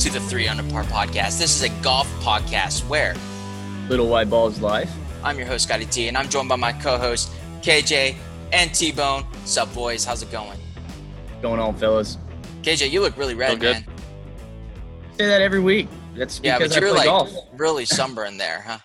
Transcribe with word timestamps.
to 0.00 0.10
the 0.10 0.20
Three 0.20 0.48
Under 0.48 0.62
Par 0.72 0.84
podcast. 0.84 1.38
This 1.38 1.54
is 1.54 1.62
a 1.62 1.68
golf 1.82 2.08
podcast 2.20 2.86
where 2.88 3.14
Little 3.88 4.08
White 4.08 4.30
Balls 4.30 4.60
Life. 4.60 4.90
I'm 5.22 5.36
your 5.38 5.46
host, 5.46 5.64
Scotty 5.68 5.84
T, 5.86 6.08
and 6.08 6.16
I'm 6.16 6.28
joined 6.28 6.48
by 6.48 6.56
my 6.56 6.72
co 6.72 6.96
host, 6.96 7.30
KJ 7.62 8.14
and 8.52 8.72
T 8.74 8.92
Bone. 8.92 9.24
Sup, 9.44 9.72
boys? 9.74 10.04
How's 10.04 10.22
it 10.22 10.30
going? 10.32 10.58
Going 11.42 11.60
on, 11.60 11.74
fellas. 11.76 12.16
KJ, 12.62 12.90
you 12.90 13.00
look 13.00 13.16
really 13.16 13.34
red, 13.34 13.50
Feel 13.50 13.56
good. 13.58 13.72
man. 13.86 13.96
Say 15.18 15.26
that 15.26 15.42
every 15.42 15.60
week. 15.60 15.88
That's 16.16 16.40
Yeah, 16.42 16.58
because 16.58 16.74
but 16.74 16.82
I 16.82 16.86
you're 16.86 16.94
play 16.94 17.06
like 17.06 17.06
golf. 17.06 17.30
really 17.56 17.84
sunburned 17.84 18.40
there, 18.40 18.62
huh? 18.66 18.78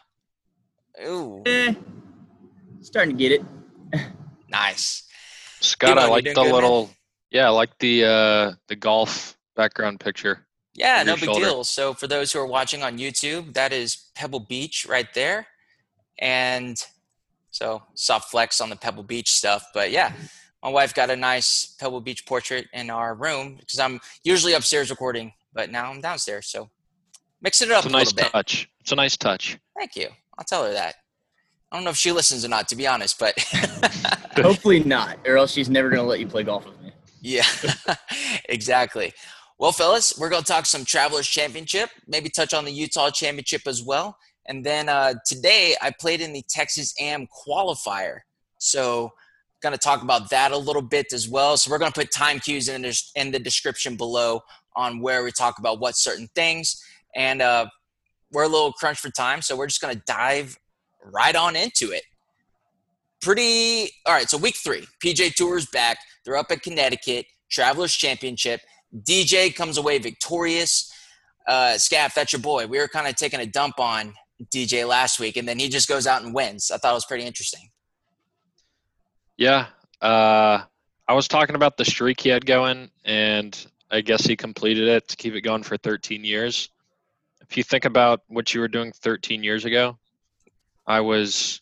Ooh, 1.07 1.41
Eh, 1.45 1.73
starting 2.82 3.16
to 3.18 3.21
get 3.21 3.32
it. 3.32 3.41
Scott, 3.93 4.04
nice. 4.49 5.04
I 5.62 5.66
T-Bone, 5.93 6.04
you 6.05 6.09
like 6.12 6.23
the 6.26 6.34
good, 6.34 6.43
man? 6.43 6.54
little, 6.54 6.90
yeah, 7.32 7.48
I 7.48 7.49
like 7.49 7.77
the 7.79 8.04
uh 8.05 8.52
the 8.68 8.76
golf 8.76 9.38
background 9.55 9.99
picture. 10.02 10.45
Yeah, 10.75 11.03
no 11.03 11.15
big 11.15 11.23
shoulder. 11.25 11.39
deal. 11.45 11.63
So 11.63 11.93
for 11.93 12.05
those 12.07 12.31
who 12.34 12.39
are 12.39 12.45
watching 12.47 12.84
on 12.84 12.97
YouTube, 12.97 13.53
that 13.53 13.71
is 13.71 14.09
Pebble 14.13 14.41
Beach 14.41 14.85
right 14.88 15.07
there. 15.13 15.48
And 16.20 16.77
so 17.49 17.81
soft 17.93 18.29
flex 18.29 18.59
on 18.59 18.70
the 18.70 18.75
Pebble 18.75 19.03
Beach 19.03 19.31
stuff. 19.31 19.65
But 19.73 19.91
yeah, 19.91 20.11
my 20.61 20.70
wife 20.70 20.93
got 20.93 21.09
a 21.09 21.15
nice 21.15 21.75
Pebble 21.79 22.01
Beach 22.01 22.25
portrait 22.25 22.67
in 22.73 22.89
our 22.89 23.15
room 23.15 23.55
because 23.59 23.79
I'm 23.79 23.99
usually 24.23 24.53
upstairs 24.53 24.89
recording, 24.89 25.31
but 25.53 25.71
now 25.71 25.89
I'm 25.91 26.01
downstairs. 26.01 26.48
So 26.48 26.70
mix 27.41 27.62
it 27.62 27.71
up 27.71 27.85
It's 27.85 27.85
a 27.85 27.89
a 27.89 27.91
nice 27.91 28.07
little 28.13 28.26
bit. 28.26 28.31
touch. 28.34 28.70
It's 28.81 28.91
a 28.91 28.95
nice 28.95 29.15
touch. 29.15 29.57
Thank 29.77 29.95
you. 29.95 30.09
I'll 30.37 30.45
tell 30.45 30.65
her 30.65 30.73
that. 30.73 30.95
I 31.71 31.77
don't 31.77 31.85
know 31.85 31.89
if 31.91 31.98
she 31.98 32.12
listens 32.12 32.43
or 32.45 32.49
not, 32.49 32.67
to 32.70 32.76
be 32.76 32.85
honest, 32.85 33.17
but 33.17 33.34
Hopefully 34.35 34.84
not, 34.84 35.17
or 35.26 35.37
else 35.37 35.54
she's 35.54 35.70
never 35.70 35.89
going 35.89 36.01
to 36.01 36.07
let 36.07 36.20
you 36.20 36.27
play 36.27 36.43
golf 36.43 36.65
with 36.65 36.79
me. 36.82 36.91
Yeah, 37.21 37.45
exactly. 38.49 39.13
Well, 39.57 39.71
fellas, 39.71 40.17
we're 40.20 40.29
going 40.29 40.43
to 40.43 40.51
talk 40.51 40.65
some 40.65 40.84
Travelers 40.84 41.27
Championship, 41.27 41.89
maybe 42.07 42.27
touch 42.29 42.53
on 42.53 42.65
the 42.65 42.73
Utah 42.73 43.09
Championship 43.09 43.61
as 43.67 43.81
well. 43.81 44.17
And 44.48 44.65
then 44.65 44.89
uh, 44.89 45.13
today 45.25 45.75
I 45.81 45.91
played 45.98 46.20
in 46.20 46.34
the 46.34 46.43
Texas 46.49 46.93
AM 46.99 47.27
qualifier. 47.27 48.20
So, 48.57 49.13
going 49.61 49.71
to 49.71 49.79
talk 49.79 50.03
about 50.03 50.29
that 50.29 50.51
a 50.51 50.57
little 50.57 50.81
bit 50.81 51.13
as 51.13 51.29
well. 51.29 51.55
So, 51.55 51.71
we're 51.71 51.77
going 51.77 51.91
to 51.91 51.99
put 51.99 52.11
time 52.11 52.39
cues 52.39 52.67
in 52.67 52.81
the, 52.81 53.01
in 53.15 53.31
the 53.31 53.39
description 53.39 53.95
below 53.95 54.41
on 54.76 54.99
where 54.99 55.23
we 55.23 55.31
talk 55.31 55.57
about 55.57 55.79
what 55.79 55.95
certain 55.95 56.27
things. 56.35 56.83
And 57.15 57.41
uh, 57.41 57.67
we're 58.31 58.43
a 58.43 58.49
little 58.49 58.73
crunch 58.73 58.99
for 58.99 59.09
time. 59.09 59.41
So, 59.41 59.55
we're 59.55 59.67
just 59.67 59.81
going 59.81 59.95
to 59.95 60.01
dive 60.05 60.57
right 61.01 61.35
on 61.35 61.55
into 61.55 61.91
it. 61.91 62.03
Pretty, 63.21 63.89
all 64.06 64.13
right. 64.13 64.29
So, 64.29 64.38
week 64.38 64.57
three, 64.57 64.85
PJ 65.03 65.35
Tour's 65.35 65.66
back. 65.67 65.97
They're 66.25 66.38
up 66.38 66.51
at 66.51 66.61
Connecticut, 66.61 67.25
Travelers 67.50 67.94
Championship. 67.95 68.59
DJ 69.03 69.53
comes 69.53 69.78
away 69.78 69.97
victorious. 69.97 70.91
Uh, 71.47 71.78
Scaff, 71.78 72.16
that's 72.16 72.34
your 72.34 72.41
boy. 72.41 72.66
We 72.68 72.79
were 72.79 72.88
kind 72.88 73.07
of 73.07 73.16
taking 73.16 73.40
a 73.40 73.46
dump 73.46 73.79
on 73.79 74.13
DJ 74.53 74.88
last 74.88 75.19
week, 75.19 75.38
and 75.38 75.47
then 75.47 75.59
he 75.59 75.69
just 75.69 75.88
goes 75.88 76.07
out 76.07 76.24
and 76.24 76.34
wins. 76.34 76.72
I 76.72 76.78
thought 76.78 76.91
it 76.91 76.96
was 76.96 77.06
pretty 77.06 77.23
interesting. 77.25 77.69
Yeah. 79.38 79.68
Uh 80.01 80.62
I 81.07 81.13
was 81.13 81.28
talking 81.28 81.56
about 81.56 81.78
the 81.78 81.85
streak 81.85 82.19
he 82.22 82.29
had 82.29 82.46
going 82.46 82.90
and 83.03 83.68
I 83.91 84.01
guess 84.01 84.25
he 84.25 84.35
completed 84.35 84.88
it 84.88 85.07
to 85.09 85.16
keep 85.16 85.35
it 85.35 85.41
going 85.41 85.62
for 85.62 85.78
13 85.78 86.23
years. 86.23 86.69
If 87.41 87.56
you 87.56 87.63
think 87.63 87.85
about 87.85 88.22
what 88.28 88.53
you 88.53 88.59
were 88.59 88.68
doing 88.68 88.91
13 88.91 89.44
years 89.44 89.66
ago, 89.66 89.97
I 90.88 91.01
was 91.01 91.62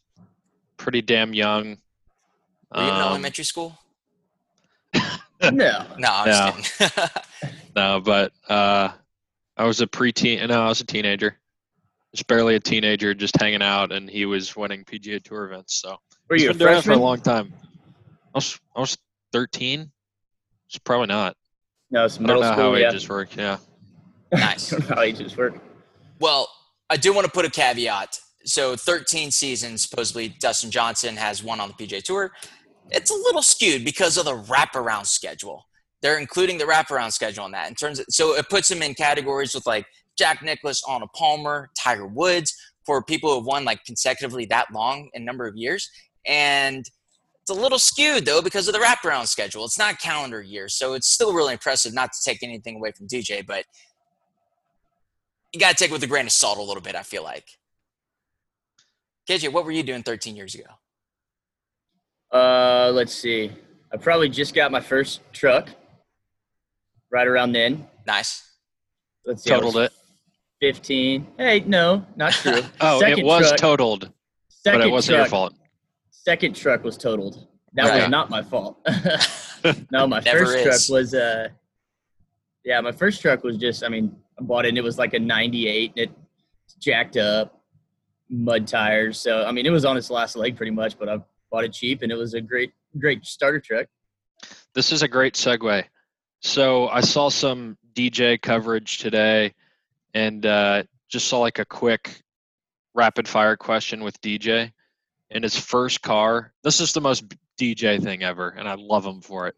pretty 0.77 1.01
damn 1.01 1.33
young. 1.33 1.77
Were 2.73 2.81
you 2.81 2.87
in 2.87 2.93
Um, 2.95 3.01
elementary 3.01 3.43
school? 3.43 3.77
No. 5.51 5.85
No, 5.97 6.09
I'm 6.11 6.27
no. 6.27 6.61
just 6.61 6.77
kidding. 6.77 7.09
No, 7.75 7.99
but 7.99 8.31
uh, 8.49 8.89
I 9.57 9.65
was 9.65 9.81
a 9.81 9.87
preteen. 9.87 10.47
No, 10.47 10.61
I 10.61 10.67
was 10.67 10.81
a 10.81 10.85
teenager. 10.85 11.39
Just 12.13 12.27
barely 12.27 12.55
a 12.55 12.59
teenager, 12.59 13.15
just 13.15 13.39
hanging 13.41 13.63
out, 13.63 13.91
and 13.91 14.07
he 14.07 14.25
was 14.25 14.55
winning 14.55 14.83
PGA 14.83 15.21
Tour 15.23 15.45
events. 15.45 15.81
So 15.81 15.97
Were 16.29 16.35
he's 16.35 16.43
you 16.43 16.49
a 16.49 16.53
been 16.53 16.67
doing 16.67 16.77
it 16.77 16.83
for 16.83 16.91
a 16.91 16.97
long 16.97 17.19
time. 17.19 17.51
I 18.33 18.37
was 18.37 18.59
I 18.75 18.79
was 18.81 18.97
13. 19.31 19.91
It's 20.67 20.77
probably 20.79 21.07
not. 21.07 21.35
No, 21.89 22.05
it's 22.05 22.15
I 22.15 22.17
don't 22.19 22.27
middle 22.27 22.41
know 22.43 22.51
school. 22.51 22.63
how 22.71 22.75
yeah. 22.75 22.89
ages 22.89 23.09
work. 23.09 23.35
Yeah. 23.35 23.57
Nice. 24.31 24.73
I 24.73 24.77
don't 24.77 24.87
how 24.89 25.01
ages 25.01 25.35
work. 25.35 25.55
Well, 26.19 26.47
I 26.89 26.97
do 26.97 27.13
want 27.13 27.25
to 27.25 27.31
put 27.31 27.45
a 27.45 27.49
caveat. 27.49 28.19
So, 28.45 28.75
13 28.75 29.31
seasons, 29.31 29.87
supposedly 29.87 30.35
Dustin 30.39 30.69
Johnson 30.69 31.15
has 31.15 31.43
one 31.43 31.59
on 31.59 31.69
the 31.69 31.73
PGA 31.85 32.03
Tour. 32.03 32.31
It's 32.93 33.11
a 33.11 33.15
little 33.15 33.41
skewed 33.41 33.83
because 33.83 34.17
of 34.17 34.25
the 34.25 34.35
wraparound 34.35 35.07
schedule. 35.07 35.65
They're 36.01 36.19
including 36.19 36.57
the 36.57 36.65
wraparound 36.65 37.11
schedule 37.11 37.43
on 37.43 37.51
that. 37.51 37.69
In 37.69 37.75
terms 37.75 37.99
of, 37.99 38.05
so 38.09 38.35
it 38.35 38.49
puts 38.49 38.69
him 38.69 38.81
in 38.81 38.93
categories 38.93 39.55
with 39.55 39.65
like 39.65 39.85
Jack 40.17 40.43
Nicklaus, 40.43 40.83
Arnold 40.87 41.11
Palmer, 41.15 41.69
Tiger 41.77 42.05
Woods 42.05 42.55
for 42.85 43.03
people 43.03 43.29
who 43.29 43.37
have 43.37 43.45
won 43.45 43.65
like 43.65 43.83
consecutively 43.85 44.45
that 44.45 44.71
long 44.71 45.09
in 45.13 45.25
number 45.25 45.47
of 45.47 45.55
years. 45.55 45.89
And 46.27 46.85
it's 47.41 47.49
a 47.49 47.53
little 47.53 47.79
skewed 47.79 48.25
though 48.25 48.41
because 48.41 48.67
of 48.67 48.73
the 48.73 48.79
wraparound 48.79 49.27
schedule. 49.27 49.65
It's 49.65 49.79
not 49.79 49.99
calendar 49.99 50.41
year, 50.41 50.69
so 50.69 50.93
it's 50.93 51.11
still 51.11 51.33
really 51.33 51.53
impressive. 51.53 51.93
Not 51.93 52.11
to 52.13 52.19
take 52.23 52.43
anything 52.43 52.75
away 52.75 52.91
from 52.91 53.07
DJ, 53.07 53.45
but 53.45 53.65
you 55.51 55.59
got 55.59 55.69
to 55.69 55.75
take 55.75 55.89
it 55.89 55.93
with 55.93 56.03
a 56.03 56.07
grain 56.07 56.25
of 56.25 56.31
salt 56.31 56.57
a 56.57 56.61
little 56.61 56.81
bit. 56.81 56.95
I 56.95 57.03
feel 57.03 57.23
like. 57.23 57.45
KJ, 59.27 59.53
what 59.53 59.63
were 59.63 59.71
you 59.71 59.83
doing 59.83 60.03
13 60.03 60.35
years 60.35 60.53
ago? 60.53 60.65
Uh, 62.33 62.91
let's 62.93 63.13
see. 63.13 63.51
I 63.93 63.97
probably 63.97 64.29
just 64.29 64.55
got 64.55 64.71
my 64.71 64.79
first 64.81 65.21
truck. 65.33 65.69
Right 67.11 67.27
around 67.27 67.51
then. 67.51 67.87
Nice. 68.07 68.43
Let's 69.25 69.43
see. 69.43 69.49
Totaled 69.51 69.77
it. 69.77 69.91
15. 70.61 71.27
Hey, 71.37 71.59
no, 71.67 72.05
not 72.15 72.31
true. 72.41 72.61
Oh, 72.81 72.99
Second 72.99 73.19
it 73.19 73.25
was 73.25 73.47
truck, 73.49 73.57
totaled, 73.59 74.11
second 74.49 74.79
but 74.79 74.87
it 74.87 74.91
wasn't 74.91 75.15
truck, 75.17 75.25
your 75.25 75.29
fault. 75.29 75.53
Second 76.09 76.55
truck 76.55 76.83
was 76.83 76.97
totaled. 76.97 77.47
That 77.73 77.89
Right. 77.89 78.01
was 78.01 78.09
not 78.09 78.29
my 78.29 78.41
fault. 78.41 78.77
no, 79.91 80.07
my 80.07 80.21
first 80.21 80.55
is. 80.55 80.63
truck 80.87 80.95
was 80.97 81.13
uh 81.13 81.49
yeah, 82.63 82.79
my 82.79 82.93
first 82.93 83.21
truck 83.21 83.43
was 83.43 83.57
just 83.57 83.83
I 83.83 83.89
mean, 83.89 84.15
I 84.39 84.43
bought 84.43 84.63
it 84.65 84.69
and 84.69 84.77
it 84.77 84.83
was 84.83 84.97
like 84.97 85.13
a 85.13 85.19
98 85.19 85.91
and 85.97 85.99
it's 86.65 86.75
jacked 86.79 87.17
up, 87.17 87.61
mud 88.29 88.65
tires. 88.65 89.19
So 89.19 89.43
I 89.43 89.51
mean, 89.51 89.65
it 89.65 89.71
was 89.71 89.83
on 89.83 89.97
its 89.97 90.09
last 90.09 90.37
leg 90.37 90.55
pretty 90.55 90.71
much, 90.71 90.97
but 90.97 91.09
I 91.09 91.17
bought 91.53 91.63
it 91.63 91.71
cheap 91.71 92.01
and 92.01 92.11
it 92.11 92.15
was 92.15 92.33
a 92.33 92.41
great 92.41 92.73
great 92.99 93.23
starter 93.25 93.59
truck. 93.59 93.85
This 94.73 94.91
is 94.91 95.03
a 95.03 95.07
great 95.07 95.35
segue. 95.35 95.85
So 96.41 96.89
I 96.89 96.99
saw 97.01 97.29
some 97.29 97.77
DJ 97.95 98.41
coverage 98.41 98.97
today, 98.97 99.53
and 100.13 100.45
uh, 100.45 100.83
just 101.07 101.27
saw 101.27 101.39
like 101.39 101.59
a 101.59 101.65
quick 101.65 102.21
rapid 102.93 103.27
fire 103.27 103.55
question 103.55 104.03
with 104.03 104.19
DJ. 104.19 104.71
And 105.31 105.43
his 105.43 105.57
first 105.57 106.01
car, 106.01 106.53
this 106.63 106.81
is 106.81 106.91
the 106.91 107.01
most 107.01 107.23
DJ 107.59 108.01
thing 108.01 108.23
ever, 108.23 108.49
and 108.49 108.67
I 108.67 108.75
love 108.75 109.05
him 109.05 109.21
for 109.21 109.47
it. 109.47 109.55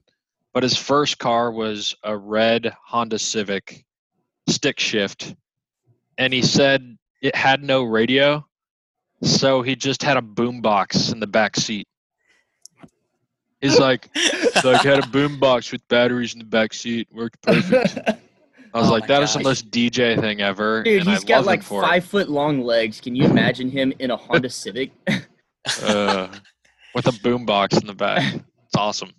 But 0.54 0.64
his 0.64 0.78
first 0.78 1.18
car 1.18 1.52
was 1.52 1.96
a 2.04 2.16
red 2.16 2.74
Honda 2.86 3.20
Civic 3.20 3.84
stick 4.48 4.80
shift, 4.80 5.34
and 6.18 6.34
he 6.34 6.42
said 6.42 6.98
it 7.22 7.36
had 7.36 7.64
no 7.64 7.84
radio, 7.84 8.46
so 9.24 9.62
he 9.62 9.76
just 9.76 10.04
had 10.04 10.18
a 10.18 10.22
boombox 10.22 11.12
in 11.12 11.20
the 11.20 11.28
back 11.28 11.56
seat. 11.56 11.88
He's 13.62 13.80
like, 13.80 14.10
so 14.62 14.72
I 14.74 14.78
had 14.78 15.00
a 15.00 15.02
boombox 15.08 15.72
with 15.72 15.88
batteries 15.88 16.34
in 16.34 16.40
the 16.40 16.46
back 16.46 16.74
seat, 16.74 17.08
worked 17.12 17.42
perfect. 17.42 17.98
I 18.74 18.80
was 18.80 18.90
Oh 18.90 18.92
like, 18.92 19.04
my 19.04 19.08
that 19.08 19.24
is 19.24 19.32
the 19.34 19.40
gosh. 19.40 19.44
most 19.46 19.72
DJ 19.72 20.20
thing 20.20 20.42
ever, 20.42 20.84
Dude, 20.84 21.02
and 21.02 21.10
he's 21.10 21.24
I 21.24 21.28
got 21.28 21.36
love 21.38 21.46
like 21.46 21.60
him 21.60 21.64
for 21.64 21.82
five 21.82 22.04
foot 22.06 22.30
long 22.30 22.62
legs. 22.62 23.00
Can 23.00 23.16
you 23.16 23.26
imagine 23.26 23.70
him 23.72 23.94
in 24.00 24.12
a 24.12 24.18
Honda 24.18 24.50
Civic? 24.50 24.92
it. 25.08 25.26
Uh, 25.82 26.28
with 26.94 27.08
a 27.08 27.12
boombox 27.12 27.82
in 27.82 27.88
the 27.88 27.94
back. 27.96 28.36
It's 28.36 28.76
awesome. 28.78 29.10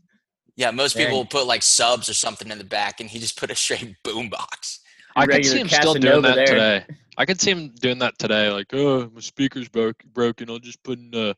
Yeah, 0.55 0.71
most 0.71 0.93
people 0.97 1.11
Dang. 1.11 1.17
will 1.19 1.25
put 1.27 1.45
like 1.49 1.63
subs 1.65 2.09
or 2.09 2.15
something 2.15 2.53
in 2.53 2.59
the 2.59 2.63
back, 2.65 3.01
and 3.01 3.11
he 3.11 3.19
just 3.19 3.37
put 3.37 3.51
a 3.51 3.57
straight 3.57 3.97
boom 4.05 4.29
box. 4.31 4.79
I 5.17 5.27
could 5.27 5.45
see 5.45 5.53
Regular 5.53 5.61
him 5.61 5.69
still 5.69 5.95
doing 5.95 6.23
that 6.23 6.35
there. 6.37 6.47
today. 6.47 6.85
I 7.17 7.25
could 7.25 7.41
see 7.41 7.51
him 7.51 7.69
doing 7.81 7.99
that 8.01 8.19
today. 8.19 8.51
Like, 8.51 8.67
oh, 8.75 9.11
my 9.15 9.21
speaker's 9.21 9.69
broke, 9.69 10.05
broken. 10.13 10.51
I'll 10.51 10.59
just 10.59 10.83
put 10.83 10.99
in 10.99 11.11
a 11.15 11.35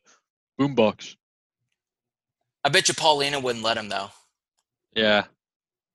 boombox. 0.59 1.15
I 2.63 2.69
bet 2.69 2.89
you 2.89 2.93
Paulina 2.93 3.39
wouldn't 3.39 3.63
let 3.63 3.77
him 3.77 3.87
though. 3.87 4.09
Yeah, 4.93 5.23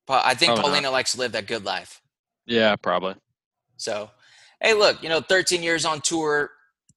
Pa- 0.07 0.23
I 0.25 0.35
think 0.35 0.51
Probably 0.51 0.63
not. 0.63 0.69
Paulina 0.69 0.91
likes 0.91 1.13
to 1.13 1.19
live 1.19 1.33
that 1.33 1.47
good 1.47 1.65
life. 1.65 2.01
yeah, 2.47 2.75
probably. 2.77 3.17
So, 3.77 4.11
hey, 4.61 4.73
look, 4.73 5.03
you 5.03 5.09
know, 5.09 5.21
13 5.21 5.63
years 5.63 5.85
on 5.85 6.01
tour, 6.01 6.51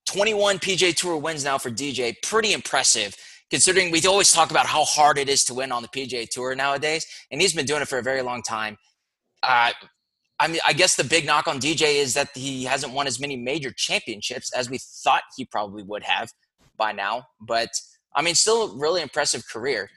21 0.06 0.60
PJ 0.60 0.96
Tour 0.96 1.18
wins 1.18 1.44
now 1.44 1.58
for 1.58 1.70
DJ. 1.70 2.16
Pretty 2.24 2.54
impressive, 2.54 3.16
considering 3.50 3.92
we 3.92 4.02
always 4.06 4.32
talk 4.32 4.52
about 4.52 4.68
how 4.68 4.86
hard 4.86 5.18
it 5.18 5.28
is 5.28 5.44
to 5.46 5.54
win 5.54 5.72
on 5.72 5.82
the 5.82 5.90
PJ 5.90 6.30
Tour 6.30 6.56
nowadays, 6.56 7.06
and 7.32 7.42
he's 7.42 7.54
been 7.54 7.66
doing 7.66 7.82
it 7.82 7.88
for 7.88 7.98
a 7.98 8.04
very 8.04 8.22
long 8.22 8.42
time. 8.42 8.78
Uh, 9.44 9.72
I 10.40 10.48
mean, 10.48 10.62
I 10.68 10.74
guess 10.74 10.96
the 10.96 11.04
big 11.04 11.26
knock 11.26 11.48
on 11.48 11.60
DJ 11.60 11.96
is 11.96 12.14
that 12.14 12.30
he 12.36 12.64
hasn't 12.66 12.94
won 12.94 13.08
as 13.08 13.20
many 13.20 13.36
major 13.36 13.72
championships 13.72 14.54
as 14.54 14.70
we 14.70 14.78
thought 15.04 15.24
he 15.36 15.46
probably 15.46 15.84
would 15.84 16.04
have 16.04 16.32
by 16.78 16.92
now. 16.92 17.26
But 17.42 17.70
I 18.16 18.22
mean, 18.22 18.36
still 18.36 18.72
a 18.72 18.78
really 18.78 19.02
impressive 19.02 19.44
career. 19.48 19.90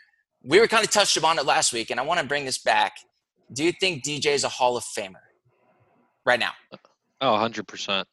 We 0.42 0.58
were 0.58 0.66
kind 0.66 0.84
of 0.84 0.90
touched 0.90 1.16
upon 1.16 1.38
it 1.38 1.44
last 1.44 1.72
week, 1.72 1.90
and 1.90 2.00
I 2.00 2.02
want 2.02 2.20
to 2.20 2.26
bring 2.26 2.46
this 2.46 2.58
back. 2.58 2.92
Do 3.52 3.64
you 3.64 3.72
think 3.72 4.02
DJ 4.02 4.26
is 4.28 4.44
a 4.44 4.48
Hall 4.48 4.76
of 4.76 4.84
Famer? 4.84 5.16
right 6.24 6.40
now. 6.40 6.52
Oh, 7.20 7.32
100%. 7.32 8.04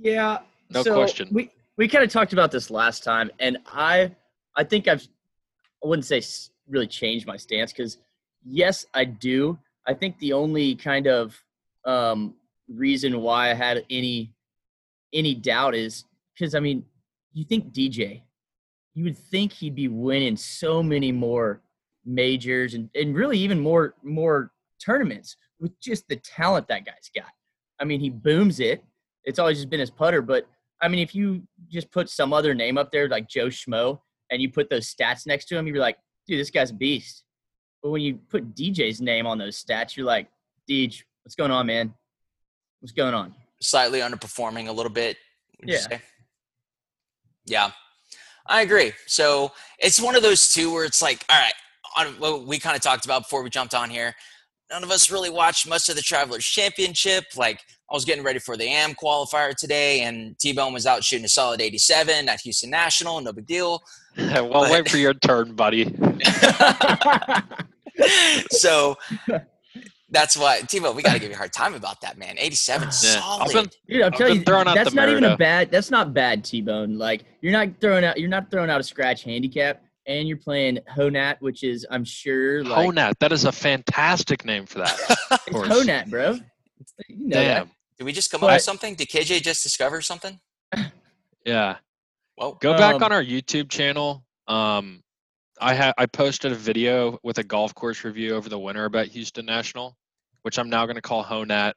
Yeah. 0.00 0.38
No 0.70 0.82
so 0.82 0.94
question. 0.94 1.28
We 1.32 1.50
we 1.76 1.88
kind 1.88 2.04
of 2.04 2.10
talked 2.10 2.32
about 2.32 2.52
this 2.52 2.70
last 2.70 3.02
time, 3.02 3.30
and 3.40 3.58
I 3.66 4.14
I 4.56 4.62
think 4.62 4.86
I've 4.86 5.06
I 5.82 5.88
wouldn't 5.88 6.06
say 6.06 6.18
s- 6.18 6.50
really 6.68 6.86
changed 6.86 7.26
my 7.26 7.36
stance 7.36 7.72
because 7.72 7.98
yes, 8.44 8.86
I 8.94 9.04
do. 9.04 9.58
I 9.86 9.94
think 9.94 10.18
the 10.18 10.32
only 10.32 10.74
kind 10.74 11.06
of 11.06 11.42
um, 11.84 12.34
reason 12.68 13.20
why 13.20 13.50
I 13.50 13.54
had 13.54 13.84
any 13.90 14.32
any 15.12 15.34
doubt 15.34 15.74
is 15.74 16.04
because 16.34 16.54
I 16.54 16.60
mean, 16.60 16.84
you 17.32 17.44
think 17.44 17.72
DJ, 17.72 18.22
you 18.94 19.04
would 19.04 19.18
think 19.18 19.52
he'd 19.52 19.74
be 19.74 19.88
winning 19.88 20.36
so 20.36 20.82
many 20.82 21.12
more 21.12 21.62
majors 22.04 22.74
and, 22.74 22.88
and 22.94 23.14
really 23.14 23.38
even 23.38 23.60
more 23.60 23.94
more 24.02 24.52
tournaments 24.82 25.36
with 25.58 25.78
just 25.80 26.08
the 26.08 26.16
talent 26.16 26.68
that 26.68 26.86
guy's 26.86 27.10
got. 27.14 27.30
I 27.80 27.84
mean, 27.84 28.00
he 28.00 28.10
booms 28.10 28.60
it. 28.60 28.84
It's 29.24 29.38
always 29.38 29.58
just 29.58 29.70
been 29.70 29.80
his 29.80 29.90
putter, 29.90 30.22
but 30.22 30.46
I 30.80 30.88
mean, 30.88 31.00
if 31.00 31.14
you 31.14 31.42
just 31.68 31.90
put 31.90 32.08
some 32.08 32.32
other 32.32 32.54
name 32.54 32.78
up 32.78 32.90
there 32.90 33.08
like 33.08 33.28
Joe 33.28 33.46
Schmo 33.46 34.00
and 34.30 34.40
you 34.40 34.50
put 34.50 34.70
those 34.70 34.92
stats 34.92 35.26
next 35.26 35.46
to 35.46 35.58
him, 35.58 35.66
you'd 35.66 35.74
be 35.74 35.78
like, 35.78 35.98
dude, 36.26 36.40
this 36.40 36.50
guy's 36.50 36.70
a 36.70 36.74
beast. 36.74 37.24
But 37.82 37.90
when 37.90 38.02
you 38.02 38.18
put 38.28 38.54
DJ's 38.54 39.00
name 39.00 39.26
on 39.26 39.38
those 39.38 39.62
stats, 39.62 39.96
you're 39.96 40.06
like, 40.06 40.28
Deej, 40.68 41.02
what's 41.22 41.34
going 41.34 41.50
on, 41.50 41.66
man? 41.66 41.94
What's 42.80 42.92
going 42.92 43.14
on? 43.14 43.34
Slightly 43.60 44.00
underperforming 44.00 44.68
a 44.68 44.72
little 44.72 44.92
bit. 44.92 45.16
Yeah. 45.64 45.98
Yeah, 47.46 47.72
I 48.46 48.62
agree. 48.62 48.92
So 49.06 49.52
it's 49.78 50.00
one 50.00 50.14
of 50.14 50.22
those 50.22 50.52
two 50.52 50.72
where 50.72 50.84
it's 50.84 51.02
like, 51.02 51.24
all 51.28 51.36
right, 51.36 51.54
on 51.96 52.06
what 52.20 52.46
we 52.46 52.58
kind 52.58 52.76
of 52.76 52.82
talked 52.82 53.04
about 53.04 53.22
before 53.22 53.42
we 53.42 53.50
jumped 53.50 53.74
on 53.74 53.90
here. 53.90 54.14
None 54.70 54.84
of 54.84 54.90
us 54.92 55.10
really 55.10 55.30
watched 55.30 55.68
much 55.68 55.88
of 55.88 55.96
the 55.96 56.02
Travelers 56.02 56.44
Championship. 56.44 57.24
Like 57.36 57.60
I 57.90 57.94
was 57.94 58.04
getting 58.04 58.22
ready 58.22 58.38
for 58.38 58.56
the 58.56 58.64
AM 58.64 58.94
qualifier 58.94 59.52
today, 59.54 60.02
and 60.02 60.38
T 60.38 60.52
Bone 60.52 60.72
was 60.72 60.86
out 60.86 61.02
shooting 61.02 61.24
a 61.24 61.28
solid 61.28 61.60
87 61.60 62.28
at 62.28 62.40
Houston 62.42 62.70
National. 62.70 63.20
No 63.20 63.32
big 63.32 63.46
deal. 63.46 63.82
well, 64.16 64.70
wait 64.70 64.88
for 64.88 64.98
your 64.98 65.14
turn, 65.14 65.54
buddy. 65.54 65.84
so 68.50 68.96
that's 70.10 70.36
why 70.36 70.60
T-Bone, 70.60 70.96
we 70.96 71.02
got 71.02 71.12
to 71.12 71.18
give 71.18 71.28
you 71.30 71.34
a 71.34 71.38
hard 71.38 71.52
time 71.52 71.74
about 71.74 72.00
that, 72.00 72.18
man. 72.18 72.36
87, 72.38 72.86
Yeah. 72.88 72.90
solid. 72.90 73.52
Been, 73.52 73.70
Dude, 73.88 74.02
I'll 74.02 74.06
I've 74.06 74.12
tell 74.18 74.28
been 74.28 74.36
you, 74.38 74.42
throwing 74.44 74.68
out 74.68 74.74
that's 74.74 74.90
the 74.90 74.96
not 74.96 75.08
even 75.08 75.24
a 75.24 75.36
bad. 75.36 75.70
That's 75.70 75.90
not 75.90 76.12
bad, 76.14 76.44
T-Bone. 76.44 76.98
Like 76.98 77.24
you're 77.40 77.52
not 77.52 77.68
throwing 77.80 78.04
out, 78.04 78.18
you're 78.18 78.28
not 78.28 78.50
throwing 78.50 78.70
out 78.70 78.80
a 78.80 78.84
scratch 78.84 79.22
handicap, 79.24 79.82
and 80.06 80.26
you're 80.26 80.36
playing 80.38 80.78
Honat, 80.96 81.36
which 81.40 81.62
is, 81.62 81.86
I'm 81.90 82.04
sure, 82.04 82.64
like 82.64 82.86
Honat. 82.88 83.12
That 83.20 83.30
is 83.32 83.44
a 83.44 83.52
fantastic 83.52 84.44
name 84.44 84.66
for 84.66 84.78
that. 84.78 84.98
it's. 85.30 85.50
Honat, 85.50 86.10
bro. 86.10 86.32
You 87.08 87.28
know 87.28 87.36
that. 87.36 87.58
Damn. 87.58 87.70
Did 87.98 88.04
we 88.04 88.12
just 88.12 88.30
come 88.30 88.42
up 88.42 88.50
with 88.50 88.62
something? 88.62 88.94
Did 88.94 89.08
KJ 89.08 89.42
just 89.42 89.62
discover 89.62 90.00
something? 90.02 90.38
Yeah. 91.46 91.76
Well, 92.36 92.58
Go 92.60 92.76
back 92.76 92.96
Um, 92.96 93.02
on 93.02 93.12
our 93.12 93.24
YouTube 93.24 93.70
channel. 93.70 94.24
Um, 94.46 95.02
I 95.60 95.74
had 95.74 95.92
I 95.98 96.06
posted 96.06 96.52
a 96.52 96.54
video 96.54 97.18
with 97.22 97.38
a 97.38 97.44
golf 97.44 97.74
course 97.74 98.04
review 98.04 98.34
over 98.34 98.48
the 98.48 98.58
winter 98.58 98.84
about 98.86 99.06
Houston 99.08 99.44
National, 99.46 99.96
which 100.42 100.58
I'm 100.58 100.70
now 100.70 100.86
going 100.86 100.96
to 100.96 101.02
call 101.02 101.24
Honat. 101.24 101.72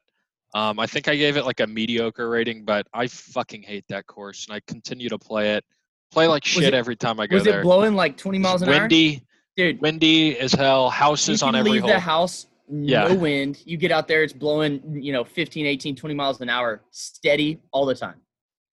Um, 0.54 0.78
I 0.78 0.86
think 0.86 1.08
I 1.08 1.16
gave 1.16 1.36
it 1.36 1.44
like 1.44 1.60
a 1.60 1.66
mediocre 1.66 2.28
rating, 2.30 2.64
but 2.64 2.86
I 2.94 3.06
fucking 3.08 3.62
hate 3.62 3.84
that 3.88 4.06
course, 4.06 4.46
and 4.46 4.54
I 4.54 4.60
continue 4.68 5.08
to 5.08 5.18
play 5.18 5.54
it. 5.54 5.64
Play 6.12 6.28
like 6.28 6.44
shit 6.44 6.62
it- 6.64 6.74
every 6.74 6.96
time 6.96 7.18
I 7.18 7.26
go 7.26 7.36
Was 7.36 7.44
there. 7.44 7.60
it 7.60 7.64
blowing 7.64 7.94
like 7.94 8.16
20 8.16 8.38
miles 8.38 8.62
an 8.62 8.68
hour? 8.68 8.80
windy, 8.80 9.22
Dude, 9.56 9.80
windy 9.80 10.38
as 10.38 10.52
hell. 10.52 10.90
Houses 10.90 11.42
on 11.42 11.54
every 11.56 11.72
leave 11.72 11.82
hole. 11.82 11.90
the 11.90 11.98
house, 11.98 12.46
Yeah. 12.70 13.08
no 13.08 13.16
wind. 13.16 13.62
You 13.66 13.76
get 13.76 13.90
out 13.90 14.06
there, 14.08 14.22
it's 14.22 14.32
blowing, 14.32 14.80
you 15.02 15.12
know, 15.12 15.24
15, 15.24 15.66
18, 15.66 15.96
20 15.96 16.14
miles 16.14 16.40
an 16.40 16.48
hour, 16.48 16.82
steady 16.90 17.60
all 17.72 17.84
the 17.84 17.94
time. 17.94 18.20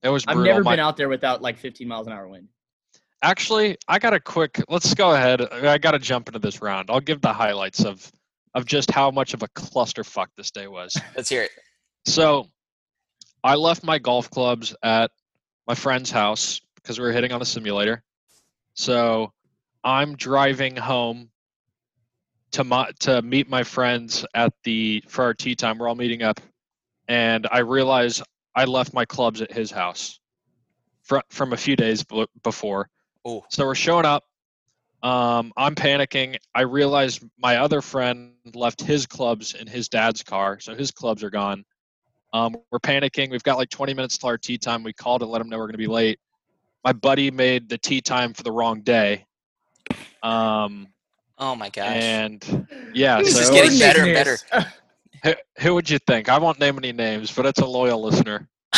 It 0.04 0.10
was 0.10 0.24
I've 0.28 0.38
never 0.38 0.64
My- 0.64 0.74
been 0.74 0.80
out 0.80 0.98
there 0.98 1.10
without 1.10 1.42
like 1.42 1.58
15 1.58 1.88
miles 1.88 2.06
an 2.08 2.14
hour 2.14 2.28
wind. 2.28 2.48
Actually, 3.24 3.78
I 3.88 4.00
got 4.00 4.14
a 4.14 4.20
quick. 4.20 4.64
Let's 4.68 4.94
go 4.94 5.14
ahead. 5.14 5.42
I 5.42 5.78
got 5.78 5.92
to 5.92 6.00
jump 6.00 6.28
into 6.28 6.40
this 6.40 6.62
round. 6.62 6.90
I'll 6.90 7.00
give 7.00 7.22
the 7.22 7.34
highlights 7.34 7.84
of 7.86 8.12
of 8.54 8.66
just 8.66 8.92
how 8.92 9.12
much 9.12 9.34
of 9.34 9.44
a 9.44 9.48
clusterfuck 9.50 10.28
this 10.36 10.52
day 10.52 10.68
was. 10.68 10.96
let's 11.16 11.30
hear 11.30 11.44
it. 11.44 11.52
So, 12.06 12.48
I 13.44 13.56
left 13.56 13.84
my 13.84 14.00
golf 14.00 14.30
clubs 14.30 14.76
at 14.84 15.12
my 15.68 15.76
friend's 15.76 16.12
house 16.12 16.60
because 16.76 17.00
we 17.00 17.06
were 17.06 17.12
hitting 17.12 17.32
on 17.32 17.40
the 17.40 17.46
simulator. 17.46 18.04
So, 18.74 19.32
I'm 19.84 20.16
driving 20.16 20.76
home 20.76 21.30
to 22.52 22.64
my 22.64 22.90
to 23.00 23.22
meet 23.22 23.50
my 23.50 23.64
friends 23.64 24.26
at 24.34 24.54
the 24.64 25.04
for 25.08 25.24
our 25.24 25.34
tee 25.34 25.56
time. 25.56 25.78
We're 25.78 25.88
all 25.88 25.96
meeting 25.96 26.24
up, 26.24 26.40
and 27.08 27.48
I 27.52 27.60
realize 27.60 28.22
I 28.56 28.66
left 28.66 28.94
my 28.94 29.06
clubs 29.06 29.42
at 29.42 29.52
his 29.52 29.72
house 29.72 30.20
from 31.04 31.22
from 31.30 31.54
a 31.54 31.58
few 31.58 31.76
days 31.76 32.04
before. 32.44 32.90
Oh, 33.26 33.44
So 33.50 33.66
we're 33.66 33.76
showing 33.76 34.06
up. 34.06 34.24
Um, 35.04 35.52
I'm 35.58 35.74
panicking. 35.74 36.38
I 36.54 36.62
realize 36.62 37.20
my 37.38 37.58
other 37.58 37.82
friend 37.82 38.34
left 38.54 38.82
his 38.82 39.08
clubs 39.08 39.56
in 39.56 39.66
his 39.68 39.90
dad's 39.90 40.22
car, 40.22 40.60
so 40.60 40.76
his 40.76 40.92
clubs 40.92 41.24
are 41.24 41.30
gone. 41.32 41.64
Um, 42.34 42.56
we're 42.72 42.80
panicking. 42.80 43.32
We've 43.32 43.44
got 43.44 43.58
like 43.58 43.70
20 43.70 43.94
minutes 43.94 44.18
till 44.18 44.30
our 44.30 44.38
tee 44.38 44.58
time. 44.58 44.84
We 44.84 44.94
called 44.94 45.22
and 45.24 45.32
let 45.32 45.42
him 45.42 45.50
know 45.50 45.58
we're 45.58 45.66
going 45.66 45.74
to 45.74 45.78
be 45.80 45.88
late. 45.88 46.20
My 46.84 46.94
buddy 46.94 47.30
made 47.32 47.68
the 47.68 47.78
tee 47.78 48.02
time 48.02 48.34
for 48.34 48.44
the 48.44 48.52
wrong 48.52 48.82
day. 48.82 49.26
Um, 50.24 50.88
oh 51.40 51.56
my 51.56 51.70
gosh. 51.70 51.88
and 51.88 52.68
yeah, 52.94 53.20
This 53.20 53.34
so 53.34 53.40
is 53.42 53.50
getting 53.50 53.80
better 53.80 54.04
and 54.04 54.14
better. 54.14 54.38
who, 55.24 55.34
who 55.60 55.74
would 55.76 55.90
you 55.90 55.98
think? 56.08 56.30
I 56.30 56.38
won't 56.38 56.60
name 56.60 56.78
any 56.78 56.92
names, 56.92 57.32
but 57.32 57.46
it's 57.46 57.60
a 57.60 57.66
loyal 57.66 58.02
listener. 58.02 58.48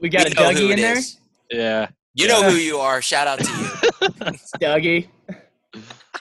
We 0.00 0.08
got 0.08 0.26
We 0.26 0.32
a 0.32 0.34
know 0.34 0.50
Dougie 0.50 0.70
it 0.70 0.72
in 0.72 0.76
there. 0.80 0.96
is. 0.96 1.18
Yeah. 1.50 1.88
You 2.14 2.28
know 2.28 2.48
who 2.48 2.56
you 2.56 2.78
are. 2.78 3.02
Shout 3.02 3.26
out 3.26 3.40
to 3.40 3.44
you. 3.44 4.08
Dougie. 4.60 5.08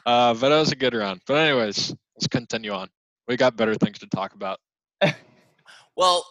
Uh, 0.06 0.34
but 0.34 0.51
it 0.51 0.56
was 0.56 0.72
a 0.72 0.75
good 0.75 0.94
round. 0.94 1.22
But 1.28 1.36
anyways, 1.36 1.95
let's 2.16 2.28
continue 2.28 2.72
on. 2.72 2.90
We 3.28 3.38
got 3.38 3.56
better 3.56 3.75
things 3.75 4.00
to 4.00 4.07
talk 4.07 4.34
about. 4.34 4.60
Well, 5.95 6.25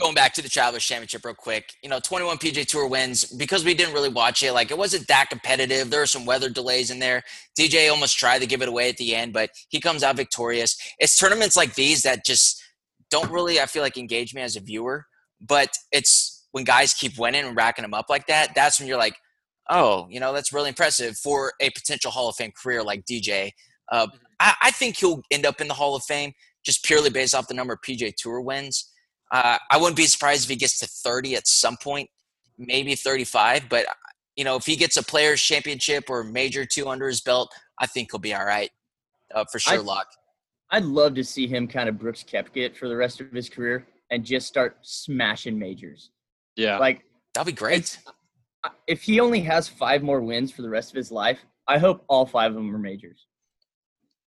going 0.00 0.14
back 0.14 0.32
to 0.34 0.42
the 0.42 0.48
Travelers 0.48 0.84
Championship 0.84 1.24
real 1.24 1.34
quick, 1.34 1.74
you 1.82 1.90
know, 1.90 2.00
21 2.00 2.38
PJ 2.38 2.66
Tour 2.66 2.88
wins 2.88 3.24
because 3.24 3.64
we 3.64 3.74
didn't 3.74 3.92
really 3.92 4.08
watch 4.08 4.42
it. 4.42 4.52
Like, 4.52 4.70
it 4.70 4.78
wasn't 4.78 5.06
that 5.08 5.26
competitive. 5.28 5.90
There 5.90 6.00
were 6.00 6.06
some 6.06 6.24
weather 6.24 6.48
delays 6.48 6.90
in 6.90 6.98
there. 6.98 7.22
DJ 7.58 7.90
almost 7.90 8.18
tried 8.18 8.38
to 8.38 8.46
give 8.46 8.62
it 8.62 8.68
away 8.68 8.88
at 8.88 8.96
the 8.96 9.14
end, 9.14 9.34
but 9.34 9.50
he 9.68 9.80
comes 9.80 10.02
out 10.02 10.16
victorious. 10.16 10.76
It's 10.98 11.18
tournaments 11.18 11.56
like 11.56 11.74
these 11.74 12.02
that 12.02 12.24
just 12.24 12.62
don't 13.10 13.30
really, 13.30 13.60
I 13.60 13.66
feel 13.66 13.82
like, 13.82 13.98
engage 13.98 14.34
me 14.34 14.40
as 14.40 14.56
a 14.56 14.60
viewer. 14.60 15.04
But 15.40 15.68
it's 15.92 16.33
when 16.54 16.62
guys 16.62 16.94
keep 16.94 17.18
winning 17.18 17.44
and 17.44 17.56
racking 17.56 17.82
them 17.82 17.94
up 17.94 18.06
like 18.08 18.28
that, 18.28 18.54
that's 18.54 18.78
when 18.78 18.86
you're 18.86 18.96
like, 18.96 19.16
oh, 19.70 20.06
you 20.08 20.20
know, 20.20 20.32
that's 20.32 20.52
really 20.52 20.68
impressive 20.68 21.18
for 21.18 21.52
a 21.60 21.68
potential 21.70 22.12
Hall 22.12 22.28
of 22.28 22.36
Fame 22.36 22.52
career 22.56 22.80
like 22.80 23.04
DJ. 23.04 23.50
Uh, 23.90 24.06
I, 24.38 24.54
I 24.62 24.70
think 24.70 24.96
he'll 24.96 25.20
end 25.32 25.46
up 25.46 25.60
in 25.60 25.66
the 25.66 25.74
Hall 25.74 25.96
of 25.96 26.04
Fame 26.04 26.32
just 26.64 26.84
purely 26.84 27.10
based 27.10 27.34
off 27.34 27.48
the 27.48 27.54
number 27.54 27.72
of 27.72 27.80
PJ 27.80 28.14
Tour 28.16 28.40
wins. 28.40 28.88
Uh, 29.32 29.58
I 29.68 29.78
wouldn't 29.78 29.96
be 29.96 30.06
surprised 30.06 30.44
if 30.44 30.48
he 30.48 30.54
gets 30.54 30.78
to 30.78 30.86
30 30.86 31.34
at 31.34 31.48
some 31.48 31.76
point, 31.82 32.08
maybe 32.56 32.94
35. 32.94 33.68
But 33.68 33.86
you 34.36 34.44
know, 34.44 34.54
if 34.54 34.64
he 34.64 34.76
gets 34.76 34.96
a 34.96 35.02
Players 35.02 35.42
Championship 35.42 36.04
or 36.08 36.22
Major 36.22 36.64
two 36.64 36.86
under 36.86 37.08
his 37.08 37.20
belt, 37.20 37.52
I 37.80 37.86
think 37.86 38.12
he'll 38.12 38.20
be 38.20 38.32
all 38.32 38.44
right 38.44 38.70
uh, 39.34 39.44
for 39.50 39.58
sure. 39.58 39.82
Lock. 39.82 40.06
I'd 40.70 40.84
love 40.84 41.16
to 41.16 41.24
see 41.24 41.48
him 41.48 41.66
kind 41.66 41.88
of 41.88 41.98
Brooks 41.98 42.24
Koepka 42.24 42.76
for 42.76 42.88
the 42.88 42.96
rest 42.96 43.20
of 43.20 43.32
his 43.32 43.48
career 43.48 43.88
and 44.12 44.24
just 44.24 44.46
start 44.46 44.76
smashing 44.82 45.58
majors. 45.58 46.10
Yeah. 46.56 46.78
Like 46.78 47.04
That'd 47.34 47.52
be 47.52 47.58
great. 47.58 47.98
If 48.86 49.02
he 49.02 49.20
only 49.20 49.40
has 49.40 49.68
five 49.68 50.02
more 50.02 50.20
wins 50.20 50.52
for 50.52 50.62
the 50.62 50.70
rest 50.70 50.90
of 50.90 50.96
his 50.96 51.10
life, 51.10 51.40
I 51.66 51.78
hope 51.78 52.04
all 52.08 52.24
five 52.24 52.52
of 52.52 52.54
them 52.54 52.74
are 52.74 52.78
majors. 52.78 53.26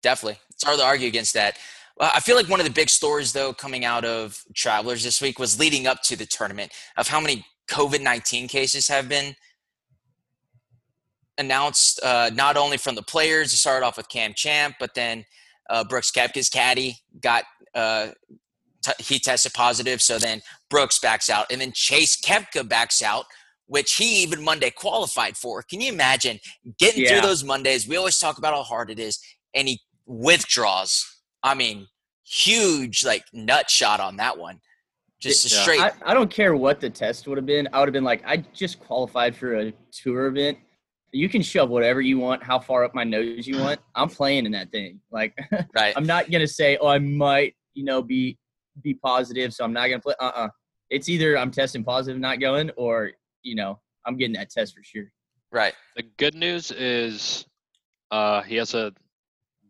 Definitely. 0.02 0.38
It's 0.50 0.64
hard 0.64 0.78
to 0.78 0.84
argue 0.84 1.08
against 1.08 1.34
that. 1.34 1.58
I 2.00 2.20
feel 2.20 2.36
like 2.36 2.48
one 2.48 2.60
of 2.60 2.66
the 2.66 2.72
big 2.72 2.88
stories, 2.88 3.32
though, 3.32 3.52
coming 3.52 3.84
out 3.84 4.04
of 4.04 4.42
Travelers 4.54 5.04
this 5.04 5.20
week 5.20 5.38
was 5.38 5.58
leading 5.58 5.86
up 5.86 6.02
to 6.04 6.16
the 6.16 6.24
tournament 6.24 6.72
of 6.96 7.08
how 7.08 7.20
many 7.20 7.44
COVID 7.70 8.02
19 8.02 8.48
cases 8.48 8.88
have 8.88 9.08
been 9.08 9.34
announced, 11.38 12.00
uh, 12.02 12.30
not 12.34 12.56
only 12.56 12.76
from 12.76 12.94
the 12.94 13.02
players. 13.02 13.52
It 13.52 13.56
started 13.56 13.84
off 13.84 13.96
with 13.96 14.08
Cam 14.08 14.32
Champ, 14.34 14.76
but 14.80 14.94
then 14.94 15.24
uh, 15.68 15.84
Brooks 15.84 16.10
Koepka's 16.10 16.48
caddy 16.48 16.96
got, 17.20 17.44
uh, 17.74 18.08
t- 18.82 18.92
he 18.98 19.18
tested 19.18 19.52
positive. 19.52 20.00
So 20.00 20.18
then 20.18 20.40
Brooks 20.72 20.98
backs 20.98 21.28
out. 21.28 21.44
And 21.52 21.60
then 21.60 21.70
Chase 21.72 22.18
Koepka 22.18 22.66
backs 22.66 23.02
out, 23.02 23.26
which 23.66 23.92
he 23.96 24.22
even 24.22 24.42
Monday 24.42 24.70
qualified 24.70 25.36
for. 25.36 25.62
Can 25.62 25.82
you 25.82 25.92
imagine 25.92 26.40
getting 26.78 27.02
Yeah. 27.02 27.10
through 27.10 27.28
those 27.28 27.44
Mondays? 27.44 27.86
We 27.86 27.98
always 27.98 28.18
talk 28.18 28.38
about 28.38 28.54
how 28.54 28.62
hard 28.62 28.90
it 28.90 28.98
is. 28.98 29.20
And 29.54 29.68
he 29.68 29.80
withdraws. 30.06 31.04
I 31.42 31.54
mean, 31.54 31.88
huge 32.24 33.04
like 33.04 33.24
nut 33.34 33.68
shot 33.68 34.00
on 34.00 34.16
that 34.16 34.38
one. 34.38 34.60
Just 35.20 35.52
Yeah. 35.52 35.60
straight. 35.62 35.80
I, 35.80 35.92
I 36.06 36.14
don't 36.14 36.30
care 36.30 36.56
what 36.56 36.80
the 36.80 36.88
test 36.88 37.28
would 37.28 37.36
have 37.36 37.44
been. 37.46 37.68
I 37.74 37.80
would 37.80 37.88
have 37.88 37.92
been 37.92 38.02
like, 38.02 38.22
I 38.26 38.38
just 38.38 38.80
qualified 38.80 39.36
for 39.36 39.54
a 39.56 39.72
tour 39.92 40.26
event. 40.26 40.58
you 41.14 41.28
can 41.28 41.42
shove 41.42 41.68
whatever 41.68 42.00
you 42.00 42.18
want, 42.18 42.42
how 42.42 42.58
far 42.58 42.84
up 42.84 42.94
my 42.94 43.04
nose 43.04 43.46
you 43.46 43.58
want. 43.58 43.78
I'm 43.94 44.08
playing 44.08 44.46
in 44.46 44.52
that 44.52 44.70
thing. 44.72 44.98
Like, 45.10 45.36
Right. 45.74 45.92
I'm 45.94 46.06
not 46.06 46.30
gonna 46.30 46.46
say, 46.46 46.78
oh, 46.80 46.86
I 46.86 46.98
might, 46.98 47.54
you 47.74 47.84
know, 47.84 48.00
be 48.00 48.38
be 48.82 48.94
positive, 48.94 49.52
so 49.52 49.62
I'm 49.62 49.74
not 49.74 49.88
gonna 49.88 50.00
play. 50.00 50.14
Uh, 50.18 50.32
uh 50.34 50.48
It's 50.92 51.08
either 51.08 51.38
I'm 51.38 51.50
testing 51.50 51.82
positive, 51.82 52.20
not 52.20 52.38
going, 52.38 52.70
or 52.76 53.12
you 53.42 53.54
know, 53.54 53.80
I'm 54.06 54.16
getting 54.16 54.34
that 54.34 54.50
test 54.50 54.76
for 54.76 54.82
sure. 54.82 55.10
Right. 55.50 55.74
The 55.96 56.04
good 56.18 56.34
news 56.34 56.70
is 56.70 57.46
uh, 58.10 58.42
he 58.42 58.56
has 58.56 58.74
a 58.74 58.92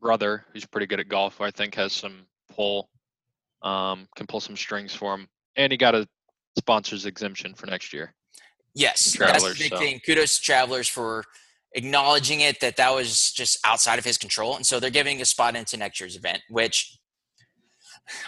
brother 0.00 0.44
who's 0.52 0.66
pretty 0.66 0.86
good 0.86 1.00
at 1.00 1.08
golf. 1.08 1.38
Who 1.38 1.44
I 1.44 1.50
think 1.50 1.74
has 1.76 1.92
some 1.92 2.26
pull, 2.50 2.90
um, 3.62 4.08
can 4.16 4.26
pull 4.26 4.40
some 4.40 4.56
strings 4.56 4.94
for 4.94 5.14
him, 5.14 5.28
and 5.56 5.70
he 5.72 5.78
got 5.78 5.94
a 5.94 6.06
sponsors 6.58 7.06
exemption 7.06 7.54
for 7.54 7.66
next 7.66 7.92
year. 7.92 8.12
Yes, 8.74 9.04
that's 9.04 9.12
the 9.12 9.18
Travelers, 9.18 9.58
big 9.58 9.70
so. 9.70 9.78
thing. 9.78 10.00
Kudos 10.04 10.38
to 10.38 10.42
Travelers 10.42 10.88
for 10.88 11.24
acknowledging 11.74 12.40
it 12.40 12.60
that 12.60 12.76
that 12.76 12.94
was 12.94 13.32
just 13.32 13.58
outside 13.64 13.98
of 13.98 14.04
his 14.04 14.18
control, 14.18 14.56
and 14.56 14.66
so 14.66 14.80
they're 14.80 14.90
giving 14.90 15.20
a 15.20 15.24
spot 15.24 15.56
into 15.56 15.76
next 15.76 16.00
year's 16.00 16.16
event. 16.16 16.42
Which, 16.50 16.98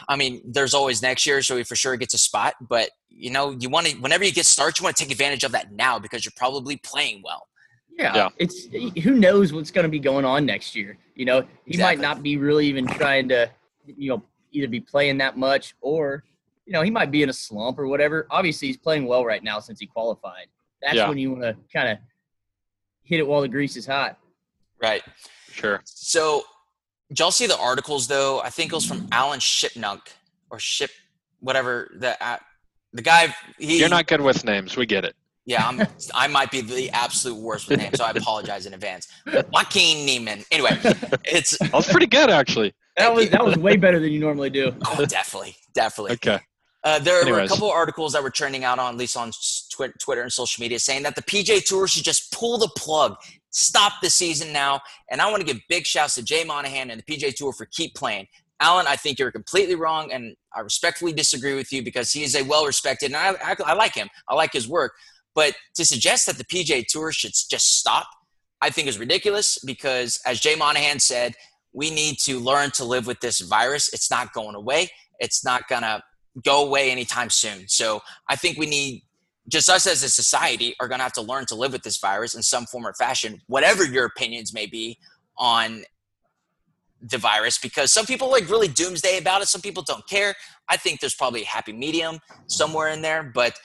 I 0.09 0.17
mean, 0.17 0.41
there's 0.45 0.75
always 0.75 1.03
next 1.03 1.27
year, 1.27 1.43
so 1.43 1.57
he 1.57 1.65
for 1.65 1.77
sure 1.77 1.97
gets 1.97 2.15
a 2.15 2.19
spot. 2.19 2.55
But 2.61 2.91
you 3.11 3.31
know, 3.31 3.51
you 3.53 3.69
want 3.69 3.87
to 3.87 3.97
whenever 3.99 4.25
you 4.25 4.33
get 4.33 4.47
starts, 4.47 4.79
you 4.81 4.85
want 4.85 4.97
to 4.97 5.03
take 5.05 5.13
advantage 5.13 5.45
of 5.45 5.53
that 5.53 5.73
now 5.73 5.99
because 5.99 6.25
you're 6.25 6.33
probably 6.37 6.77
playing 6.77 7.23
well. 7.25 7.47
Yeah, 7.97 8.15
Yeah. 8.15 8.29
it's 8.39 8.65
who 9.05 9.15
knows 9.15 9.53
what's 9.53 9.71
going 9.71 9.85
to 9.85 9.89
be 9.89 10.01
going 10.01 10.25
on 10.25 10.45
next 10.45 10.75
year. 10.75 10.99
You 11.15 11.27
know, 11.27 11.41
he 11.65 11.75
Exactly. 11.75 11.83
might 11.83 12.01
not 12.03 12.23
be 12.23 12.37
really 12.37 12.67
even 12.67 12.87
trying 12.87 13.29
to, 13.29 13.49
you 13.87 14.09
know, 14.11 14.23
either 14.51 14.67
be 14.67 14.81
playing 14.81 15.19
that 15.19 15.37
much 15.39 15.75
or, 15.81 16.25
you 16.67 16.73
know, 16.73 16.83
he 16.83 16.91
might 16.91 17.13
be 17.13 17.23
in 17.23 17.29
a 17.29 17.33
slump 17.33 17.79
or 17.79 17.87
whatever. 17.87 18.27
Obviously, 18.31 18.67
he's 18.69 18.77
playing 18.77 19.07
well 19.07 19.25
right 19.25 19.45
now 19.45 19.61
since 19.61 19.79
he 19.79 19.87
qualified. 19.87 20.47
That's 20.83 20.97
Yeah. 20.97 21.09
when 21.09 21.19
you 21.19 21.31
want 21.31 21.43
to 21.43 21.57
kind 21.73 21.89
of 21.89 21.99
hit 23.05 23.21
it 23.21 23.27
while 23.29 23.43
the 23.43 23.49
grease 23.49 23.77
is 23.77 23.87
hot. 23.87 24.19
Right. 24.83 25.03
Sure. 25.53 25.81
So, 25.85 26.43
did 27.09 27.19
y'all 27.19 27.31
see 27.31 27.47
the 27.47 27.59
articles 27.59 28.07
though? 28.09 28.41
I 28.41 28.51
think 28.51 28.73
it 28.73 28.75
was 28.75 28.87
from 28.87 29.09
Alan 29.13 29.41
Shipnuck 29.41 30.01
or 30.51 30.59
Ship, 30.59 30.91
whatever 31.41 31.91
the 31.99 32.23
uh, 32.25 32.39
the 32.93 33.03
guy. 33.03 33.35
He, 33.59 33.81
You're 33.81 33.89
not 33.89 34.07
good 34.07 34.21
with 34.21 34.45
names. 34.45 34.77
We 34.77 34.87
get 34.87 35.05
it. 35.05 35.15
Yeah, 35.47 35.69
I'm, 35.69 35.87
I 36.15 36.27
might 36.27 36.51
be 36.51 36.63
the 36.63 36.89
absolute 36.91 37.39
worst 37.39 37.69
with 37.69 37.79
names, 37.79 37.99
so 37.99 38.05
I 38.05 38.11
apologize 38.17 38.65
in 38.65 38.73
advance. 38.73 39.09
Joaquin 39.53 40.07
Niemann. 40.07 40.43
Anyway, 40.51 40.71
it's 41.25 41.59
That 41.59 41.73
was 41.73 41.87
pretty 41.87 42.07
good, 42.07 42.31
actually. 42.31 42.73
That 42.97 43.15
was 43.15 43.29
that 43.31 43.45
was 43.45 43.57
way 43.57 43.77
better 43.77 43.99
than 43.99 44.13
you 44.13 44.21
normally 44.21 44.51
do. 44.51 44.75
oh, 44.87 45.05
definitely, 45.05 45.57
definitely. 45.75 46.13
Okay. 46.13 46.39
Uh, 46.83 46.99
there 46.99 47.25
were 47.27 47.41
a 47.41 47.49
couple 47.49 47.69
of 47.69 47.73
articles 47.73 48.13
that 48.13 48.23
were 48.23 48.31
trending 48.31 48.63
out 48.63 48.79
on, 48.79 48.93
at 48.93 48.99
least 48.99 49.17
on 49.17 49.33
Twitter 49.71 50.23
and 50.23 50.33
social 50.33 50.63
media, 50.63 50.79
saying 50.79 51.03
that 51.03 51.15
the 51.15 51.23
PJ 51.23 51.65
Tour 51.65 51.89
should 51.89 52.05
just 52.05 52.31
pull 52.31 52.59
the 52.59 52.69
plug, 52.77 53.17
stop 53.55 53.95
the 54.03 54.11
season 54.11 54.53
now. 54.53 54.81
And 55.11 55.21
I 55.21 55.31
want 55.31 55.47
to 55.47 55.47
give 55.47 55.63
big 55.69 55.87
shouts 55.87 56.17
to 56.17 56.23
Jay 56.23 56.45
Monahan 56.45 56.91
and 56.91 57.03
the 57.03 57.05
PJ 57.05 57.37
Tour 57.37 57.53
for 57.53 57.67
keep 57.67 57.95
playing. 57.95 58.27
Alan, 58.61 58.87
I 58.87 58.97
think 58.97 59.19
you're 59.19 59.33
completely 59.33 59.75
wrong, 59.75 60.13
and 60.13 60.37
I 60.55 60.61
respectfully 60.61 61.13
disagree 61.13 61.55
with 61.55 61.73
you 61.73 61.83
because 61.83 62.13
he 62.13 62.23
is 62.23 62.37
a 62.37 62.43
well-respected, 62.43 63.07
and 63.07 63.17
I, 63.17 63.35
I, 63.43 63.57
I 63.67 63.73
like 63.75 63.95
him. 63.95 64.09
I 64.29 64.35
like 64.35 64.53
his 64.53 64.69
work. 64.69 64.93
But 65.35 65.55
to 65.75 65.85
suggest 65.85 66.27
that 66.27 66.39
the 66.39 66.45
PJ 66.45 66.87
Tour 66.87 67.11
should 67.11 67.33
just 67.33 67.79
stop, 67.79 68.07
I 68.61 68.71
think 68.71 68.87
is 68.89 68.99
ridiculous 68.99 69.59
because, 69.65 70.21
as 70.25 70.41
Jay 70.41 70.55
Monahan 70.55 71.01
said, 71.01 71.35
we 71.73 71.91
need 71.91 72.19
to 72.21 72.39
learn 72.39 72.71
to 72.73 72.85
live 72.85 73.07
with 73.07 73.21
this 73.21 73.41
virus. 73.41 73.93
It's 73.93 74.11
not 74.11 74.33
going 74.33 74.55
away. 74.55 74.89
It's 75.19 75.45
not 75.45 75.67
gonna 75.69 76.03
go 76.45 76.65
away 76.65 76.91
anytime 76.91 77.31
soon. 77.31 77.69
So 77.69 78.01
I 78.31 78.37
think 78.37 78.57
we 78.57 78.67
need 78.67 79.03
just 79.49 79.69
us 79.69 79.87
as 79.87 80.03
a 80.03 80.09
society 80.09 80.75
are 80.81 80.89
going 80.89 80.99
to 80.99 81.03
have 81.03 81.13
to 81.13 81.23
learn 81.23 81.47
to 81.47 81.55
live 81.55 81.73
with 81.73 81.83
this 81.83 81.99
virus 81.99 82.35
in 82.35 82.43
some 82.43 82.65
form 82.67 82.87
or 82.87 82.95
fashion, 82.95 83.41
whatever 83.47 83.85
your 83.85 84.07
opinions 84.07 84.55
may 84.55 84.67
be 84.67 84.99
on 85.37 85.85
the 87.03 87.19
virus, 87.19 87.59
because 87.59 87.93
some 87.93 88.07
people 88.07 88.31
like 88.31 88.49
really 88.49 88.69
doomsday 88.69 89.19
about 89.19 89.43
it. 89.43 89.49
Some 89.49 89.61
people 89.61 89.83
don't 89.83 90.07
care. 90.09 90.35
I 90.69 90.79
think 90.79 91.01
there's 91.01 91.15
probably 91.15 91.43
a 91.43 91.47
happy 91.47 91.73
medium 91.73 92.21
somewhere 92.47 92.89
in 92.89 93.03
there, 93.03 93.23
but 93.23 93.59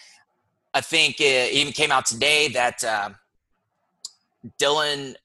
I 0.73 0.81
think 0.81 1.21
it 1.21 1.53
even 1.53 1.71
came 1.71 1.91
out 1.91 2.05
today 2.05 2.49
that 2.49 2.83
uh, 2.83 3.11
Dylan 4.61 5.15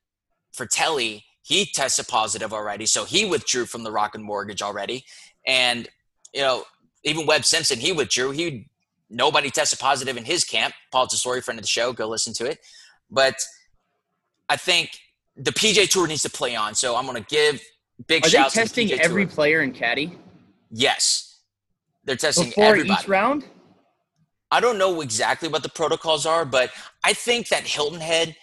Frittelli 0.57 1.23
he 1.43 1.67
tested 1.67 2.09
positive 2.09 2.55
already, 2.55 2.87
so 2.87 3.05
he 3.05 3.27
withdrew 3.27 3.67
from 3.67 3.83
the 3.83 3.93
Rocket 3.93 4.23
Mortgage 4.23 4.63
already, 4.63 5.05
and 5.47 5.87
you 6.33 6.41
know 6.41 6.65
even 7.05 7.27
Webb 7.27 7.45
Simpson, 7.45 7.79
he 7.79 7.93
withdrew. 7.93 8.31
He 8.31 8.67
nobody 9.15 9.51
tested 9.51 9.79
positive 9.79 10.17
in 10.17 10.25
his 10.25 10.45
camp. 10.45 10.75
Paul 10.93 11.07
Tesori, 11.07 11.43
friend 11.43 11.59
of 11.59 11.63
the 11.65 11.69
show, 11.69 11.93
go 11.93 12.09
listen 12.09 12.33
to 12.35 12.47
it. 12.47 12.59
But 13.11 13.37
I 14.49 14.57
think 14.57 14.91
the 15.37 15.53
PJ 15.53 15.89
Tour 15.91 16.07
needs 16.07 16.23
to 16.23 16.31
play 16.31 16.55
on. 16.57 16.75
So 16.75 16.97
I'm 16.97 17.07
going 17.07 17.23
to 17.23 17.29
give 17.29 17.63
big 18.07 18.27
Are 18.27 18.31
they 18.31 18.39
testing 18.39 18.89
to 18.89 18.95
the 18.97 19.01
PJ 19.01 19.05
every 19.05 19.25
Tour. 19.27 19.35
player 19.35 19.63
in 19.63 19.73
caddy 19.73 20.19
Yes, 20.71 21.39
they're 22.05 22.17
testing 22.17 22.47
before 22.47 22.65
everybody. 22.65 23.01
each 23.01 23.09
round? 23.09 23.45
I 24.51 24.61
don't 24.61 24.77
know 24.79 25.01
exactly 25.01 25.49
what 25.49 25.63
the 25.63 25.69
protocols 25.69 26.27
are, 26.27 26.45
but 26.45 26.71
I 27.05 27.13
think 27.13 27.49
that 27.49 27.63
Hilton 27.65 28.01
Head 28.01 28.37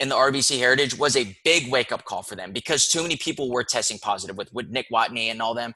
and 0.00 0.10
the 0.10 0.14
RBC 0.16 0.58
Heritage 0.58 0.96
was 0.98 1.16
a 1.16 1.36
big 1.44 1.70
wake 1.70 1.92
up 1.92 2.04
call 2.04 2.22
for 2.22 2.34
them 2.36 2.52
because 2.52 2.88
too 2.88 3.02
many 3.02 3.16
people 3.16 3.50
were 3.50 3.64
testing 3.64 3.98
positive 3.98 4.36
with, 4.36 4.52
with 4.52 4.68
Nick 4.70 4.86
Watney 4.92 5.30
and 5.30 5.40
all 5.40 5.54
them. 5.54 5.74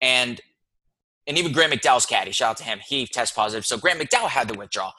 And 0.00 0.40
and 1.28 1.36
even 1.36 1.52
Graeme 1.52 1.70
McDowell's 1.70 2.06
caddy, 2.06 2.32
shout 2.32 2.50
out 2.50 2.56
to 2.56 2.64
him, 2.64 2.80
he 2.84 3.06
test 3.06 3.36
positive. 3.36 3.66
So 3.66 3.76
Grant 3.76 4.00
McDowell 4.00 4.28
had 4.28 4.48
to 4.48 4.58
withdraw. 4.58 4.92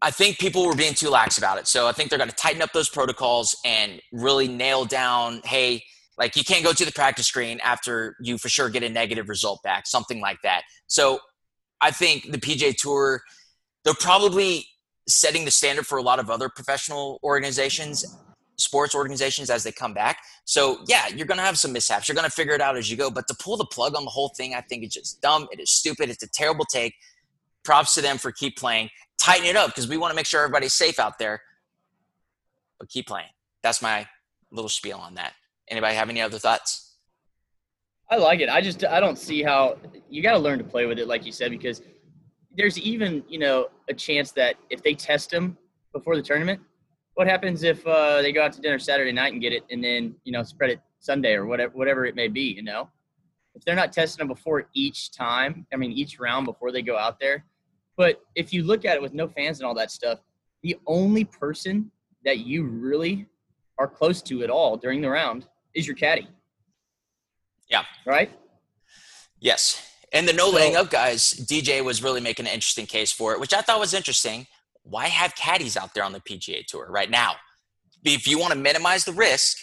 I 0.00 0.10
think 0.10 0.38
people 0.38 0.64
were 0.66 0.76
being 0.76 0.94
too 0.94 1.08
lax 1.08 1.38
about 1.38 1.58
it. 1.58 1.66
So 1.66 1.88
I 1.88 1.92
think 1.92 2.10
they're 2.10 2.18
going 2.18 2.30
to 2.30 2.36
tighten 2.36 2.62
up 2.62 2.72
those 2.72 2.88
protocols 2.88 3.56
and 3.64 4.00
really 4.12 4.46
nail 4.46 4.84
down, 4.84 5.40
hey, 5.44 5.82
like 6.18 6.36
you 6.36 6.44
can't 6.44 6.62
go 6.62 6.72
to 6.72 6.84
the 6.84 6.92
practice 6.92 7.26
screen 7.26 7.58
after 7.64 8.14
you 8.20 8.38
for 8.38 8.48
sure 8.48 8.68
get 8.68 8.82
a 8.82 8.88
negative 8.88 9.28
result 9.28 9.60
back, 9.64 9.86
something 9.86 10.20
like 10.20 10.38
that. 10.42 10.62
So 10.86 11.18
I 11.80 11.90
think 11.90 12.30
the 12.30 12.38
PJ 12.38 12.76
Tour, 12.76 13.22
they're 13.84 13.94
probably 13.94 14.66
setting 15.08 15.44
the 15.46 15.50
standard 15.50 15.86
for 15.86 15.98
a 15.98 16.02
lot 16.02 16.18
of 16.18 16.28
other 16.28 16.48
professional 16.48 17.18
organizations, 17.24 18.04
sports 18.58 18.94
organizations 18.94 19.50
as 19.50 19.62
they 19.62 19.72
come 19.72 19.94
back. 19.94 20.18
So 20.44 20.80
yeah, 20.86 21.08
you're 21.08 21.26
gonna 21.26 21.42
have 21.42 21.58
some 21.58 21.72
mishaps. 21.72 22.08
You're 22.08 22.16
gonna 22.16 22.30
figure 22.30 22.54
it 22.54 22.60
out 22.60 22.76
as 22.76 22.90
you 22.90 22.96
go. 22.96 23.10
But 23.10 23.26
to 23.28 23.34
pull 23.34 23.56
the 23.56 23.66
plug 23.66 23.96
on 23.96 24.04
the 24.04 24.10
whole 24.10 24.30
thing, 24.30 24.54
I 24.54 24.60
think 24.60 24.84
it's 24.84 24.94
just 24.94 25.20
dumb. 25.22 25.48
It 25.52 25.60
is 25.60 25.70
stupid. 25.70 26.10
It's 26.10 26.22
a 26.22 26.28
terrible 26.28 26.64
take. 26.64 26.94
Props 27.64 27.94
to 27.94 28.02
them 28.02 28.18
for 28.18 28.32
keep 28.32 28.56
playing. 28.56 28.90
Tighten 29.18 29.46
it 29.46 29.56
up 29.56 29.68
because 29.68 29.88
we 29.88 29.96
want 29.96 30.10
to 30.10 30.16
make 30.16 30.26
sure 30.26 30.42
everybody's 30.42 30.74
safe 30.74 30.98
out 30.98 31.18
there. 31.18 31.40
But 32.78 32.88
keep 32.88 33.06
playing. 33.06 33.28
That's 33.62 33.82
my 33.82 34.06
little 34.50 34.68
spiel 34.68 34.98
on 34.98 35.14
that. 35.14 35.32
Anybody 35.68 35.94
have 35.94 36.08
any 36.08 36.20
other 36.20 36.38
thoughts? 36.38 36.96
I 38.10 38.16
like 38.16 38.40
it. 38.40 38.48
I 38.48 38.60
just 38.60 38.84
I 38.84 39.00
don't 39.00 39.18
see 39.18 39.42
how 39.42 39.76
you 40.08 40.22
got 40.22 40.32
to 40.32 40.38
learn 40.38 40.58
to 40.58 40.64
play 40.64 40.86
with 40.86 40.98
it, 40.98 41.06
like 41.08 41.26
you 41.26 41.32
said, 41.32 41.50
because 41.50 41.82
there's 42.56 42.78
even 42.78 43.22
you 43.28 43.38
know 43.38 43.68
a 43.88 43.94
chance 43.94 44.32
that 44.32 44.56
if 44.70 44.82
they 44.82 44.94
test 44.94 45.30
them 45.30 45.56
before 45.92 46.16
the 46.16 46.22
tournament, 46.22 46.60
what 47.18 47.26
happens 47.26 47.64
if 47.64 47.84
uh, 47.84 48.22
they 48.22 48.30
go 48.30 48.44
out 48.44 48.52
to 48.52 48.60
dinner 48.60 48.78
Saturday 48.78 49.10
night 49.10 49.32
and 49.32 49.42
get 49.42 49.52
it, 49.52 49.64
and 49.72 49.82
then 49.82 50.14
you 50.22 50.30
know 50.30 50.44
spread 50.44 50.70
it 50.70 50.80
Sunday 51.00 51.32
or 51.32 51.46
whatever 51.46 51.72
whatever 51.76 52.06
it 52.06 52.14
may 52.14 52.28
be, 52.28 52.42
you 52.42 52.62
know. 52.62 52.88
If 53.56 53.64
they're 53.64 53.74
not 53.74 53.92
testing 53.92 54.20
them 54.20 54.28
before 54.28 54.68
each 54.72 55.10
time, 55.10 55.66
I 55.72 55.76
mean 55.76 55.90
each 55.90 56.20
round 56.20 56.46
before 56.46 56.70
they 56.70 56.80
go 56.80 56.96
out 56.96 57.18
there. 57.18 57.44
But 57.96 58.20
if 58.36 58.52
you 58.52 58.62
look 58.62 58.84
at 58.84 58.94
it 58.94 59.02
with 59.02 59.14
no 59.14 59.26
fans 59.26 59.58
and 59.58 59.66
all 59.66 59.74
that 59.74 59.90
stuff, 59.90 60.20
the 60.62 60.76
only 60.86 61.24
person 61.24 61.90
that 62.24 62.38
you 62.38 62.62
really 62.62 63.26
are 63.80 63.88
close 63.88 64.22
to 64.22 64.44
at 64.44 64.50
all 64.50 64.76
during 64.76 65.00
the 65.00 65.10
round 65.10 65.48
is 65.74 65.88
your 65.88 65.96
caddy. 65.96 66.28
Yeah. 67.68 67.82
Right? 68.06 68.30
Yes. 69.40 69.84
And 70.12 70.28
the 70.28 70.32
no 70.32 70.50
So- 70.50 70.56
laying 70.56 70.76
up 70.76 70.88
guys, 70.88 71.32
DJ 71.32 71.82
was 71.82 72.00
really 72.00 72.20
making 72.20 72.46
an 72.46 72.52
interesting 72.52 72.86
case 72.86 73.10
for 73.10 73.32
it, 73.32 73.40
which 73.40 73.52
I 73.52 73.60
thought 73.60 73.80
was 73.80 73.92
interesting. 73.92 74.46
Why 74.88 75.06
have 75.08 75.34
caddies 75.34 75.76
out 75.76 75.94
there 75.94 76.04
on 76.04 76.12
the 76.12 76.20
PGA 76.20 76.64
Tour 76.64 76.86
right 76.90 77.10
now? 77.10 77.34
If 78.04 78.26
you 78.26 78.38
want 78.38 78.52
to 78.52 78.58
minimize 78.58 79.04
the 79.04 79.12
risk, 79.12 79.58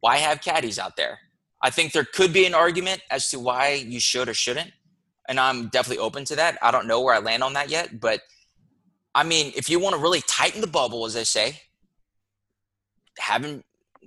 why 0.00 0.18
have 0.18 0.40
caddies 0.40 0.78
out 0.78 0.96
there? 0.96 1.18
I 1.62 1.70
think 1.70 1.92
there 1.92 2.04
could 2.04 2.32
be 2.32 2.46
an 2.46 2.54
argument 2.54 3.02
as 3.10 3.28
to 3.30 3.38
why 3.38 3.74
you 3.74 4.00
should 4.00 4.28
or 4.28 4.34
shouldn't. 4.34 4.72
And 5.28 5.38
I'm 5.38 5.68
definitely 5.68 6.02
open 6.02 6.24
to 6.26 6.36
that. 6.36 6.58
I 6.62 6.70
don't 6.70 6.86
know 6.86 7.00
where 7.00 7.14
I 7.14 7.18
land 7.18 7.42
on 7.42 7.52
that 7.54 7.68
yet. 7.68 8.00
But 8.00 8.20
I 9.14 9.24
mean, 9.24 9.52
if 9.56 9.68
you 9.68 9.78
want 9.78 9.96
to 9.96 10.00
really 10.00 10.22
tighten 10.22 10.60
the 10.60 10.66
bubble, 10.66 11.04
as 11.04 11.14
they 11.14 11.24
say, 11.24 11.60
having 13.18 13.62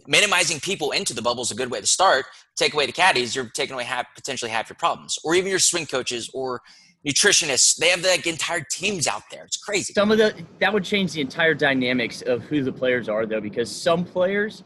minimizing 0.08 0.60
people 0.60 0.92
into 0.92 1.14
the 1.14 1.22
bubble 1.22 1.44
is 1.44 1.52
a 1.52 1.56
good 1.56 1.72
way 1.72 1.80
to 1.80 1.88
start. 1.88 2.26
Take 2.56 2.74
away 2.74 2.86
the 2.86 2.92
caddies, 2.92 3.36
you're 3.36 3.50
taking 3.50 3.74
away 3.74 3.84
half, 3.84 4.06
potentially 4.16 4.52
half 4.52 4.70
your 4.70 4.76
problems, 4.78 5.18
or 5.24 5.36
even 5.36 5.50
your 5.50 5.60
swing 5.60 5.86
coaches 5.86 6.30
or 6.34 6.62
nutritionists. 7.08 7.76
They 7.78 7.90
have 7.90 8.02
like 8.04 8.26
entire 8.28 8.66
teams 8.72 9.08
out 9.08 9.24
there. 9.32 9.44
It's 9.46 9.58
crazy. 9.58 9.94
Some 9.94 10.12
of 10.12 10.18
the 10.18 10.34
that 10.60 10.74
would 10.74 10.84
change 10.84 11.14
the 11.14 11.22
entire 11.22 11.54
dynamics 11.54 12.22
of 12.22 12.44
who 12.44 12.64
the 12.64 12.72
players 12.72 13.10
are, 13.10 13.26
though, 13.26 13.42
because 13.42 13.74
some 13.74 14.04
players 14.06 14.64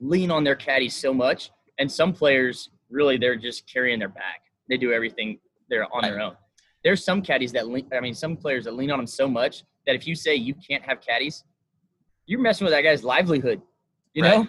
lean 0.00 0.30
on 0.30 0.44
their 0.44 0.54
caddies 0.56 0.94
so 0.94 1.12
much, 1.12 1.50
and 1.78 1.90
some 1.90 2.12
players 2.12 2.70
really 2.90 3.16
they're 3.16 3.36
just 3.36 3.70
carrying 3.72 3.98
their 3.98 4.08
back. 4.08 4.42
They 4.68 4.76
do 4.76 4.92
everything 4.92 5.38
they're 5.68 5.86
on 5.94 6.02
their 6.02 6.20
own. 6.20 6.36
There's 6.82 7.04
some 7.04 7.22
caddies 7.22 7.52
that 7.52 7.68
lean, 7.68 7.86
I 7.92 8.00
mean, 8.00 8.14
some 8.14 8.36
players 8.36 8.64
that 8.64 8.74
lean 8.74 8.90
on 8.90 8.98
them 8.98 9.06
so 9.06 9.28
much 9.28 9.64
that 9.86 9.94
if 9.94 10.06
you 10.06 10.14
say 10.14 10.34
you 10.34 10.54
can't 10.54 10.82
have 10.84 11.00
caddies, 11.00 11.44
you're 12.26 12.40
messing 12.40 12.64
with 12.64 12.72
that 12.72 12.82
guy's 12.82 13.04
livelihood. 13.04 13.60
You 14.14 14.22
Right. 14.24 14.38
know, 14.38 14.46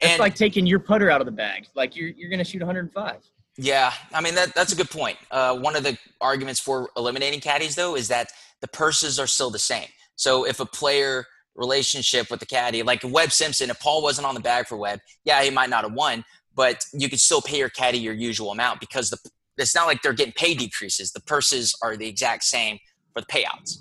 it's 0.00 0.18
like 0.18 0.34
taking 0.34 0.66
your 0.66 0.78
putter 0.78 1.10
out 1.10 1.20
of 1.20 1.24
the 1.24 1.32
bag. 1.32 1.66
Like 1.74 1.96
you're 1.96 2.10
you're 2.10 2.30
gonna 2.30 2.44
shoot 2.44 2.60
105. 2.60 3.22
Yeah, 3.58 3.92
I 4.12 4.20
mean 4.20 4.34
that 4.34 4.54
that's 4.54 4.72
a 4.72 4.76
good 4.76 4.90
point. 4.90 5.16
Uh, 5.30 5.56
one 5.56 5.76
of 5.76 5.82
the 5.82 5.96
arguments 6.20 6.60
for 6.60 6.90
eliminating 6.96 7.40
caddies, 7.40 7.74
though, 7.74 7.96
is 7.96 8.08
that 8.08 8.30
the 8.60 8.68
purses 8.68 9.18
are 9.18 9.26
still 9.26 9.50
the 9.50 9.58
same. 9.58 9.88
So 10.16 10.44
if 10.44 10.60
a 10.60 10.66
player 10.66 11.24
relationship 11.54 12.30
with 12.30 12.40
the 12.40 12.46
caddy, 12.46 12.82
like 12.82 13.00
Webb 13.04 13.32
Simpson, 13.32 13.70
if 13.70 13.80
Paul 13.80 14.02
wasn't 14.02 14.26
on 14.26 14.34
the 14.34 14.40
bag 14.40 14.66
for 14.66 14.76
Webb, 14.76 15.00
yeah, 15.24 15.42
he 15.42 15.50
might 15.50 15.70
not 15.70 15.84
have 15.84 15.92
won, 15.94 16.24
but 16.54 16.84
you 16.92 17.08
could 17.08 17.20
still 17.20 17.40
pay 17.40 17.58
your 17.58 17.70
caddy 17.70 17.98
your 17.98 18.12
usual 18.14 18.50
amount 18.52 18.80
because 18.80 19.08
the 19.10 19.18
it's 19.58 19.74
not 19.74 19.86
like 19.86 20.02
they're 20.02 20.12
getting 20.12 20.34
pay 20.34 20.54
decreases. 20.54 21.12
The 21.12 21.20
purses 21.20 21.74
are 21.82 21.96
the 21.96 22.06
exact 22.06 22.44
same 22.44 22.78
for 23.14 23.22
the 23.22 23.26
payouts. 23.26 23.78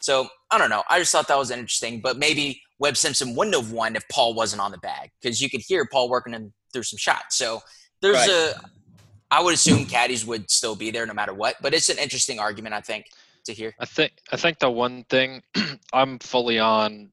So 0.00 0.28
I 0.50 0.56
don't 0.56 0.70
know. 0.70 0.84
I 0.88 0.98
just 0.98 1.12
thought 1.12 1.28
that 1.28 1.36
was 1.38 1.50
interesting, 1.50 2.00
but 2.00 2.16
maybe 2.16 2.62
Webb 2.78 2.96
Simpson 2.96 3.34
wouldn't 3.34 3.54
have 3.54 3.72
won 3.72 3.94
if 3.94 4.08
Paul 4.08 4.32
wasn't 4.32 4.62
on 4.62 4.70
the 4.70 4.78
bag 4.78 5.10
because 5.20 5.42
you 5.42 5.50
could 5.50 5.60
hear 5.60 5.86
Paul 5.90 6.08
working 6.08 6.32
him 6.32 6.54
through 6.72 6.84
some 6.84 6.96
shots. 6.96 7.36
So 7.36 7.60
there's 8.00 8.16
Right. 8.16 8.30
a 8.30 8.60
I 9.30 9.42
would 9.42 9.54
assume 9.54 9.84
caddies 9.84 10.24
would 10.24 10.50
still 10.50 10.74
be 10.74 10.90
there 10.90 11.06
no 11.06 11.12
matter 11.12 11.34
what, 11.34 11.56
but 11.60 11.74
it's 11.74 11.88
an 11.88 11.98
interesting 11.98 12.38
argument 12.38 12.74
I 12.74 12.80
think 12.80 13.06
to 13.44 13.52
hear. 13.52 13.74
I 13.78 13.84
think 13.84 14.12
I 14.32 14.36
think 14.36 14.58
the 14.58 14.70
one 14.70 15.04
thing 15.04 15.42
I'm 15.92 16.18
fully 16.18 16.58
on 16.58 17.10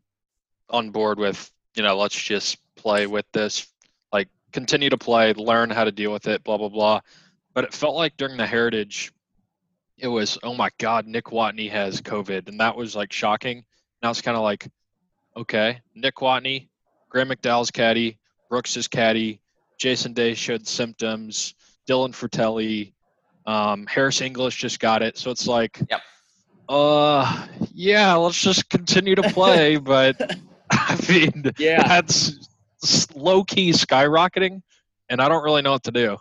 on 0.70 0.92
board 0.92 1.20
with, 1.20 1.52
you 1.76 1.84
know, 1.84 1.98
let's 1.98 2.16
just 2.16 2.58
play 2.76 3.08
with 3.08 3.26
this, 3.34 3.68
like 4.14 4.30
continue 4.54 4.90
to 4.90 4.98
play, 4.98 5.34
learn 5.34 5.70
how 5.70 5.84
to 5.84 5.92
deal 5.92 6.14
with 6.14 6.28
it, 6.28 6.44
blah 6.44 6.58
blah 6.58 6.70
blah. 6.70 7.02
But 7.54 7.66
it 7.66 7.74
felt 7.74 7.96
like 7.96 8.16
during 8.18 8.38
the 8.38 8.46
Heritage, 8.46 9.12
it 9.98 10.08
was 10.08 10.38
oh 10.44 10.54
my 10.54 10.70
god, 10.78 11.08
Nick 11.08 11.26
Watney 11.26 11.70
has 11.70 12.02
COVID, 12.02 12.48
and 12.48 12.60
that 12.60 12.76
was 12.76 12.96
like 12.96 13.12
shocking. 13.12 13.66
Now 14.02 14.12
it's 14.12 14.22
kind 14.22 14.38
of 14.38 14.44
like, 14.44 14.68
okay, 15.36 15.82
Nick 15.96 16.16
Watney, 16.16 16.70
Graeme 17.10 17.30
McDowell's 17.30 17.72
caddy, 17.72 18.20
Brooks's 18.50 18.88
caddy, 18.88 19.42
Jason 19.78 20.14
Day 20.14 20.34
showed 20.34 20.68
symptoms, 20.68 21.56
Dylan 21.88 22.12
Frittelli, 22.12 22.94
um, 23.46 23.86
Harris 23.88 24.22
English 24.22 24.58
just 24.58 24.80
got 24.80 25.02
it, 25.02 25.18
so 25.18 25.32
it's 25.32 25.48
like. 25.48 25.80
Yep. 25.90 26.02
Uh, 26.68 27.48
yeah, 27.74 28.14
let's 28.16 28.42
just 28.42 28.70
continue 28.70 29.14
to 29.16 29.22
play, 29.34 29.78
but 29.94 30.20
I 30.72 31.00
mean, 31.08 31.52
Yeah. 31.58 31.88
that's 31.88 32.40
low 33.16 33.44
key 33.44 33.70
skyrocketing, 33.72 34.62
and 35.10 35.22
I 35.22 35.30
don't 35.30 35.44
really 35.44 35.62
know 35.62 35.72
what 35.74 35.84
to 35.84 35.92
do. 35.92 36.18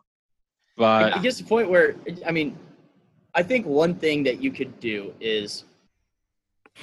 But 0.76 1.16
it 1.16 1.22
gets 1.22 1.38
to 1.38 1.44
the 1.44 1.48
point 1.48 1.70
where 1.70 1.94
I 2.26 2.30
mean, 2.32 2.58
I 3.34 3.42
think 3.42 3.64
one 3.64 3.94
thing 3.94 4.22
that 4.24 4.40
you 4.42 4.50
could 4.50 4.78
do 4.80 5.14
is 5.20 5.64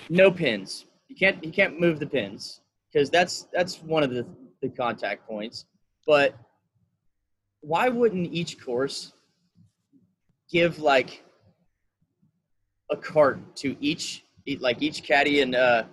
no 0.09 0.31
pins. 0.31 0.85
You 1.09 1.15
can't 1.15 1.43
you 1.43 1.51
can't 1.51 1.79
move 1.79 1.99
the 1.99 2.07
pins 2.07 2.61
because 2.91 3.09
that's 3.09 3.47
that's 3.53 3.81
one 3.83 4.01
of 4.01 4.11
the 4.11 4.25
the 4.61 4.69
contact 4.69 5.27
points. 5.27 5.65
But 6.07 6.35
why 7.61 7.89
wouldn't 7.89 8.33
each 8.33 8.59
course 8.63 9.13
give 10.51 10.79
like 10.79 11.23
a 12.91 12.97
cart 12.97 13.39
to 13.55 13.75
each 13.79 14.25
like 14.59 14.81
each 14.81 15.03
caddy 15.03 15.41
and 15.41 15.55
uh 15.55 15.83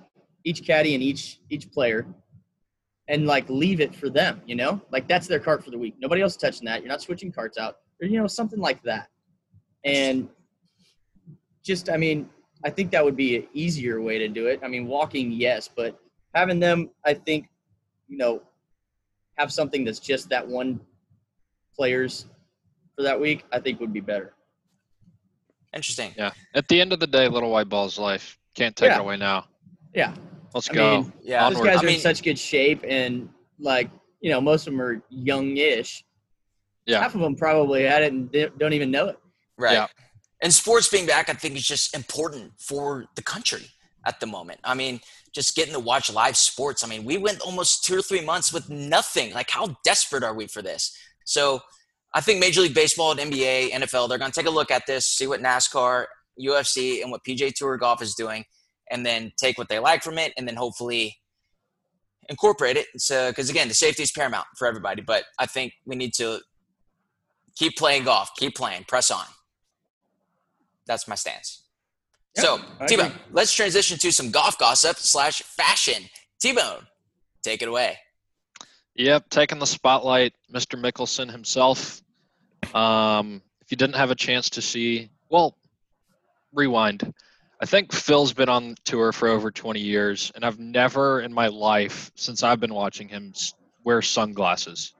each 0.44 0.66
caddy 0.66 0.94
and 0.94 1.02
each 1.02 1.38
each 1.50 1.70
player 1.70 2.06
and 3.08 3.26
like 3.26 3.48
leave 3.48 3.80
it 3.80 3.94
for 3.94 4.10
them, 4.10 4.40
you 4.46 4.54
know? 4.54 4.80
Like 4.90 5.08
that's 5.08 5.26
their 5.26 5.40
cart 5.40 5.64
for 5.64 5.70
the 5.70 5.78
week. 5.78 5.94
Nobody 5.98 6.20
else 6.20 6.36
touching 6.36 6.66
that. 6.66 6.82
You're 6.82 6.90
not 6.90 7.02
switching 7.02 7.32
carts 7.32 7.58
out. 7.58 7.78
Or 8.00 8.06
you 8.06 8.18
know, 8.18 8.26
something 8.26 8.60
like 8.60 8.82
that. 8.82 9.08
And 9.84 10.28
just 11.64 11.90
I 11.90 11.96
mean, 11.96 12.28
I 12.64 12.70
think 12.70 12.90
that 12.92 13.04
would 13.04 13.16
be 13.16 13.36
an 13.36 13.46
easier 13.52 14.00
way 14.00 14.18
to 14.18 14.28
do 14.28 14.46
it. 14.46 14.60
I 14.62 14.68
mean, 14.68 14.86
walking, 14.86 15.32
yes, 15.32 15.68
but 15.74 15.98
having 16.34 16.60
them, 16.60 16.90
I 17.04 17.14
think, 17.14 17.48
you 18.08 18.18
know, 18.18 18.42
have 19.36 19.52
something 19.52 19.84
that's 19.84 20.00
just 20.00 20.28
that 20.30 20.46
one 20.46 20.80
players 21.82 22.26
for 22.96 23.02
that 23.04 23.18
week, 23.18 23.44
I 23.52 23.60
think 23.60 23.80
would 23.80 23.92
be 23.92 24.00
better. 24.00 24.34
Interesting. 25.74 26.12
yeah, 26.16 26.30
at 26.54 26.66
the 26.68 26.80
end 26.80 26.92
of 26.92 26.98
the 27.00 27.06
day, 27.06 27.28
little 27.28 27.50
white 27.50 27.68
ball's 27.68 27.98
life. 27.98 28.38
Can't 28.54 28.74
take 28.74 28.88
Yeah. 28.88 28.96
it 28.96 29.00
away 29.00 29.16
now. 29.16 29.46
Yeah. 29.94 30.14
Let's 30.54 30.68
I 30.70 30.74
go. 30.74 31.02
mean, 31.02 31.12
Yeah. 31.22 31.44
On- 31.44 31.52
Those 31.52 31.60
Onward. 31.60 31.72
guys 31.72 31.78
I 31.80 31.82
are 31.82 31.86
mean- 31.86 31.94
in 31.96 32.00
such 32.00 32.22
good 32.22 32.38
shape 32.38 32.82
and 32.88 33.28
like, 33.60 33.90
you 34.20 34.30
know, 34.30 34.40
most 34.40 34.66
of 34.66 34.72
them 34.72 34.80
are 34.80 35.02
young-ish. 35.10 36.04
Yeah. 36.86 37.00
Half 37.00 37.14
of 37.14 37.20
them 37.20 37.36
probably 37.36 37.82
had 37.84 38.02
it 38.02 38.12
and 38.12 38.32
don't 38.58 38.72
even 38.72 38.90
know 38.90 39.08
it. 39.08 39.18
Right. 39.58 39.74
Yeah. 39.74 39.86
And 40.40 40.52
sports 40.54 40.88
being 40.88 41.06
back, 41.06 41.28
I 41.28 41.34
think, 41.34 41.54
is 41.56 41.66
just 41.66 41.94
important 41.94 42.52
for 42.58 43.06
the 43.14 43.22
country 43.22 43.66
at 44.06 44.20
the 44.20 44.26
moment. 44.26 44.60
I 44.64 44.74
mean, 44.74 45.00
just 45.34 45.54
getting 45.54 45.74
to 45.74 45.80
watch 45.80 46.10
live 46.10 46.36
sports. 46.36 46.82
I 46.82 46.86
mean, 46.88 47.04
we 47.04 47.18
went 47.18 47.40
almost 47.42 47.84
two 47.84 47.98
or 47.98 48.02
three 48.02 48.22
months 48.22 48.52
with 48.52 48.70
nothing. 48.70 49.34
Like, 49.34 49.50
how 49.50 49.76
desperate 49.84 50.24
are 50.24 50.34
we 50.34 50.46
for 50.46 50.62
this? 50.62 50.96
So, 51.28 51.60
I 52.14 52.22
think 52.22 52.40
Major 52.40 52.62
League 52.62 52.74
Baseball 52.74 53.12
and 53.12 53.20
NBA, 53.20 53.70
NFL, 53.70 54.08
they're 54.08 54.16
going 54.16 54.30
to 54.30 54.40
take 54.40 54.48
a 54.48 54.54
look 54.54 54.70
at 54.70 54.86
this, 54.86 55.06
see 55.06 55.26
what 55.26 55.42
NASCAR, 55.42 56.06
UFC, 56.40 57.02
and 57.02 57.10
what 57.10 57.22
PJ 57.22 57.52
Tour 57.54 57.76
Golf 57.76 58.00
is 58.00 58.14
doing, 58.14 58.44
and 58.90 59.04
then 59.04 59.30
take 59.36 59.58
what 59.58 59.68
they 59.68 59.78
like 59.78 60.02
from 60.02 60.16
it, 60.16 60.32
and 60.38 60.48
then 60.48 60.56
hopefully 60.56 61.18
incorporate 62.30 62.78
it. 62.78 62.86
So, 62.96 63.30
because 63.30 63.50
again, 63.50 63.68
the 63.68 63.74
safety 63.74 64.02
is 64.02 64.10
paramount 64.10 64.46
for 64.56 64.66
everybody. 64.66 65.02
But 65.02 65.24
I 65.38 65.44
think 65.44 65.74
we 65.84 65.96
need 65.96 66.14
to 66.14 66.40
keep 67.56 67.76
playing 67.76 68.04
golf, 68.04 68.30
keep 68.36 68.56
playing, 68.56 68.84
press 68.88 69.10
on. 69.10 69.24
That's 70.86 71.06
my 71.08 71.14
stance. 71.14 71.64
So, 72.36 72.58
T 72.86 72.96
Bone, 72.96 73.12
let's 73.32 73.52
transition 73.52 73.98
to 73.98 74.12
some 74.12 74.30
golf 74.30 74.58
gossip 74.58 74.96
slash 74.96 75.42
fashion. 75.42 76.04
T 76.40 76.52
Bone, 76.52 76.86
take 77.42 77.60
it 77.60 77.68
away. 77.68 77.98
Yep, 78.98 79.30
taking 79.30 79.60
the 79.60 79.66
spotlight, 79.66 80.34
Mr. 80.52 80.76
Mickelson 80.78 81.30
himself. 81.30 82.02
Um, 82.74 83.40
if 83.60 83.70
you 83.70 83.76
didn't 83.76 83.94
have 83.94 84.10
a 84.10 84.16
chance 84.16 84.50
to 84.50 84.62
see, 84.62 85.08
well, 85.30 85.56
rewind. 86.52 87.14
I 87.60 87.66
think 87.66 87.92
Phil's 87.92 88.32
been 88.32 88.48
on 88.48 88.74
tour 88.84 89.12
for 89.12 89.28
over 89.28 89.52
20 89.52 89.78
years, 89.78 90.32
and 90.34 90.44
I've 90.44 90.58
never 90.58 91.20
in 91.20 91.32
my 91.32 91.46
life, 91.46 92.10
since 92.16 92.42
I've 92.42 92.58
been 92.58 92.74
watching 92.74 93.08
him, 93.08 93.32
wear 93.84 94.02
sunglasses. 94.02 94.94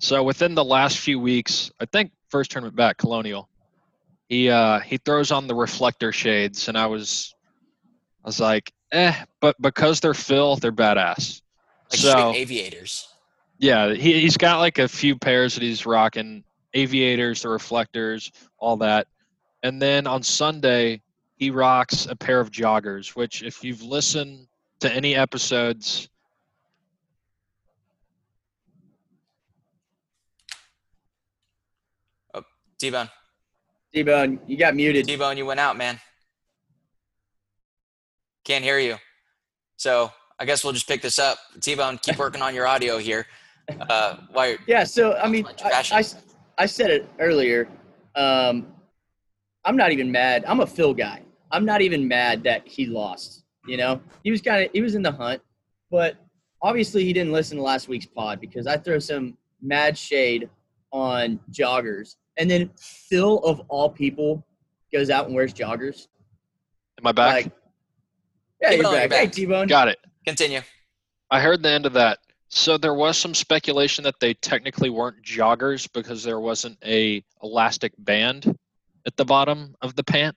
So 0.00 0.24
within 0.24 0.56
the 0.56 0.64
last 0.64 0.98
few 0.98 1.20
weeks, 1.20 1.70
I 1.78 1.84
think 1.84 2.10
first 2.30 2.50
tournament 2.50 2.74
back, 2.74 2.98
Colonial, 2.98 3.48
he 4.28 4.50
uh, 4.50 4.80
he 4.80 4.96
throws 4.96 5.30
on 5.30 5.46
the 5.46 5.54
reflector 5.54 6.10
shades, 6.10 6.66
and 6.66 6.76
I 6.76 6.86
was, 6.86 7.32
I 8.24 8.28
was 8.28 8.40
like, 8.40 8.72
eh, 8.90 9.14
but 9.40 9.60
because 9.60 10.00
they're 10.00 10.14
Phil, 10.14 10.56
they're 10.56 10.72
badass. 10.72 11.42
Like 11.90 12.00
so 12.00 12.32
aviators. 12.34 13.09
Yeah, 13.60 13.92
he, 13.92 14.20
he's 14.22 14.38
got 14.38 14.58
like 14.58 14.78
a 14.78 14.88
few 14.88 15.16
pairs 15.16 15.54
that 15.54 15.62
he's 15.62 15.84
rocking 15.84 16.42
aviators, 16.72 17.42
the 17.42 17.50
reflectors, 17.50 18.32
all 18.58 18.78
that. 18.78 19.06
And 19.62 19.80
then 19.80 20.06
on 20.06 20.22
Sunday, 20.22 21.02
he 21.36 21.50
rocks 21.50 22.06
a 22.06 22.16
pair 22.16 22.40
of 22.40 22.50
joggers, 22.50 23.14
which, 23.14 23.42
if 23.42 23.62
you've 23.62 23.82
listened 23.82 24.46
to 24.80 24.90
any 24.90 25.14
episodes, 25.14 26.08
oh, 32.32 32.42
T 32.78 32.90
Bone, 32.90 33.10
T-Bone, 33.92 34.40
you 34.46 34.56
got 34.56 34.74
muted. 34.74 35.06
T 35.06 35.16
Bone, 35.16 35.36
you 35.36 35.44
went 35.44 35.60
out, 35.60 35.76
man. 35.76 36.00
Can't 38.44 38.64
hear 38.64 38.78
you. 38.78 38.96
So, 39.76 40.12
I 40.38 40.46
guess 40.46 40.64
we'll 40.64 40.72
just 40.72 40.88
pick 40.88 41.02
this 41.02 41.18
up. 41.18 41.38
T 41.60 41.74
Bone, 41.74 41.98
keep 41.98 42.16
working 42.16 42.40
on 42.40 42.54
your 42.54 42.66
audio 42.66 42.96
here. 42.96 43.26
Uh, 43.88 44.16
while 44.32 44.48
you're, 44.50 44.58
Yeah, 44.66 44.84
so 44.84 45.14
I 45.16 45.28
mean, 45.28 45.46
I. 45.64 45.84
I, 45.92 46.04
I 46.58 46.66
said 46.66 46.90
it 46.90 47.08
earlier. 47.18 47.68
Um, 48.16 48.66
I'm 49.64 49.76
not 49.76 49.92
even 49.92 50.10
mad. 50.10 50.44
I'm 50.46 50.60
a 50.60 50.66
Phil 50.66 50.92
guy. 50.94 51.22
I'm 51.52 51.64
not 51.64 51.80
even 51.80 52.06
mad 52.06 52.42
that 52.44 52.66
he 52.66 52.86
lost. 52.86 53.44
You 53.66 53.76
know, 53.76 54.00
he 54.24 54.30
was 54.30 54.40
kind 54.40 54.64
of 54.64 54.70
he 54.72 54.80
was 54.80 54.94
in 54.94 55.02
the 55.02 55.12
hunt, 55.12 55.42
but 55.90 56.16
obviously 56.62 57.04
he 57.04 57.12
didn't 57.12 57.32
listen 57.32 57.56
to 57.58 57.62
last 57.62 57.88
week's 57.88 58.06
pod 58.06 58.40
because 58.40 58.66
I 58.66 58.76
throw 58.76 58.98
some 58.98 59.36
mad 59.62 59.96
shade 59.96 60.48
on 60.92 61.38
joggers, 61.52 62.16
and 62.36 62.50
then 62.50 62.70
Phil 62.78 63.38
of 63.40 63.60
all 63.68 63.88
people 63.90 64.44
goes 64.92 65.08
out 65.10 65.26
and 65.26 65.34
wears 65.34 65.52
joggers. 65.54 66.08
am 66.98 67.06
I 67.06 67.12
back? 67.12 67.44
Like, 67.44 67.52
yeah, 68.60 68.70
you're 68.70 68.78
T-Bone, 68.78 68.92
back. 68.94 69.10
you're 69.10 69.18
Hey. 69.20 69.26
T-Bone. 69.28 69.66
Got 69.68 69.88
it. 69.88 69.98
continue. 70.26 70.60
I 71.30 71.40
heard 71.40 71.62
the 71.62 71.70
end 71.70 71.86
of 71.86 71.92
that. 71.94 72.18
So 72.50 72.76
there 72.76 72.94
was 72.94 73.16
some 73.16 73.32
speculation 73.32 74.02
that 74.04 74.18
they 74.20 74.34
technically 74.34 74.90
weren't 74.90 75.22
joggers 75.22 75.88
because 75.92 76.24
there 76.24 76.40
wasn't 76.40 76.76
a 76.84 77.22
elastic 77.44 77.92
band 77.98 78.58
at 79.06 79.16
the 79.16 79.24
bottom 79.24 79.76
of 79.80 79.94
the 79.94 80.02
pant. 80.02 80.36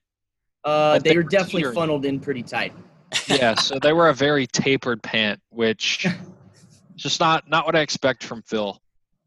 Uh, 0.64 1.00
they 1.00 1.18
were 1.18 1.24
definitely 1.24 1.74
funneled 1.74 2.06
in 2.06 2.20
pretty 2.20 2.44
tight. 2.44 2.72
yeah, 3.28 3.56
so 3.56 3.80
they 3.80 3.94
were 3.94 4.10
a 4.10 4.14
very 4.14 4.46
tapered 4.46 5.02
pant, 5.02 5.42
which 5.50 6.08
just 6.96 7.20
not 7.20 7.50
not 7.50 7.66
what 7.66 7.76
I 7.76 7.82
expect 7.82 8.24
from 8.24 8.44
Phil. 8.44 8.80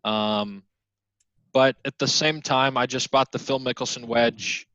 Um, 0.05 0.62
but 1.53 1.75
at 1.85 1.99
the 1.99 2.07
same 2.07 2.40
time, 2.40 2.77
I 2.77 2.87
just 2.87 3.11
bought 3.11 3.33
the 3.33 3.38
Phil 3.40 3.59
Mickelson 3.59 4.05
wedge, 4.05 4.68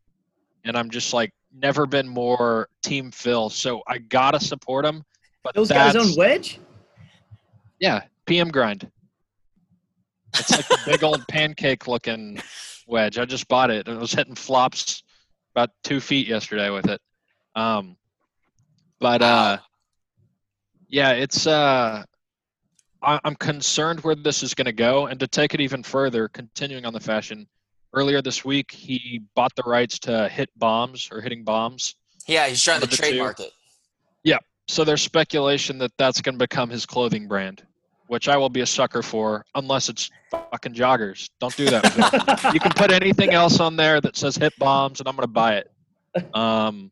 and 0.66 0.78
I'm 0.78 0.90
just 0.90 1.14
like 1.14 1.32
never 1.54 1.86
been 1.86 2.10
more 2.10 2.68
Team 2.84 3.10
Phil. 3.12 3.50
So 3.50 3.84
I 3.88 4.00
gotta 4.00 4.40
support 4.40 4.86
him, 4.86 5.06
But 5.44 5.56
Phil's 5.56 5.70
got 5.70 5.96
his 5.96 6.10
own 6.10 6.18
wedge. 6.18 6.60
Yeah, 7.82 8.04
PM 8.28 8.50
grind. 8.50 8.90
It's 10.36 10.52
like 10.52 10.70
a 10.70 10.90
big 10.90 11.04
old 11.04 11.28
pancake 11.28 11.88
looking 11.88 12.40
wedge. 12.88 13.18
I 13.18 13.26
just 13.26 13.48
bought 13.50 13.72
it 13.72 13.88
and 13.88 13.98
it 13.98 14.00
was 14.00 14.14
hitting 14.14 14.36
flops 14.36 15.04
about 15.54 15.72
two 15.84 16.00
feet 16.00 16.28
yesterday 16.28 16.70
with 16.70 16.88
it. 16.88 17.02
Um, 17.56 17.98
but 19.00 19.22
uh, 19.22 19.58
yeah, 20.88 21.12
it's 21.12 21.48
uh, 21.48 22.04
I, 23.02 23.20
I'm 23.24 23.36
concerned 23.36 24.02
where 24.02 24.16
this 24.16 24.44
is 24.44 24.54
going 24.54 24.66
to 24.66 24.72
go. 24.72 25.08
And 25.08 25.20
to 25.20 25.28
take 25.28 25.54
it 25.54 25.60
even 25.60 25.84
further, 25.84 26.30
continuing 26.30 26.86
on 26.86 26.94
the 26.94 27.00
fashion, 27.00 27.48
earlier 27.94 28.22
this 28.22 28.46
week 28.46 28.72
he 28.72 29.22
bought 29.36 29.56
the 29.56 29.64
rights 29.66 30.00
to 30.00 30.30
hit 30.30 30.50
bombs 30.56 31.10
or 31.12 31.20
hitting 31.20 31.44
bombs. 31.44 31.96
Yeah, 32.28 32.48
he's 32.48 32.64
trying 32.64 32.82
to 32.82 32.88
two. 32.88 32.96
trademark 32.96 33.40
it. 33.40 33.52
Yeah, 34.24 34.38
so 34.68 34.84
there's 34.84 35.02
speculation 35.02 35.78
that 35.80 35.92
that's 35.98 36.22
going 36.22 36.36
to 36.36 36.40
become 36.40 36.70
his 36.70 36.86
clothing 36.86 37.28
brand, 37.28 37.66
which 38.12 38.28
I 38.28 38.36
will 38.36 38.50
be 38.50 38.60
a 38.60 38.66
sucker 38.66 39.02
for, 39.02 39.46
unless 39.56 39.88
it's 39.88 40.12
fucking 40.32 40.74
joggers. 40.74 41.30
Don't 41.40 41.56
do 41.56 41.70
that. 41.70 42.52
You 42.54 42.60
can 42.60 42.74
put 42.74 42.92
anything 42.92 43.32
else 43.32 43.62
on 43.62 43.78
there 43.78 44.02
that 44.02 44.18
says 44.18 44.36
hit 44.36 44.52
bombs, 44.60 45.00
and 45.00 45.08
I'm 45.08 45.16
going 45.16 45.24
to 45.24 45.32
buy 45.32 45.60
it. 45.60 45.72
Um, 46.36 46.92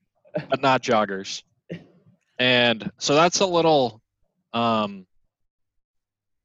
but 0.50 0.62
not 0.62 0.82
joggers. 0.82 1.44
And 2.40 2.90
so 3.00 3.16
that's 3.16 3.42
a 3.42 3.46
little, 3.46 4.02
um, 4.54 5.06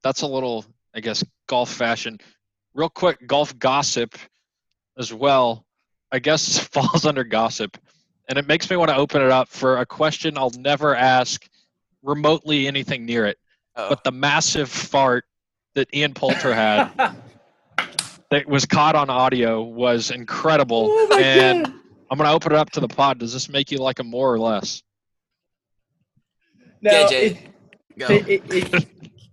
that's 0.03 0.23
a 0.23 0.27
little, 0.27 0.65
I 0.93 0.99
guess, 0.99 1.23
golf 1.47 1.73
fashion. 1.73 2.19
Real 2.75 2.89
quick, 2.89 3.25
golf 3.29 3.57
gossip 3.57 4.17
as 4.99 5.15
well. 5.15 5.65
I 6.11 6.19
guess 6.19 6.59
falls 6.73 7.07
under 7.07 7.23
gossip 7.23 7.79
and 8.29 8.39
it 8.39 8.49
makes 8.49 8.69
me 8.69 8.77
want 8.77 8.91
to 8.91 8.97
open 8.97 9.23
it 9.23 9.31
up 9.31 9.49
for 9.49 9.79
a 9.79 9.87
question 9.87 10.37
I'll 10.37 10.51
never 10.59 10.97
ask 10.97 11.47
remotely 12.03 12.67
anything 12.67 13.07
near 13.07 13.27
it. 13.27 13.39
Oh, 13.77 13.89
But 13.89 14.05
the 14.05 14.13
massive 14.13 14.71
fart 14.71 15.25
that 15.75 15.93
Ian 15.95 16.15
Poulter 16.15 16.55
had 16.55 16.91
that 18.31 18.49
was 18.49 18.65
caught 18.65 18.95
on 18.95 19.11
audio 19.11 19.63
was 19.63 20.11
incredible. 20.11 20.87
oh 20.91 21.07
my 21.11 21.21
and 21.21 21.65
god! 21.67 21.75
I'm 22.11 22.19
going 22.19 22.29
to 22.29 22.35
open 22.35 22.53
it 22.53 22.59
up 22.59 22.71
to 22.71 22.81
the 22.81 22.89
pod. 22.89 23.19
Does 23.19 23.33
this 23.33 23.49
make 23.49 23.71
you 23.73 23.79
like 23.79 23.99
him 23.99 24.09
more 24.09 24.33
or 24.33 24.39
less? 24.39 24.83
No, 26.81 27.07
JJ, 27.07 27.13
it, 27.13 27.39
go. 27.99 28.07
it, 28.09 28.29
it, 28.29 28.75
it, 28.75 28.87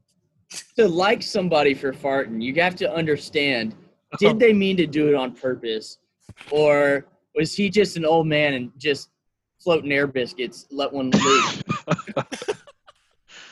to 0.78 0.88
like 0.88 1.22
somebody 1.22 1.74
for 1.74 1.92
farting, 1.92 2.42
you 2.42 2.54
have 2.62 2.76
to 2.78 2.92
understand: 2.92 3.76
did 4.20 4.40
they 4.40 4.54
mean 4.54 4.78
to 4.78 4.88
do 4.88 5.10
it 5.10 5.16
on 5.16 5.34
purpose, 5.34 6.00
or 6.50 7.06
was 7.36 7.56
he 7.56 7.70
just 7.70 7.98
an 7.98 8.06
old 8.06 8.26
man 8.26 8.54
and 8.54 8.72
just 8.78 9.10
floating 9.60 9.92
air 9.92 10.08
biscuits, 10.08 10.66
let 10.72 10.92
one 10.92 11.12
loose? 11.12 11.64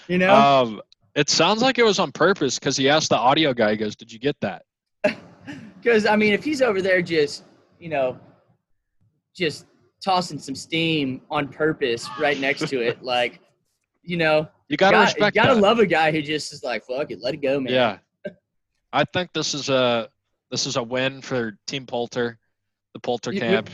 You 0.10 0.18
know, 0.18 0.34
Um, 0.36 0.82
it 1.16 1.30
sounds 1.30 1.62
like 1.62 1.78
it 1.80 1.84
was 1.84 2.00
on 2.00 2.12
purpose 2.12 2.60
because 2.60 2.76
he 2.76 2.90
asked 2.90 3.10
the 3.10 3.18
audio 3.18 3.54
guy, 3.54 3.72
he 3.72 3.78
goes, 3.78 3.96
Did 3.96 4.12
you 4.12 4.20
get 4.20 4.36
that? 4.42 4.64
because 5.82 6.06
I 6.06 6.16
mean, 6.18 6.34
if 6.34 6.44
he's 6.44 6.62
over 6.62 6.82
there 6.82 7.02
just, 7.02 7.46
you 7.80 7.90
know, 7.90 8.20
just 9.36 9.66
tossing 10.04 10.40
some 10.40 10.56
steam 10.56 11.22
on 11.30 11.48
purpose 11.48 12.08
right 12.20 12.40
next 12.40 12.68
to 12.70 12.82
it, 12.82 13.02
like, 13.04 13.40
you 14.04 14.18
know, 14.18 14.48
You 14.68 14.78
got 14.78 14.92
to 14.92 14.98
God- 14.98 15.02
respect 15.04 15.36
you 15.36 15.42
gotta 15.42 15.56
that. 15.56 15.62
love 15.62 15.80
a 15.80 15.86
guy 15.86 16.12
who 16.12 16.22
just 16.22 16.52
is 16.54 16.64
like, 16.64 16.84
fuck 16.86 17.12
it, 17.12 17.20
let 17.22 17.34
it 17.34 17.42
go, 17.42 17.60
man. 17.60 17.74
Yeah. 17.74 17.98
I 18.94 19.04
think 19.06 19.32
this 19.34 19.54
is 19.54 19.70
a 19.70 20.10
this 20.52 20.66
is 20.66 20.76
a 20.78 20.84
win 20.84 21.22
for 21.22 21.56
Team 21.68 21.86
Poulter, 21.86 22.40
the 22.94 23.00
Poulter 23.00 23.32
You- 23.32 23.36
you- 23.36 23.48
camp. 23.48 23.70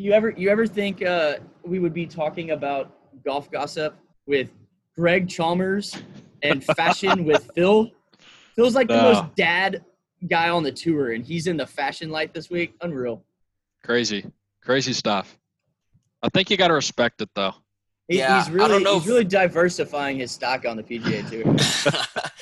You 0.00 0.12
ever 0.12 0.30
you 0.30 0.48
ever 0.48 0.64
think 0.64 1.02
uh, 1.02 1.38
we 1.64 1.80
would 1.80 1.92
be 1.92 2.06
talking 2.06 2.52
about 2.52 2.94
golf 3.24 3.50
gossip 3.50 3.96
with 4.28 4.48
Greg 4.98 5.28
Chalmers 5.28 5.96
and 6.42 6.64
fashion 6.64 7.24
with 7.24 7.48
Phil? 7.54 7.90
Phil's 8.56 8.74
like 8.74 8.88
the 8.88 8.96
No. 8.96 9.12
most 9.12 9.34
dad 9.36 9.84
guy 10.28 10.48
on 10.48 10.64
the 10.64 10.72
tour, 10.72 11.12
and 11.12 11.24
he's 11.24 11.46
in 11.46 11.56
the 11.56 11.66
fashion 11.66 12.10
light 12.10 12.34
this 12.34 12.50
week. 12.50 12.74
Unreal. 12.80 13.22
Crazy, 13.84 14.26
crazy 14.60 14.92
stuff. 14.92 15.38
I 16.20 16.28
think 16.30 16.50
you 16.50 16.56
got 16.56 16.68
to 16.68 16.74
respect 16.74 17.22
it 17.22 17.28
though. 17.36 17.54
He, 18.08 18.18
Yeah, 18.18 18.38
he's 18.40 18.48
I 18.48 18.52
really 18.52 18.68
don't 18.70 18.82
know 18.82 18.94
he's 18.94 19.02
if- 19.04 19.08
really 19.08 19.24
diversifying 19.24 20.18
his 20.18 20.32
stock 20.32 20.64
on 20.66 20.76
the 20.76 20.82
PGA 20.82 21.30
tour. 21.30 21.92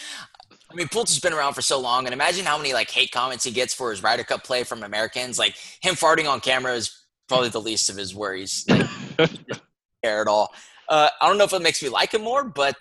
I 0.70 0.74
mean, 0.74 0.88
Poulter's 0.88 1.20
been 1.20 1.34
around 1.34 1.52
for 1.52 1.62
so 1.62 1.78
long, 1.78 2.06
and 2.06 2.14
imagine 2.14 2.46
how 2.46 2.56
many 2.56 2.72
like 2.72 2.90
hate 2.90 3.10
comments 3.12 3.44
he 3.44 3.50
gets 3.50 3.74
for 3.74 3.90
his 3.90 4.02
Ryder 4.02 4.24
Cup 4.24 4.44
play 4.44 4.64
from 4.64 4.82
Americans. 4.82 5.38
Like 5.38 5.54
him 5.82 5.94
farting 5.94 6.26
on 6.28 6.40
camera 6.40 6.72
is 6.72 6.98
probably 7.28 7.50
the 7.50 7.60
least 7.60 7.90
of 7.90 7.96
his 7.96 8.14
worries. 8.14 8.64
Like, 8.68 8.88
care 10.02 10.22
at 10.22 10.28
all. 10.28 10.54
Uh, 10.88 11.08
I 11.20 11.28
don't 11.28 11.38
know 11.38 11.44
if 11.44 11.52
it 11.52 11.62
makes 11.62 11.82
me 11.82 11.88
like 11.88 12.12
him 12.14 12.22
more, 12.22 12.44
but 12.44 12.76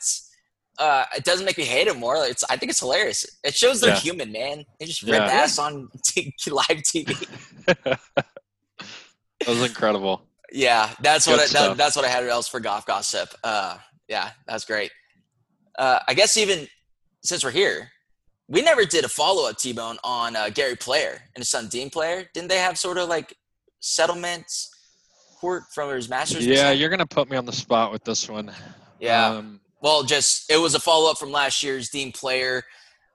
uh, 0.77 1.05
it 1.15 1.23
doesn't 1.23 1.45
make 1.45 1.57
me 1.57 1.63
hate 1.63 1.87
him 1.87 1.99
more. 1.99 2.17
It's 2.25 2.43
I 2.49 2.57
think 2.57 2.69
it's 2.69 2.79
hilarious. 2.79 3.25
It 3.43 3.55
shows 3.55 3.79
they're 3.81 3.91
Yeah. 3.91 3.99
human, 3.99 4.31
man. 4.31 4.65
They 4.79 4.85
just 4.85 5.03
Yeah. 5.03 5.19
rip 5.23 5.33
ass 5.33 5.57
on 5.57 5.89
t- 6.05 6.33
live 6.49 6.65
TV. 6.83 7.27
that 7.65 7.99
was 9.47 9.61
incredible. 9.63 10.23
Yeah, 10.51 10.91
that's 11.01 11.27
what 11.27 11.39
I, 11.39 11.47
that, 11.53 11.77
that's 11.77 11.95
what 11.95 12.05
I 12.05 12.09
had 12.09 12.23
else 12.25 12.47
for 12.47 12.59
golf 12.59 12.85
gossip. 12.85 13.29
Uh, 13.43 13.77
yeah, 14.07 14.31
that's 14.47 14.63
great. 14.65 14.91
Uh, 15.77 15.99
I 16.07 16.13
guess 16.13 16.37
even 16.37 16.67
since 17.23 17.43
we're 17.43 17.51
here, 17.51 17.89
we 18.47 18.61
never 18.61 18.85
did 18.85 19.03
a 19.03 19.09
follow 19.09 19.49
up 19.49 19.57
T 19.57 19.73
Bone 19.73 19.97
on 20.03 20.35
uh, 20.35 20.49
Gary 20.49 20.75
Player 20.75 21.21
and 21.35 21.41
his 21.41 21.49
son 21.49 21.67
Dean 21.67 21.89
Player. 21.89 22.29
Didn't 22.33 22.49
they 22.49 22.59
have 22.59 22.77
sort 22.77 22.97
of 22.97 23.09
like 23.09 23.35
settlements 23.79 24.69
court 25.39 25.63
from 25.73 25.93
his 25.93 26.09
Masters? 26.09 26.45
Yeah, 26.45 26.71
you're 26.71 26.89
gonna 26.89 27.05
put 27.05 27.29
me 27.29 27.37
on 27.37 27.45
the 27.45 27.53
spot 27.53 27.91
with 27.91 28.03
this 28.03 28.29
one. 28.29 28.51
yeah. 28.99 29.27
Um, 29.27 29.59
Well, 29.81 30.03
just 30.03 30.49
it 30.49 30.57
was 30.57 30.75
a 30.75 30.79
follow 30.79 31.11
up 31.11 31.17
from 31.17 31.31
last 31.31 31.63
year's 31.63 31.89
Dean 31.89 32.11
Player 32.11 32.63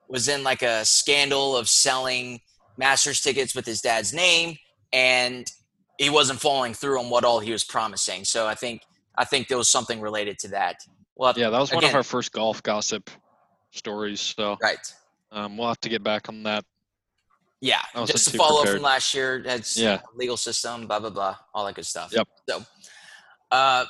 was 0.07 0.27
in 0.27 0.43
like 0.43 0.61
a 0.61 0.85
scandal 0.85 1.55
of 1.55 1.69
selling 1.69 2.41
Masters 2.77 3.21
tickets 3.21 3.55
with 3.55 3.65
his 3.65 3.81
dad's 3.81 4.13
name, 4.13 4.57
and 4.91 5.49
he 5.97 6.09
wasn't 6.09 6.39
following 6.39 6.73
through 6.73 6.99
on 6.99 7.09
what 7.09 7.23
all 7.23 7.39
he 7.39 7.51
was 7.51 7.63
promising. 7.63 8.25
So 8.25 8.47
I 8.47 8.55
think 8.55 8.81
I 9.15 9.25
think 9.25 9.47
there 9.47 9.57
was 9.57 9.69
something 9.69 10.01
related 10.01 10.39
to 10.39 10.47
that. 10.49 10.77
Well, 11.15 11.33
yeah, 11.35 11.49
that 11.49 11.59
was 11.59 11.71
one 11.71 11.83
of 11.83 11.93
our 11.93 12.03
first 12.03 12.31
golf 12.31 12.63
gossip 12.63 13.09
stories. 13.71 14.19
So 14.19 14.57
right. 14.61 14.79
um, 15.31 15.57
we'll 15.57 15.67
have 15.67 15.81
to 15.81 15.89
get 15.89 16.03
back 16.03 16.29
on 16.29 16.43
that. 16.43 16.65
Yeah, 17.61 17.81
just 18.05 18.27
a 18.27 18.31
too 18.31 18.37
follow 18.39 18.57
up 18.57 18.63
prepared. 18.63 18.77
from 18.77 18.83
last 18.83 19.13
year. 19.13 19.41
That's 19.43 19.77
Yeah. 19.77 20.01
legal 20.15 20.35
system, 20.35 20.87
blah 20.87 20.99
blah 20.99 21.11
blah, 21.11 21.37
all 21.53 21.65
that 21.65 21.75
good 21.75 21.85
stuff. 21.85 22.11
Yep. 22.11 22.27
So, 22.49 22.65
uh, 23.51 23.85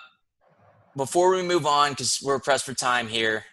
before 0.96 1.30
we 1.34 1.42
move 1.42 1.66
on, 1.66 1.92
because 1.92 2.20
we're 2.22 2.40
pressed 2.40 2.66
for 2.66 2.74
time 2.74 3.08
here, 3.08 3.46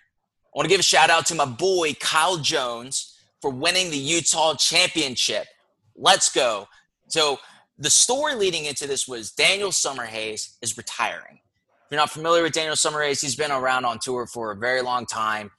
I 0.46 0.50
want 0.54 0.64
to 0.64 0.68
give 0.68 0.80
a 0.80 0.82
shout 0.82 1.08
out 1.08 1.26
to 1.26 1.34
my 1.36 1.44
boy 1.44 1.94
Kyle 1.94 2.36
Jones 2.36 3.14
for 3.40 3.50
winning 3.50 3.90
the 3.90 3.96
Utah 3.96 4.54
Championship. 4.54 5.46
Let's 5.94 6.30
go. 6.30 6.66
So 7.06 7.38
the 7.78 7.90
story 7.90 8.34
leading 8.34 8.64
into 8.64 8.88
this 8.88 9.06
was 9.06 9.30
Daniel 9.30 9.70
Summerhays 9.70 10.56
is 10.60 10.76
retiring. 10.76 11.36
If 11.36 11.92
you're 11.92 12.00
not 12.00 12.10
familiar 12.10 12.42
with 12.42 12.52
Daniel 12.52 12.74
Summerhays, 12.74 13.20
he's 13.20 13.36
been 13.36 13.52
around 13.52 13.84
on 13.84 14.00
tour 14.00 14.26
for 14.26 14.50
a 14.50 14.56
very 14.56 14.82
long 14.82 15.06
time. 15.06 15.52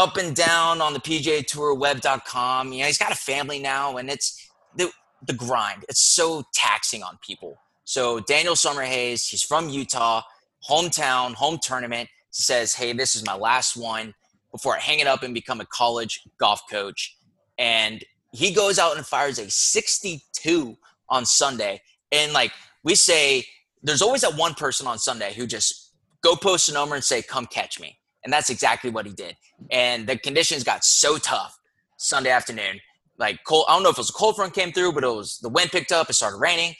Up 0.00 0.16
and 0.16 0.34
down 0.34 0.80
on 0.80 0.94
the 0.94 0.98
PGA 0.98 1.44
Tour 1.44 1.74
web.com. 1.74 2.72
You 2.72 2.80
know, 2.80 2.86
he's 2.86 2.96
got 2.96 3.12
a 3.12 3.14
family 3.14 3.58
now 3.58 3.98
and 3.98 4.08
it's 4.08 4.50
the 4.74 4.90
the 5.26 5.34
grind. 5.34 5.84
It's 5.90 6.00
so 6.00 6.42
taxing 6.54 7.02
on 7.02 7.18
people. 7.20 7.58
So 7.84 8.18
Daniel 8.20 8.54
Summerhays, 8.54 9.28
he's 9.28 9.42
from 9.42 9.68
Utah, 9.68 10.22
hometown, 10.66 11.34
home 11.34 11.58
tournament, 11.62 12.08
says, 12.30 12.72
Hey, 12.72 12.94
this 12.94 13.14
is 13.14 13.26
my 13.26 13.34
last 13.34 13.76
one 13.76 14.14
before 14.50 14.74
I 14.74 14.80
hang 14.80 15.00
it 15.00 15.06
up 15.06 15.22
and 15.22 15.34
become 15.34 15.60
a 15.60 15.66
college 15.66 16.22
golf 16.38 16.62
coach. 16.70 17.14
And 17.58 18.02
he 18.32 18.54
goes 18.54 18.78
out 18.78 18.96
and 18.96 19.04
fires 19.04 19.38
a 19.38 19.50
62 19.50 20.78
on 21.10 21.26
Sunday. 21.26 21.82
And 22.10 22.32
like 22.32 22.52
we 22.84 22.94
say, 22.94 23.44
there's 23.82 24.00
always 24.00 24.22
that 24.22 24.34
one 24.34 24.54
person 24.54 24.86
on 24.86 24.98
Sunday 24.98 25.34
who 25.34 25.46
just 25.46 25.92
go 26.22 26.36
post 26.36 26.70
a 26.70 26.72
number 26.72 26.94
and 26.94 27.04
say, 27.04 27.20
Come 27.20 27.44
catch 27.44 27.78
me. 27.78 27.98
And 28.24 28.32
that's 28.32 28.50
exactly 28.50 28.90
what 28.90 29.06
he 29.06 29.12
did. 29.12 29.36
And 29.70 30.06
the 30.06 30.16
conditions 30.16 30.64
got 30.64 30.84
so 30.84 31.16
tough 31.16 31.58
Sunday 31.96 32.30
afternoon. 32.30 32.80
Like 33.18 33.40
cold, 33.46 33.66
I 33.68 33.74
don't 33.74 33.82
know 33.82 33.90
if 33.90 33.96
it 33.96 33.98
was 33.98 34.10
a 34.10 34.14
cold 34.14 34.36
front 34.36 34.54
came 34.54 34.72
through, 34.72 34.92
but 34.92 35.04
it 35.04 35.08
was 35.08 35.38
the 35.38 35.48
wind 35.48 35.70
picked 35.70 35.92
up, 35.92 36.08
it 36.10 36.14
started 36.14 36.38
raining. 36.38 36.74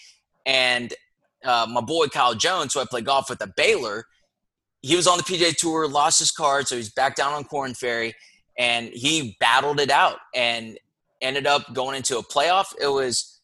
And 0.46 0.94
uh, 1.44 1.66
my 1.70 1.80
boy 1.80 2.06
Kyle 2.08 2.34
Jones, 2.34 2.74
who 2.74 2.80
I 2.80 2.84
play 2.84 3.02
golf 3.02 3.28
with 3.30 3.42
at 3.42 3.56
Baylor, 3.56 4.04
he 4.82 4.96
was 4.96 5.06
on 5.06 5.18
the 5.18 5.24
PJ 5.24 5.56
Tour, 5.56 5.86
lost 5.86 6.18
his 6.18 6.30
card, 6.30 6.66
so 6.66 6.76
he's 6.76 6.90
back 6.90 7.14
down 7.14 7.34
on 7.34 7.44
Korn 7.44 7.74
Ferry, 7.74 8.14
and 8.58 8.88
he 8.88 9.36
battled 9.38 9.78
it 9.78 9.90
out 9.90 10.16
and 10.34 10.78
ended 11.20 11.46
up 11.46 11.74
going 11.74 11.96
into 11.96 12.18
a 12.18 12.22
playoff. 12.22 12.68
It 12.80 12.86
was 12.86 13.40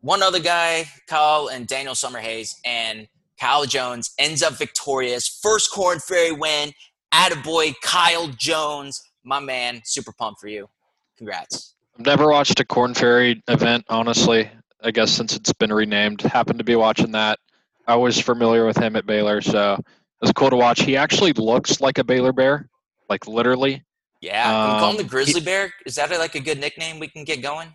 one 0.00 0.22
other 0.22 0.40
guy, 0.40 0.86
Kyle 1.08 1.48
and 1.48 1.66
Daniel 1.66 1.94
Summerhays, 1.94 2.54
and 2.64 3.08
Kyle 3.40 3.64
Jones 3.64 4.12
ends 4.18 4.42
up 4.42 4.54
victorious. 4.54 5.40
First 5.42 5.72
Korn 5.72 5.98
Ferry 5.98 6.32
win. 6.32 6.72
Attaboy, 7.12 7.74
Kyle 7.82 8.28
Jones, 8.38 9.00
my 9.24 9.40
man. 9.40 9.80
Super 9.84 10.12
pumped 10.12 10.40
for 10.40 10.48
you. 10.48 10.68
Congrats. 11.16 11.74
I've 11.98 12.04
never 12.06 12.28
watched 12.28 12.60
a 12.60 12.64
Korn 12.64 12.94
Ferry 12.94 13.42
event, 13.48 13.84
honestly. 13.88 14.50
I 14.82 14.90
guess 14.90 15.10
since 15.10 15.34
it's 15.34 15.52
been 15.52 15.72
renamed, 15.72 16.20
happened 16.22 16.58
to 16.58 16.64
be 16.64 16.76
watching 16.76 17.12
that. 17.12 17.38
I 17.86 17.96
was 17.96 18.20
familiar 18.20 18.66
with 18.66 18.76
him 18.76 18.96
at 18.96 19.06
Baylor, 19.06 19.40
so 19.40 19.74
it 19.74 19.84
was 20.20 20.32
cool 20.32 20.50
to 20.50 20.56
watch. 20.56 20.82
He 20.82 20.96
actually 20.96 21.32
looks 21.32 21.80
like 21.80 21.98
a 21.98 22.04
Baylor 22.04 22.32
Bear, 22.32 22.68
like 23.08 23.26
literally. 23.26 23.82
Yeah, 24.20 24.44
can 24.44 24.74
we 24.74 24.80
call 24.80 24.90
him 24.90 24.96
the 24.96 25.02
Um, 25.04 25.08
Grizzly 25.08 25.40
Bear? 25.40 25.72
Is 25.86 25.94
that 25.94 26.10
like 26.10 26.34
a 26.34 26.40
good 26.40 26.58
nickname 26.58 26.98
we 26.98 27.08
can 27.08 27.24
get 27.24 27.42
going? 27.42 27.68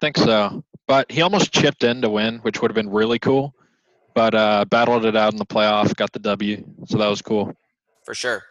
think 0.00 0.18
so. 0.18 0.62
But 0.86 1.10
he 1.10 1.22
almost 1.22 1.52
chipped 1.52 1.82
in 1.82 2.02
to 2.02 2.10
win, 2.10 2.38
which 2.40 2.60
would 2.60 2.70
have 2.70 2.74
been 2.74 2.90
really 2.90 3.18
cool. 3.18 3.54
But 4.14 4.34
uh, 4.34 4.64
battled 4.66 5.06
it 5.06 5.16
out 5.16 5.32
in 5.32 5.38
the 5.38 5.46
playoff, 5.46 5.94
got 5.96 6.12
the 6.12 6.18
W, 6.18 6.62
so 6.86 6.98
that 6.98 7.08
was 7.08 7.22
cool. 7.22 7.52
For 8.04 8.14
sure. 8.14 8.42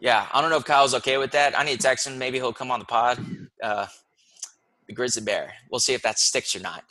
Yeah, 0.00 0.26
I 0.32 0.40
don't 0.40 0.50
know 0.50 0.56
if 0.58 0.64
Kyle's 0.64 0.94
okay 0.94 1.16
with 1.18 1.30
that. 1.32 1.58
I 1.58 1.64
need 1.64 1.76
to 1.76 1.82
text 1.82 2.06
him. 2.06 2.18
Maybe 2.18 2.38
he'll 2.38 2.52
come 2.52 2.70
on 2.70 2.78
the 2.80 2.84
pod. 2.84 3.18
Uh, 3.62 3.86
the 4.86 4.92
Grizzly 4.92 5.22
Bear. 5.22 5.52
We'll 5.70 5.80
see 5.80 5.94
if 5.94 6.02
that 6.02 6.18
sticks 6.18 6.54
or 6.54 6.60
not. 6.60 6.84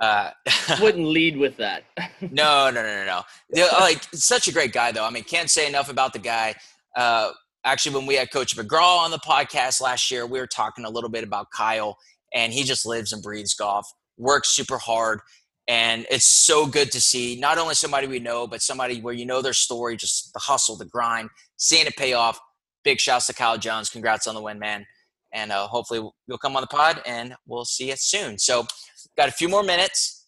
Uh, 0.00 0.30
Wouldn't 0.80 1.06
lead 1.06 1.36
with 1.36 1.56
that. 1.58 1.84
no, 2.20 2.70
no, 2.70 2.82
no, 2.82 2.82
no, 2.82 3.04
no. 3.04 3.22
Yeah, 3.52 3.66
Like 3.80 4.02
such 4.14 4.48
a 4.48 4.52
great 4.52 4.72
guy, 4.72 4.92
though. 4.92 5.04
I 5.04 5.10
mean, 5.10 5.24
can't 5.24 5.50
say 5.50 5.66
enough 5.68 5.90
about 5.90 6.12
the 6.12 6.18
guy. 6.20 6.54
Uh, 6.96 7.32
actually, 7.64 7.96
when 7.96 8.06
we 8.06 8.14
had 8.14 8.30
Coach 8.30 8.56
McGraw 8.56 8.98
on 8.98 9.10
the 9.10 9.18
podcast 9.18 9.80
last 9.80 10.10
year, 10.10 10.26
we 10.26 10.38
were 10.38 10.46
talking 10.46 10.84
a 10.84 10.90
little 10.90 11.10
bit 11.10 11.24
about 11.24 11.50
Kyle, 11.50 11.98
and 12.32 12.52
he 12.52 12.62
just 12.62 12.86
lives 12.86 13.12
and 13.12 13.22
breathes 13.22 13.54
golf. 13.54 13.86
Works 14.16 14.50
super 14.50 14.78
hard, 14.78 15.20
and 15.68 16.06
it's 16.10 16.26
so 16.26 16.66
good 16.66 16.92
to 16.92 17.00
see 17.00 17.36
not 17.40 17.58
only 17.58 17.74
somebody 17.74 18.06
we 18.06 18.18
know, 18.18 18.46
but 18.46 18.60
somebody 18.62 19.00
where 19.00 19.14
you 19.14 19.24
know 19.24 19.40
their 19.40 19.52
story, 19.54 19.96
just 19.96 20.32
the 20.32 20.38
hustle, 20.40 20.76
the 20.76 20.84
grind, 20.84 21.30
seeing 21.56 21.86
it 21.86 21.96
pay 21.96 22.12
off. 22.12 22.38
Big 22.84 23.00
shouts 23.00 23.26
to 23.28 23.34
Kyle 23.34 23.56
Jones. 23.56 23.88
Congrats 23.88 24.26
on 24.26 24.34
the 24.34 24.42
win, 24.42 24.58
man. 24.58 24.84
And 25.32 25.50
uh, 25.50 25.66
hopefully 25.66 26.06
you'll 26.26 26.38
come 26.38 26.54
on 26.54 26.60
the 26.60 26.66
pod, 26.66 27.00
and 27.06 27.34
we'll 27.46 27.64
see 27.64 27.88
you 27.88 27.96
soon. 27.96 28.38
So, 28.38 28.66
got 29.16 29.28
a 29.28 29.32
few 29.32 29.48
more 29.48 29.62
minutes. 29.62 30.26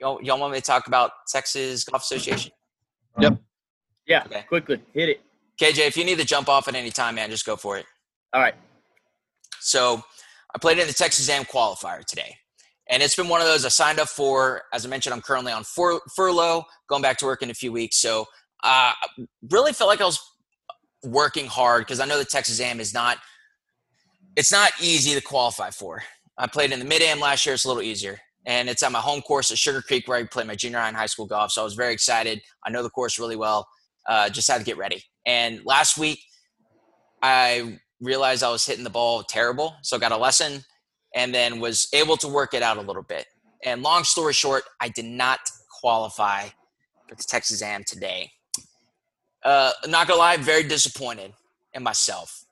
Y'all, 0.00 0.22
y'all 0.22 0.38
want 0.38 0.52
me 0.52 0.60
to 0.60 0.64
talk 0.64 0.86
about 0.86 1.10
Texas 1.28 1.84
Golf 1.84 2.02
Association? 2.02 2.52
Yep. 3.20 3.38
Yeah, 4.06 4.22
Okay. 4.26 4.42
quickly 4.48 4.80
hit 4.92 5.08
it. 5.08 5.20
KJ, 5.60 5.86
if 5.86 5.96
you 5.96 6.04
need 6.04 6.18
to 6.18 6.24
jump 6.24 6.48
off 6.48 6.68
at 6.68 6.74
any 6.74 6.90
time, 6.90 7.14
man, 7.16 7.30
just 7.30 7.44
go 7.46 7.56
for 7.56 7.76
it. 7.78 7.86
All 8.32 8.40
right. 8.40 8.54
So 9.60 10.02
I 10.54 10.58
played 10.58 10.78
in 10.78 10.86
the 10.86 10.92
Texas 10.92 11.28
AM 11.28 11.44
qualifier 11.44 12.04
today. 12.04 12.36
And 12.90 13.02
it's 13.02 13.16
been 13.16 13.28
one 13.28 13.40
of 13.40 13.46
those 13.46 13.64
I 13.64 13.68
signed 13.68 13.98
up 13.98 14.08
for. 14.08 14.62
As 14.72 14.84
I 14.84 14.88
mentioned, 14.88 15.14
I'm 15.14 15.22
currently 15.22 15.52
on 15.52 15.64
fur- 15.64 16.00
furlough, 16.14 16.64
going 16.88 17.02
back 17.02 17.16
to 17.18 17.24
work 17.24 17.42
in 17.42 17.50
a 17.50 17.54
few 17.54 17.72
weeks. 17.72 17.98
So 17.98 18.22
uh, 18.62 18.92
I 18.92 19.26
really 19.50 19.72
felt 19.72 19.88
like 19.88 20.00
I 20.00 20.04
was 20.04 20.20
working 21.02 21.46
hard 21.46 21.82
because 21.82 22.00
I 22.00 22.06
know 22.06 22.18
the 22.18 22.24
Texas 22.24 22.60
AM 22.60 22.80
is 22.80 22.92
not, 22.92 23.18
it's 24.36 24.52
not 24.52 24.72
easy 24.80 25.14
to 25.14 25.20
qualify 25.20 25.70
for. 25.70 26.02
I 26.36 26.46
played 26.46 26.72
in 26.72 26.78
the 26.78 26.84
mid 26.84 27.00
AM 27.00 27.20
last 27.20 27.46
year. 27.46 27.54
It's 27.54 27.64
a 27.64 27.68
little 27.68 27.82
easier. 27.82 28.18
And 28.46 28.68
it's 28.68 28.82
at 28.82 28.92
my 28.92 28.98
home 29.00 29.22
course 29.22 29.50
at 29.50 29.56
Sugar 29.56 29.80
Creek 29.80 30.06
where 30.06 30.18
I 30.18 30.24
played 30.24 30.46
my 30.46 30.54
junior 30.54 30.78
high 30.78 30.88
and 30.88 30.96
high 30.96 31.06
school 31.06 31.26
golf. 31.26 31.52
So 31.52 31.62
I 31.62 31.64
was 31.64 31.74
very 31.74 31.94
excited. 31.94 32.42
I 32.66 32.70
know 32.70 32.82
the 32.82 32.90
course 32.90 33.18
really 33.18 33.36
well. 33.36 33.66
Uh, 34.06 34.28
just 34.28 34.50
had 34.50 34.58
to 34.58 34.64
get 34.64 34.76
ready. 34.76 35.02
And 35.24 35.62
last 35.64 35.96
week, 35.96 36.20
I 37.22 37.78
realized 38.00 38.42
I 38.42 38.50
was 38.50 38.66
hitting 38.66 38.84
the 38.84 38.90
ball 38.90 39.22
terrible. 39.22 39.74
So 39.82 39.98
got 39.98 40.12
a 40.12 40.16
lesson 40.18 40.62
and 41.14 41.34
then 41.34 41.60
was 41.60 41.88
able 41.92 42.16
to 42.18 42.28
work 42.28 42.54
it 42.54 42.62
out 42.62 42.76
a 42.76 42.80
little 42.80 43.02
bit. 43.02 43.26
And 43.64 43.82
long 43.82 44.04
story 44.04 44.32
short, 44.32 44.64
I 44.80 44.88
did 44.88 45.04
not 45.04 45.40
qualify 45.80 46.48
for 47.08 47.14
the 47.14 47.22
Texas 47.22 47.62
AM 47.62 47.84
today. 47.84 48.30
Uh, 49.44 49.72
not 49.86 50.08
gonna 50.08 50.18
lie, 50.18 50.36
very 50.36 50.62
disappointed 50.62 51.32
in 51.72 51.82
myself. 51.82 52.44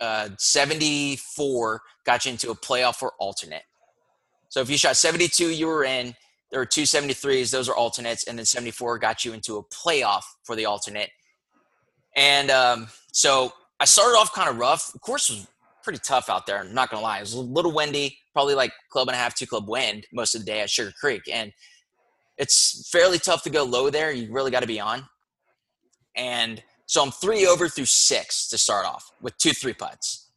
Uh, 0.00 0.30
74 0.38 1.82
got 2.04 2.24
you 2.24 2.32
into 2.32 2.50
a 2.50 2.54
playoff 2.54 3.02
or 3.02 3.12
alternate. 3.18 3.62
So 4.48 4.60
if 4.60 4.68
you 4.68 4.76
shot 4.76 4.96
72, 4.96 5.50
you 5.50 5.66
were 5.66 5.84
in. 5.84 6.14
There 6.50 6.58
were 6.58 6.66
two 6.66 6.82
73s, 6.82 7.50
those 7.50 7.68
are 7.68 7.76
alternates, 7.76 8.24
and 8.24 8.36
then 8.36 8.44
74 8.44 8.98
got 8.98 9.24
you 9.24 9.32
into 9.32 9.58
a 9.58 9.62
playoff 9.64 10.22
for 10.42 10.56
the 10.56 10.66
alternate. 10.66 11.10
And 12.16 12.50
um, 12.50 12.88
so 13.12 13.52
I 13.78 13.84
started 13.84 14.18
off 14.18 14.32
kind 14.32 14.48
of 14.48 14.58
rough. 14.58 14.92
The 14.92 14.98
course 14.98 15.30
was 15.30 15.46
pretty 15.82 16.00
tough 16.04 16.28
out 16.28 16.46
there. 16.46 16.58
I'm 16.60 16.74
not 16.74 16.90
gonna 16.90 17.02
lie. 17.02 17.18
It 17.18 17.22
was 17.22 17.34
a 17.34 17.40
little 17.40 17.72
windy, 17.72 18.18
probably 18.32 18.54
like 18.54 18.72
club 18.90 19.08
and 19.08 19.14
a 19.14 19.18
half, 19.18 19.34
two 19.34 19.46
club 19.46 19.68
wind 19.68 20.06
most 20.12 20.34
of 20.34 20.40
the 20.42 20.46
day 20.46 20.60
at 20.60 20.70
Sugar 20.70 20.92
Creek, 21.00 21.22
and 21.32 21.52
it's 22.38 22.88
fairly 22.90 23.18
tough 23.18 23.42
to 23.42 23.50
go 23.50 23.64
low 23.64 23.90
there. 23.90 24.10
You 24.12 24.32
really 24.32 24.50
got 24.50 24.60
to 24.60 24.66
be 24.66 24.80
on. 24.80 25.04
And 26.16 26.62
so 26.86 27.02
I'm 27.02 27.10
three 27.10 27.46
over 27.46 27.68
through 27.68 27.84
six 27.84 28.48
to 28.48 28.58
start 28.58 28.86
off 28.86 29.10
with 29.20 29.36
two 29.38 29.52
three 29.52 29.74
putts. 29.74 30.30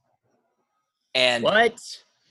And 1.16 1.44
What? 1.44 1.80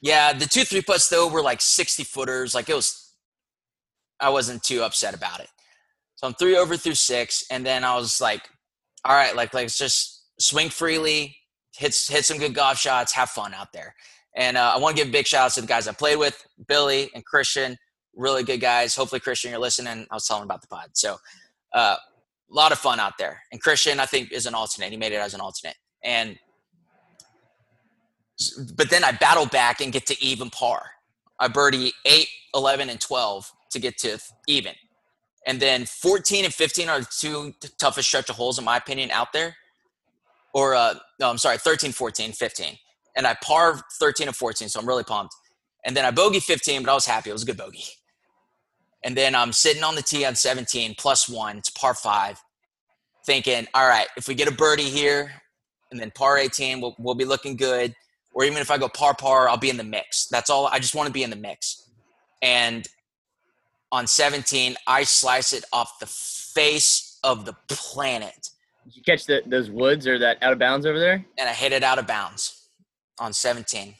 yeah, 0.00 0.32
the 0.32 0.46
two 0.46 0.64
three 0.64 0.82
putts 0.82 1.08
though 1.08 1.28
were 1.28 1.42
like 1.42 1.60
60 1.60 2.04
footers. 2.04 2.54
Like 2.54 2.68
it 2.68 2.74
was, 2.74 3.14
I 4.20 4.28
wasn't 4.28 4.62
too 4.62 4.82
upset 4.82 5.14
about 5.14 5.40
it. 5.40 5.48
So 6.16 6.26
I'm 6.28 6.34
three 6.34 6.56
over 6.56 6.76
through 6.76 6.94
six, 6.94 7.44
and 7.50 7.66
then 7.66 7.82
I 7.82 7.96
was 7.96 8.20
like, 8.20 8.42
all 9.04 9.14
right, 9.16 9.34
like 9.34 9.52
let's 9.54 9.76
just 9.76 10.24
swing 10.38 10.68
freely, 10.70 11.36
hit 11.74 11.96
hit 12.08 12.24
some 12.24 12.38
good 12.38 12.54
golf 12.54 12.78
shots, 12.78 13.12
have 13.12 13.30
fun 13.30 13.54
out 13.54 13.72
there. 13.72 13.94
And 14.34 14.56
uh, 14.56 14.72
I 14.74 14.78
want 14.78 14.96
to 14.96 15.02
give 15.02 15.12
big 15.12 15.26
shout 15.26 15.46
outs 15.46 15.54
to 15.56 15.60
the 15.60 15.66
guys 15.66 15.86
I 15.86 15.92
played 15.92 16.18
with, 16.18 16.42
Billy 16.66 17.10
and 17.14 17.24
Christian, 17.24 17.76
really 18.14 18.42
good 18.42 18.60
guys. 18.60 18.94
Hopefully, 18.94 19.20
Christian, 19.20 19.50
you're 19.50 19.60
listening. 19.60 20.06
I 20.10 20.14
was 20.14 20.26
telling 20.26 20.44
about 20.44 20.62
the 20.62 20.68
pod. 20.68 20.90
So, 20.94 21.16
uh, 21.74 21.96
a 22.50 22.54
lot 22.54 22.72
of 22.72 22.78
fun 22.78 23.00
out 23.00 23.18
there. 23.18 23.40
And 23.50 23.60
Christian, 23.60 24.00
I 24.00 24.06
think, 24.06 24.32
is 24.32 24.46
an 24.46 24.54
alternate. 24.54 24.90
He 24.90 24.96
made 24.96 25.12
it 25.12 25.16
as 25.16 25.34
an 25.34 25.40
alternate. 25.40 25.76
And 26.02 26.38
but 28.74 28.90
then 28.90 29.04
I 29.04 29.12
battle 29.12 29.46
back 29.46 29.80
and 29.80 29.92
get 29.92 30.06
to 30.06 30.24
even 30.24 30.50
par. 30.50 30.82
I 31.38 31.48
birdie 31.48 31.92
8, 32.04 32.26
11, 32.54 32.90
and 32.90 33.00
12 33.00 33.52
to 33.70 33.78
get 33.78 33.98
to 33.98 34.18
even. 34.46 34.74
And 35.46 35.60
then 35.60 35.86
14 35.86 36.44
and 36.44 36.54
15 36.54 36.88
are 36.88 37.00
the 37.00 37.08
two 37.10 37.52
toughest 37.78 38.08
stretch 38.08 38.30
of 38.30 38.36
holes, 38.36 38.58
in 38.58 38.64
my 38.64 38.76
opinion, 38.76 39.10
out 39.10 39.32
there. 39.32 39.56
Or, 40.54 40.74
uh, 40.74 40.94
no, 41.18 41.30
I'm 41.30 41.38
sorry, 41.38 41.58
13, 41.58 41.92
14, 41.92 42.32
15. 42.32 42.78
And 43.16 43.26
I 43.26 43.36
par 43.42 43.80
13 43.98 44.28
and 44.28 44.36
14, 44.36 44.68
so 44.68 44.80
I'm 44.80 44.86
really 44.86 45.04
pumped. 45.04 45.34
And 45.84 45.96
then 45.96 46.04
I 46.04 46.10
bogey 46.10 46.40
15, 46.40 46.82
but 46.82 46.90
I 46.90 46.94
was 46.94 47.06
happy. 47.06 47.30
It 47.30 47.32
was 47.32 47.42
a 47.42 47.46
good 47.46 47.56
bogey. 47.56 47.84
And 49.04 49.16
then 49.16 49.34
I'm 49.34 49.52
sitting 49.52 49.82
on 49.82 49.94
the 49.94 50.02
tee 50.02 50.24
on 50.24 50.34
17, 50.34 50.94
plus 50.96 51.28
one. 51.28 51.58
It's 51.58 51.70
par 51.70 51.94
five. 51.94 52.40
Thinking, 53.26 53.66
all 53.74 53.88
right, 53.88 54.06
if 54.16 54.28
we 54.28 54.34
get 54.34 54.48
a 54.48 54.52
birdie 54.52 54.82
here, 54.82 55.32
and 55.90 56.00
then 56.00 56.10
par 56.10 56.38
18, 56.38 56.80
we'll, 56.80 56.94
we'll 56.98 57.14
be 57.14 57.24
looking 57.24 57.56
good 57.56 57.94
or 58.34 58.44
even 58.44 58.58
if 58.58 58.70
I 58.70 58.78
go 58.78 58.88
par 58.88 59.14
par, 59.14 59.48
I'll 59.48 59.56
be 59.56 59.70
in 59.70 59.76
the 59.76 59.84
mix. 59.84 60.26
That's 60.26 60.50
all. 60.50 60.66
I 60.66 60.78
just 60.78 60.94
want 60.94 61.06
to 61.06 61.12
be 61.12 61.22
in 61.22 61.30
the 61.30 61.36
mix. 61.36 61.90
And 62.40 62.88
on 63.90 64.06
17, 64.06 64.76
I 64.86 65.04
slice 65.04 65.52
it 65.52 65.64
off 65.72 65.98
the 66.00 66.06
face 66.06 67.18
of 67.22 67.44
the 67.44 67.54
planet, 67.68 68.50
Did 68.84 68.96
you 68.96 69.02
catch 69.02 69.26
the, 69.26 69.42
those 69.46 69.70
woods 69.70 70.06
or 70.06 70.18
that 70.18 70.38
out 70.42 70.52
of 70.52 70.58
bounds 70.58 70.86
over 70.86 70.98
there? 70.98 71.24
and 71.38 71.48
I 71.48 71.52
hit 71.52 71.72
it 71.72 71.82
out 71.82 71.98
of 71.98 72.06
bounds 72.06 72.68
on 73.18 73.32
17. 73.32 73.94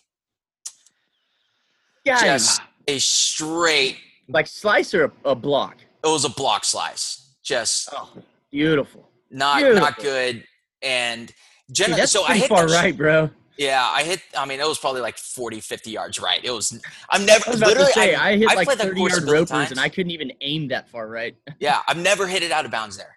Yeah. 2.05 2.21
Just 2.21 2.61
a 2.89 2.99
straight. 2.99 3.99
like 4.29 4.47
slice 4.47 4.93
or 4.95 5.05
a, 5.05 5.13
a 5.31 5.35
block? 5.35 5.77
It 6.05 6.09
was 6.09 6.25
a 6.25 6.31
block 6.31 6.65
slice. 6.65 7.35
Just 7.43 7.89
Oh, 7.93 8.13
beautiful. 8.51 9.09
not 9.31 9.59
beautiful. 9.59 9.81
not 9.83 9.99
good. 9.99 10.45
And 10.83 11.29
Dude, 11.69 11.77
generally, 11.77 12.01
that's 12.01 12.13
so 12.13 12.25
I 12.25 12.37
hit 12.37 12.49
far 12.49 12.67
right, 12.67 12.97
bro. 12.97 13.31
Yeah, 13.57 13.85
I 13.89 14.03
hit. 14.03 14.21
I 14.37 14.45
mean, 14.47 14.59
it 14.59 14.67
was 14.67 14.79
probably 14.79 15.01
like 15.01 15.17
40, 15.17 15.61
50 15.61 15.91
yards 15.91 16.19
right. 16.19 16.41
It 16.43 16.51
was. 16.51 16.81
I'm 17.11 17.25
never. 17.25 17.45
I 17.47 17.51
was 17.53 17.61
literally, 17.61 17.93
say, 17.93 18.15
I, 18.15 18.37
hit 18.37 18.49
I've 18.51 18.57
like 18.67 18.79
30 18.79 19.01
yard 19.01 19.23
ropers 19.29 19.71
and 19.71 19.79
I 19.79 19.89
couldn't 19.89 20.11
even 20.11 20.33
aim 20.41 20.69
that 20.69 20.89
far 20.89 21.09
right. 21.09 21.37
Yeah, 21.61 21.81
I've 21.87 21.99
never 21.99 22.27
hit 22.27 22.43
it 22.43 22.51
out 22.51 22.65
of 22.65 22.71
bounds 22.73 22.97
there. 22.97 23.17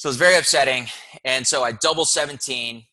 So 0.00 0.08
it's 0.08 0.16
very 0.16 0.38
upsetting. 0.38 0.86
And 1.26 1.46
so 1.46 1.62
I 1.62 1.72
double 1.72 2.06
17. 2.06 2.84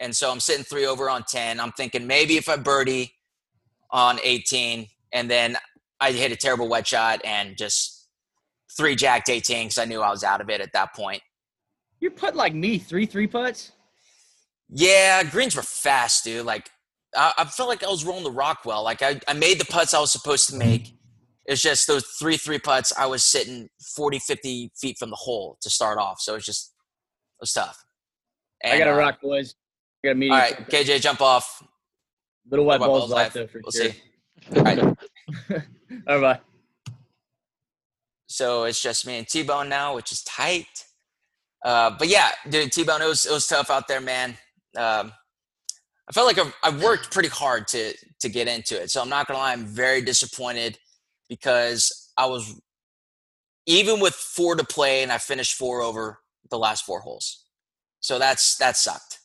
And 0.00 0.14
so 0.14 0.30
I'm 0.30 0.38
sitting 0.38 0.62
three 0.62 0.86
over 0.86 1.10
on 1.10 1.24
10. 1.24 1.58
I'm 1.58 1.72
thinking 1.72 2.06
maybe 2.06 2.36
if 2.36 2.48
I 2.48 2.56
birdie 2.56 3.14
on 3.90 4.20
18, 4.22 4.86
and 5.12 5.28
then 5.28 5.56
I 5.98 6.12
hit 6.12 6.30
a 6.30 6.36
terrible 6.36 6.68
wet 6.68 6.86
shot 6.86 7.20
and 7.24 7.56
just 7.58 8.06
three 8.76 8.94
jacked 8.94 9.28
18 9.28 9.64
because 9.64 9.78
I 9.78 9.86
knew 9.86 10.02
I 10.02 10.10
was 10.10 10.22
out 10.22 10.40
of 10.40 10.50
it 10.50 10.60
at 10.60 10.72
that 10.72 10.94
point. 10.94 11.20
You're 11.98 12.12
put 12.12 12.36
like 12.36 12.54
me, 12.54 12.78
three 12.78 13.06
three 13.06 13.26
putts. 13.26 13.72
Yeah, 14.68 15.24
greens 15.24 15.56
were 15.56 15.62
fast, 15.62 16.22
dude. 16.22 16.46
Like 16.46 16.70
I, 17.16 17.32
I 17.38 17.44
felt 17.46 17.70
like 17.70 17.82
I 17.82 17.88
was 17.88 18.04
rolling 18.04 18.22
the 18.22 18.30
rock 18.30 18.60
well. 18.64 18.84
Like 18.84 19.02
I, 19.02 19.20
I 19.26 19.32
made 19.32 19.58
the 19.58 19.64
putts 19.64 19.94
I 19.94 20.00
was 20.00 20.12
supposed 20.12 20.48
to 20.50 20.56
make. 20.56 20.94
It's 21.46 21.60
just 21.60 21.86
those 21.86 22.04
three 22.20 22.36
three 22.36 22.58
putts. 22.58 22.92
I 22.96 23.06
was 23.06 23.24
sitting 23.24 23.68
40, 23.96 24.18
50 24.20 24.70
feet 24.80 24.96
from 24.98 25.10
the 25.10 25.16
hole 25.16 25.58
to 25.60 25.70
start 25.70 25.98
off. 25.98 26.20
So 26.20 26.36
it's 26.36 26.46
just 26.46 26.72
it 27.38 27.42
was 27.42 27.52
tough. 27.52 27.84
I 28.64 28.78
got 28.78 28.84
to 28.84 28.92
uh, 28.92 28.96
rock, 28.96 29.20
boys. 29.20 29.54
I 30.04 30.08
got 30.08 30.12
a 30.12 30.14
meeting. 30.14 30.32
All 30.34 30.38
right, 30.38 30.68
KJ, 30.70 31.00
jump 31.00 31.20
off. 31.20 31.62
Little 32.48 32.64
white 32.64 32.80
White 32.80 32.86
balls 32.86 33.00
balls 33.02 33.12
left 33.12 33.34
though 33.34 33.46
for 33.46 33.60
We'll 33.64 33.72
sure. 33.72 33.90
see. 33.90 34.56
All 34.56 34.62
right. 34.62 34.78
All 36.08 36.20
right, 36.20 36.20
bye. 36.20 36.40
So 38.26 38.64
it's 38.64 38.80
just 38.80 39.06
me 39.06 39.18
and 39.18 39.28
T 39.28 39.42
Bone 39.42 39.68
now, 39.68 39.94
which 39.94 40.10
is 40.12 40.22
tight. 40.22 40.66
Uh, 41.64 41.90
but 41.98 42.08
yeah, 42.08 42.30
dude, 42.48 42.72
T 42.72 42.84
Bone, 42.84 43.02
it 43.02 43.06
was 43.06 43.26
it 43.26 43.32
was 43.32 43.46
tough 43.46 43.70
out 43.70 43.88
there, 43.88 44.00
man. 44.00 44.30
Um, 44.76 45.12
I 46.08 46.12
felt 46.12 46.26
like 46.26 46.38
I've, 46.38 46.54
I've 46.64 46.82
worked 46.82 47.12
pretty 47.12 47.28
hard 47.28 47.68
to 47.68 47.92
to 48.20 48.28
get 48.28 48.48
into 48.48 48.80
it. 48.80 48.90
So 48.90 49.02
I'm 49.02 49.08
not 49.08 49.26
gonna 49.26 49.38
lie, 49.38 49.52
I'm 49.52 49.66
very 49.66 50.02
disappointed 50.02 50.78
because 51.28 52.10
I 52.16 52.26
was 52.26 52.60
even 53.66 54.00
with 54.00 54.14
four 54.14 54.56
to 54.56 54.64
play 54.64 55.02
and 55.02 55.12
I 55.12 55.18
finished 55.18 55.54
four 55.54 55.80
over. 55.82 56.18
the 56.50 56.58
last 56.58 56.84
four 56.84 57.00
holes. 57.00 57.44
So 58.00 58.18
that's 58.18 58.56
that 58.58 58.76
sucked. 58.76 59.20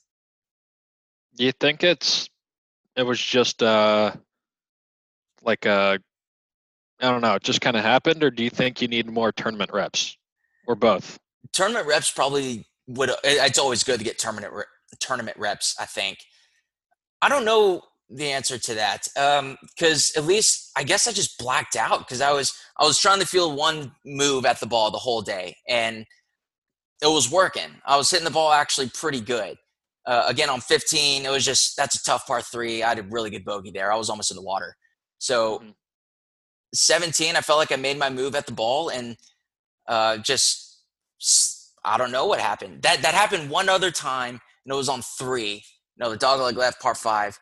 Do 1.35 1.43
you 1.43 1.51
think 1.51 1.83
it's 1.83 2.29
it 2.95 3.03
was 3.03 3.19
just 3.19 3.61
uh 3.61 4.13
like 5.43 5.65
a 5.65 5.99
I 7.01 7.11
don't 7.11 7.21
know, 7.21 7.35
it 7.35 7.43
just 7.43 7.61
kind 7.61 7.77
of 7.77 7.83
happened, 7.83 8.23
or 8.23 8.31
do 8.31 8.43
you 8.43 8.49
think 8.49 8.81
you 8.81 8.87
need 8.87 9.07
more 9.07 9.31
tournament 9.31 9.71
reps, 9.71 10.17
or 10.67 10.75
both? 10.75 11.19
Tournament 11.53 11.85
reps 11.85 12.11
probably 12.11 12.65
would. 12.87 13.11
It's 13.23 13.59
always 13.59 13.83
good 13.83 13.99
to 13.99 14.05
get 14.05 14.17
tournament 14.17 14.53
re- 14.53 14.63
tournament 14.99 15.37
reps. 15.37 15.75
I 15.79 15.85
think. 15.85 16.19
I 17.21 17.29
don't 17.29 17.45
know 17.45 17.81
the 18.09 18.25
answer 18.25 18.57
to 18.57 18.73
that 18.75 19.07
because 19.75 20.15
um, 20.15 20.21
at 20.21 20.27
least 20.27 20.71
I 20.75 20.83
guess 20.83 21.07
I 21.07 21.11
just 21.11 21.37
blacked 21.37 21.75
out 21.75 21.99
because 21.99 22.21
I 22.21 22.31
was 22.31 22.53
I 22.79 22.85
was 22.85 22.99
trying 22.99 23.19
to 23.19 23.25
feel 23.25 23.55
one 23.55 23.91
move 24.05 24.45
at 24.45 24.59
the 24.59 24.65
ball 24.65 24.91
the 24.91 24.97
whole 24.97 25.21
day 25.21 25.57
and 25.67 26.05
it 27.01 27.07
was 27.07 27.29
working. 27.31 27.69
I 27.85 27.97
was 27.97 28.09
hitting 28.09 28.25
the 28.25 28.31
ball 28.31 28.51
actually 28.51 28.89
pretty 28.89 29.21
good. 29.21 29.57
Uh, 30.05 30.23
again 30.27 30.49
on 30.49 30.61
15, 30.61 31.25
it 31.25 31.29
was 31.29 31.43
just 31.43 31.75
that's 31.75 31.95
a 31.95 32.03
tough 32.03 32.25
par 32.25 32.41
three. 32.41 32.81
I 32.81 32.89
had 32.89 32.99
a 32.99 33.03
really 33.03 33.29
good 33.29 33.43
bogey 33.43 33.71
there. 33.71 33.91
I 33.91 33.97
was 33.97 34.09
almost 34.09 34.31
in 34.31 34.37
the 34.37 34.43
water. 34.43 34.75
So 35.19 35.59
mm-hmm. 35.59 35.69
17, 36.73 37.35
I 37.35 37.41
felt 37.41 37.59
like 37.59 37.71
I 37.71 37.75
made 37.75 37.97
my 37.97 38.09
move 38.09 38.35
at 38.35 38.45
the 38.45 38.53
ball 38.53 38.89
and 38.89 39.17
uh, 39.87 40.17
just 40.17 40.81
I 41.83 41.97
don't 41.97 42.11
know 42.11 42.25
what 42.25 42.39
happened. 42.39 42.83
That 42.83 43.01
that 43.01 43.13
happened 43.13 43.49
one 43.49 43.67
other 43.67 43.91
time 43.91 44.39
and 44.65 44.73
it 44.73 44.77
was 44.77 44.87
on 44.87 45.01
three. 45.01 45.63
No, 45.97 46.09
the 46.09 46.17
dog 46.17 46.39
leg 46.39 46.55
left 46.55 46.81
par 46.81 46.95
five 46.95 47.37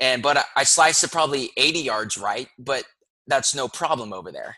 and 0.00 0.22
but 0.22 0.38
I, 0.38 0.44
I 0.56 0.64
sliced 0.64 1.02
it 1.04 1.12
probably 1.12 1.50
80 1.56 1.80
yards 1.80 2.18
right, 2.18 2.48
but 2.58 2.84
that's 3.26 3.54
no 3.54 3.68
problem 3.68 4.12
over 4.12 4.30
there. 4.30 4.56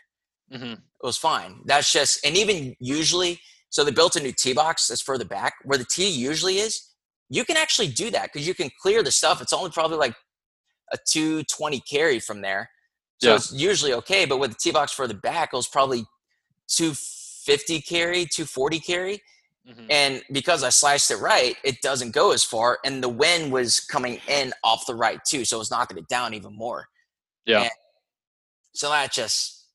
Mm-hmm. 0.53 0.73
It 0.73 0.79
was 1.03 1.17
fine. 1.17 1.61
That's 1.65 1.91
just 1.91 2.25
and 2.25 2.35
even 2.37 2.75
usually, 2.79 3.39
so 3.69 3.83
they 3.83 3.91
built 3.91 4.15
a 4.15 4.21
new 4.21 4.31
tee 4.31 4.53
box 4.53 4.87
that's 4.87 5.01
further 5.01 5.25
back 5.25 5.53
where 5.63 5.77
the 5.77 5.85
tee 5.85 6.09
usually 6.09 6.57
is. 6.57 6.87
You 7.29 7.45
can 7.45 7.57
actually 7.57 7.89
do 7.89 8.09
that 8.11 8.31
because 8.33 8.47
you 8.47 8.55
can 8.55 8.69
clear 8.81 9.03
the 9.03 9.11
stuff. 9.11 9.41
It's 9.41 9.53
only 9.53 9.69
probably 9.69 9.97
like 9.97 10.15
a 10.91 10.97
220 11.07 11.79
carry 11.81 12.19
from 12.19 12.41
there. 12.41 12.69
So 13.21 13.29
yeah. 13.29 13.35
it's 13.35 13.53
usually 13.53 13.93
okay. 13.93 14.25
But 14.25 14.39
with 14.39 14.51
the 14.51 14.57
tee 14.59 14.71
box 14.71 14.91
further 14.91 15.13
back, 15.13 15.49
it 15.53 15.55
was 15.55 15.67
probably 15.67 16.05
250 16.69 17.81
carry, 17.81 18.25
240 18.25 18.79
carry. 18.79 19.21
Mm-hmm. 19.69 19.85
And 19.89 20.23
because 20.31 20.63
I 20.63 20.69
sliced 20.69 21.11
it 21.11 21.17
right, 21.17 21.55
it 21.63 21.81
doesn't 21.81 22.11
go 22.11 22.31
as 22.31 22.43
far. 22.43 22.79
And 22.83 23.03
the 23.03 23.09
wind 23.09 23.51
was 23.51 23.79
coming 23.79 24.19
in 24.27 24.51
off 24.63 24.85
the 24.87 24.95
right 24.95 25.19
too. 25.25 25.45
So 25.45 25.59
it's 25.61 25.69
knocking 25.69 25.97
it 25.97 26.07
down 26.07 26.33
even 26.33 26.55
more. 26.55 26.87
Yeah. 27.45 27.63
And 27.63 27.71
so 28.73 28.89
that 28.89 29.11
just, 29.11 29.67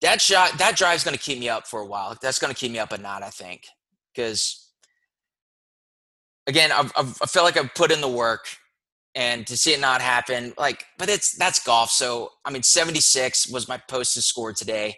that 0.00 0.20
shot, 0.20 0.58
that 0.58 0.76
drive's 0.76 1.02
going 1.02 1.16
to 1.16 1.22
keep 1.22 1.38
me 1.38 1.48
up 1.48 1.66
for 1.66 1.80
a 1.80 1.86
while. 1.86 2.16
That's 2.20 2.38
going 2.38 2.52
to 2.52 2.58
keep 2.58 2.70
me 2.70 2.78
up 2.78 2.92
a 2.92 2.98
knot, 2.98 3.22
I 3.22 3.30
think. 3.30 3.66
Because 4.14 4.68
again, 6.46 6.70
I've, 6.70 6.92
I've, 6.96 7.16
I 7.22 7.26
feel 7.26 7.42
like 7.42 7.56
I've 7.56 7.74
put 7.74 7.90
in 7.90 8.00
the 8.00 8.08
work 8.08 8.46
and 9.16 9.46
to 9.46 9.56
see 9.56 9.72
it 9.72 9.80
not 9.80 10.02
happen, 10.02 10.52
like, 10.58 10.84
but 10.98 11.08
it's, 11.08 11.36
that's 11.36 11.64
golf. 11.64 11.90
So, 11.90 12.30
I 12.44 12.50
mean, 12.50 12.62
76 12.62 13.48
was 13.48 13.68
my 13.68 13.78
posted 13.88 14.24
score 14.24 14.52
today 14.52 14.96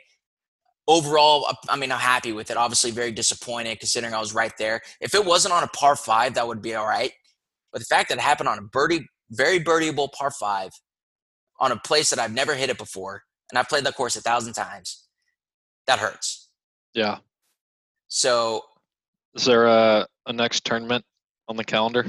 overall, 0.88 1.46
I 1.68 1.76
mean, 1.76 1.92
I'm 1.92 1.98
happy 1.98 2.32
with 2.32 2.50
it. 2.50 2.56
Obviously, 2.56 2.90
very 2.90 3.12
disappointed 3.12 3.78
considering 3.78 4.14
I 4.14 4.20
was 4.20 4.34
right 4.34 4.52
there. 4.58 4.80
If 5.00 5.14
it 5.14 5.24
wasn't 5.24 5.54
on 5.54 5.62
a 5.62 5.68
par 5.68 5.96
five, 5.96 6.34
that 6.34 6.46
would 6.46 6.62
be 6.62 6.74
all 6.74 6.86
right. 6.86 7.12
But 7.72 7.80
the 7.80 7.86
fact 7.86 8.08
that 8.08 8.18
it 8.18 8.22
happened 8.22 8.48
on 8.48 8.58
a 8.58 8.62
birdie, 8.62 9.06
very 9.30 9.60
birdieable 9.60 10.12
par 10.12 10.30
five, 10.30 10.70
on 11.58 11.72
a 11.72 11.76
place 11.76 12.10
that 12.10 12.18
I've 12.18 12.32
never 12.32 12.54
hit 12.54 12.70
it 12.70 12.78
before, 12.78 13.22
and 13.50 13.58
I've 13.58 13.68
played 13.68 13.84
that 13.84 13.96
course 13.96 14.16
a 14.16 14.20
thousand 14.20 14.52
times, 14.52 15.04
that 15.86 15.98
hurts. 15.98 16.50
Yeah. 16.94 17.18
So, 18.08 18.62
is 19.34 19.44
there 19.44 19.66
a, 19.66 20.06
a 20.26 20.32
next 20.32 20.64
tournament 20.64 21.04
on 21.48 21.56
the 21.56 21.64
calendar? 21.64 22.06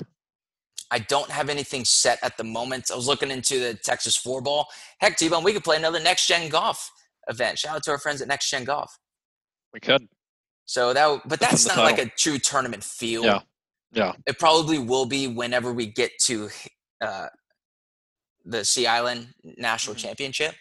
I 0.90 1.00
don't 1.00 1.30
have 1.30 1.50
anything 1.50 1.84
set 1.84 2.20
at 2.24 2.38
the 2.38 2.44
moment. 2.46 2.92
I 2.92 2.96
was 2.96 3.08
looking 3.08 3.32
into 3.32 3.60
the 3.60 3.74
Texas 3.74 4.16
four 4.16 4.42
ball. 4.42 4.68
Heck, 5.00 5.18
T-Bone, 5.18 5.44
we 5.44 5.52
could 5.52 5.64
play 5.64 5.76
another 5.76 6.00
next 6.00 6.28
gen 6.28 6.48
golf 6.50 6.90
event. 7.28 7.60
Shout 7.60 7.76
out 7.76 7.84
to 7.84 7.92
our 7.92 8.00
friends 8.00 8.22
at 8.22 8.28
Next 8.28 8.50
Gen 8.50 8.64
Golf. 8.64 8.98
We 9.74 9.80
could. 9.80 10.08
So 10.66 10.94
that, 10.94 11.22
but 11.26 11.40
that's 11.40 11.66
not 11.66 11.78
like 11.78 11.98
a 11.98 12.08
true 12.18 12.38
tournament 12.40 12.84
feel. 12.84 13.24
Yeah, 13.24 13.40
yeah. 13.94 14.14
It 14.26 14.38
probably 14.38 14.80
will 14.80 15.06
be 15.06 15.28
whenever 15.28 15.72
we 15.72 15.86
get 15.86 16.12
to 16.24 16.50
uh, 17.00 17.28
the 18.46 18.66
Sea 18.66 18.88
Island 18.88 19.28
National 19.44 19.96
mm-hmm. 19.96 20.08
Championship. 20.08 20.56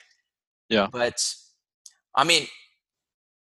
Yeah. 0.69 0.89
But 0.91 1.23
I 2.15 2.25
mean, 2.25 2.47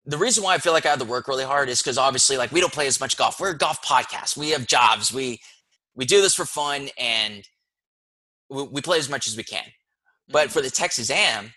the 0.07 0.19
reason 0.19 0.43
why 0.45 0.55
I 0.55 0.59
feel 0.59 0.73
like 0.73 0.87
I 0.87 0.91
have 0.91 0.99
to 0.99 1.05
work 1.05 1.29
really 1.29 1.45
hard 1.45 1.69
is 1.69 1.81
because 1.81 1.99
obviously, 1.99 2.37
like, 2.37 2.53
we 2.53 2.61
don't 2.61 2.73
play 2.73 2.87
as 2.87 3.01
much 3.01 3.17
golf. 3.17 3.41
We're 3.41 3.51
a 3.51 3.59
golf 3.59 3.83
podcast. 3.83 4.37
We 4.37 4.51
have 4.51 4.67
jobs. 4.67 5.13
We 5.13 5.41
we 5.95 6.05
do 6.05 6.21
this 6.21 6.35
for 6.35 6.45
fun, 6.45 6.89
and 6.99 7.47
we, 8.49 8.63
we 8.65 8.81
play 8.81 8.99
as 8.99 9.09
much 9.09 9.27
as 9.27 9.37
we 9.37 9.45
can. 9.45 9.65
But 10.29 10.45
mm-hmm. 10.45 10.53
for 10.53 10.63
the 10.63 10.71
Texas 10.71 11.11
Am, 11.11 11.53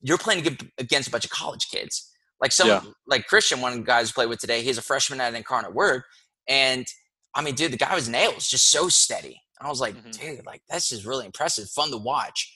you're 0.00 0.18
playing 0.18 0.58
against 0.78 1.08
a 1.08 1.10
bunch 1.10 1.24
of 1.24 1.30
college 1.30 1.68
kids. 1.70 2.10
Like 2.40 2.52
some, 2.52 2.68
yeah. 2.68 2.82
like 3.06 3.26
Christian, 3.26 3.60
one 3.60 3.72
of 3.72 3.78
the 3.78 3.84
guys 3.84 4.08
we 4.08 4.12
played 4.14 4.28
with 4.28 4.40
today, 4.40 4.62
he's 4.62 4.78
a 4.78 4.82
freshman 4.82 5.20
at 5.20 5.34
Incarnate 5.34 5.74
Word. 5.74 6.02
And 6.48 6.86
I 7.34 7.42
mean, 7.42 7.54
dude, 7.54 7.72
the 7.72 7.76
guy 7.76 7.94
was 7.94 8.08
nails, 8.08 8.48
just 8.48 8.70
so 8.70 8.88
steady. 8.88 9.40
And 9.58 9.66
I 9.66 9.70
was 9.70 9.80
like, 9.80 9.94
mm-hmm. 9.94 10.10
dude, 10.10 10.46
like 10.46 10.62
that's 10.68 10.88
just 10.88 11.06
really 11.06 11.24
impressive, 11.24 11.68
fun 11.68 11.90
to 11.90 11.96
watch. 11.96 12.52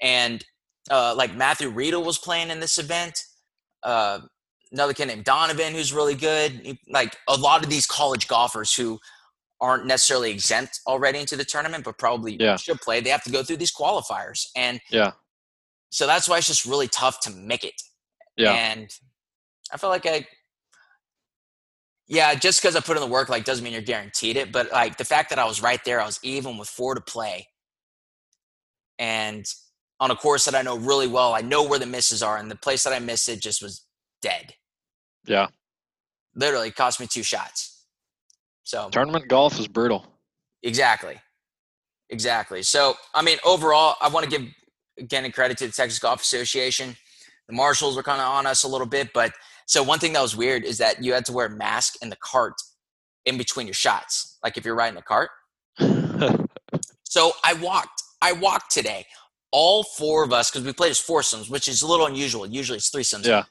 And 0.00 0.44
uh, 0.90 1.14
like 1.16 1.34
Matthew 1.36 1.68
Riedel 1.68 2.02
was 2.02 2.18
playing 2.18 2.50
in 2.50 2.60
this 2.60 2.78
event. 2.78 3.22
Uh, 3.82 4.20
another 4.72 4.94
kid 4.94 5.06
named 5.06 5.24
Donovan, 5.24 5.74
who's 5.74 5.92
really 5.92 6.14
good. 6.14 6.78
Like 6.88 7.16
a 7.28 7.36
lot 7.36 7.62
of 7.62 7.70
these 7.70 7.86
college 7.86 8.28
golfers 8.28 8.74
who 8.74 8.98
aren't 9.60 9.86
necessarily 9.86 10.30
exempt 10.30 10.80
already 10.86 11.18
into 11.18 11.36
the 11.36 11.44
tournament, 11.44 11.84
but 11.84 11.98
probably 11.98 12.36
yeah. 12.40 12.56
should 12.56 12.80
play. 12.80 13.00
They 13.00 13.10
have 13.10 13.24
to 13.24 13.30
go 13.30 13.42
through 13.42 13.56
these 13.56 13.74
qualifiers, 13.74 14.46
and 14.56 14.80
yeah, 14.90 15.12
so 15.90 16.06
that's 16.06 16.28
why 16.28 16.38
it's 16.38 16.46
just 16.46 16.64
really 16.64 16.88
tough 16.88 17.20
to 17.20 17.30
make 17.30 17.64
it. 17.64 17.80
Yeah. 18.36 18.52
And 18.52 18.88
I 19.72 19.76
feel 19.76 19.90
like 19.90 20.06
I, 20.06 20.26
yeah, 22.06 22.34
just 22.34 22.62
because 22.62 22.74
I 22.74 22.80
put 22.80 22.96
in 22.96 23.02
the 23.02 23.08
work, 23.08 23.28
like, 23.28 23.44
doesn't 23.44 23.62
mean 23.62 23.74
you're 23.74 23.82
guaranteed 23.82 24.36
it. 24.36 24.50
But 24.50 24.72
like 24.72 24.96
the 24.96 25.04
fact 25.04 25.30
that 25.30 25.38
I 25.38 25.44
was 25.44 25.62
right 25.62 25.80
there, 25.84 26.00
I 26.00 26.06
was 26.06 26.18
even 26.22 26.56
with 26.56 26.68
four 26.68 26.94
to 26.94 27.00
play, 27.00 27.48
and 28.98 29.44
on 30.00 30.10
a 30.10 30.16
course 30.16 30.44
that 30.44 30.54
I 30.54 30.62
know 30.62 30.78
really 30.78 31.06
well, 31.06 31.34
I 31.34 31.40
know 31.40 31.64
where 31.64 31.78
the 31.78 31.86
misses 31.86 32.22
are, 32.22 32.38
and 32.38 32.50
the 32.50 32.56
place 32.56 32.84
that 32.84 32.92
I 32.92 32.98
missed 32.98 33.28
it 33.28 33.42
just 33.42 33.62
was 33.62 33.84
dead. 34.22 34.54
Yeah. 35.26 35.48
Literally 36.34 36.70
cost 36.70 37.00
me 37.00 37.06
two 37.06 37.22
shots. 37.22 37.84
So 38.62 38.88
tournament 38.90 39.28
golf 39.28 39.58
is 39.58 39.68
brutal. 39.68 40.06
Exactly. 40.62 41.20
Exactly. 42.10 42.62
So 42.62 42.94
I 43.14 43.22
mean, 43.22 43.38
overall, 43.44 43.96
I 44.00 44.08
want 44.08 44.24
to 44.24 44.30
give 44.30 44.48
again, 44.98 45.30
credit 45.32 45.58
to 45.58 45.66
the 45.66 45.72
Texas 45.72 45.98
Golf 45.98 46.22
Association. 46.22 46.96
The 47.48 47.54
marshals 47.54 47.96
were 47.96 48.02
kind 48.02 48.20
of 48.20 48.28
on 48.28 48.46
us 48.46 48.64
a 48.64 48.68
little 48.68 48.86
bit, 48.86 49.12
but 49.14 49.32
so 49.66 49.82
one 49.82 49.98
thing 49.98 50.12
that 50.14 50.22
was 50.22 50.36
weird 50.36 50.64
is 50.64 50.78
that 50.78 51.02
you 51.02 51.12
had 51.12 51.24
to 51.26 51.32
wear 51.32 51.46
a 51.46 51.50
mask 51.50 51.96
in 52.02 52.10
the 52.10 52.16
cart 52.16 52.54
in 53.26 53.36
between 53.36 53.66
your 53.66 53.74
shots, 53.74 54.38
like 54.42 54.56
if 54.56 54.64
you're 54.64 54.74
riding 54.74 54.98
a 54.98 55.02
cart. 55.02 55.30
so 57.04 57.32
I 57.44 57.52
walked. 57.54 58.02
I 58.22 58.32
walked 58.32 58.70
today. 58.70 59.06
All 59.52 59.82
four 59.82 60.24
of 60.24 60.32
us, 60.32 60.50
because 60.50 60.66
we 60.66 60.72
played 60.72 60.90
as 60.90 60.98
foursomes, 60.98 61.48
which 61.48 61.68
is 61.68 61.82
a 61.82 61.86
little 61.86 62.06
unusual. 62.06 62.46
Usually 62.46 62.78
it's 62.78 62.90
threesomes. 62.90 63.26
Yeah. 63.26 63.44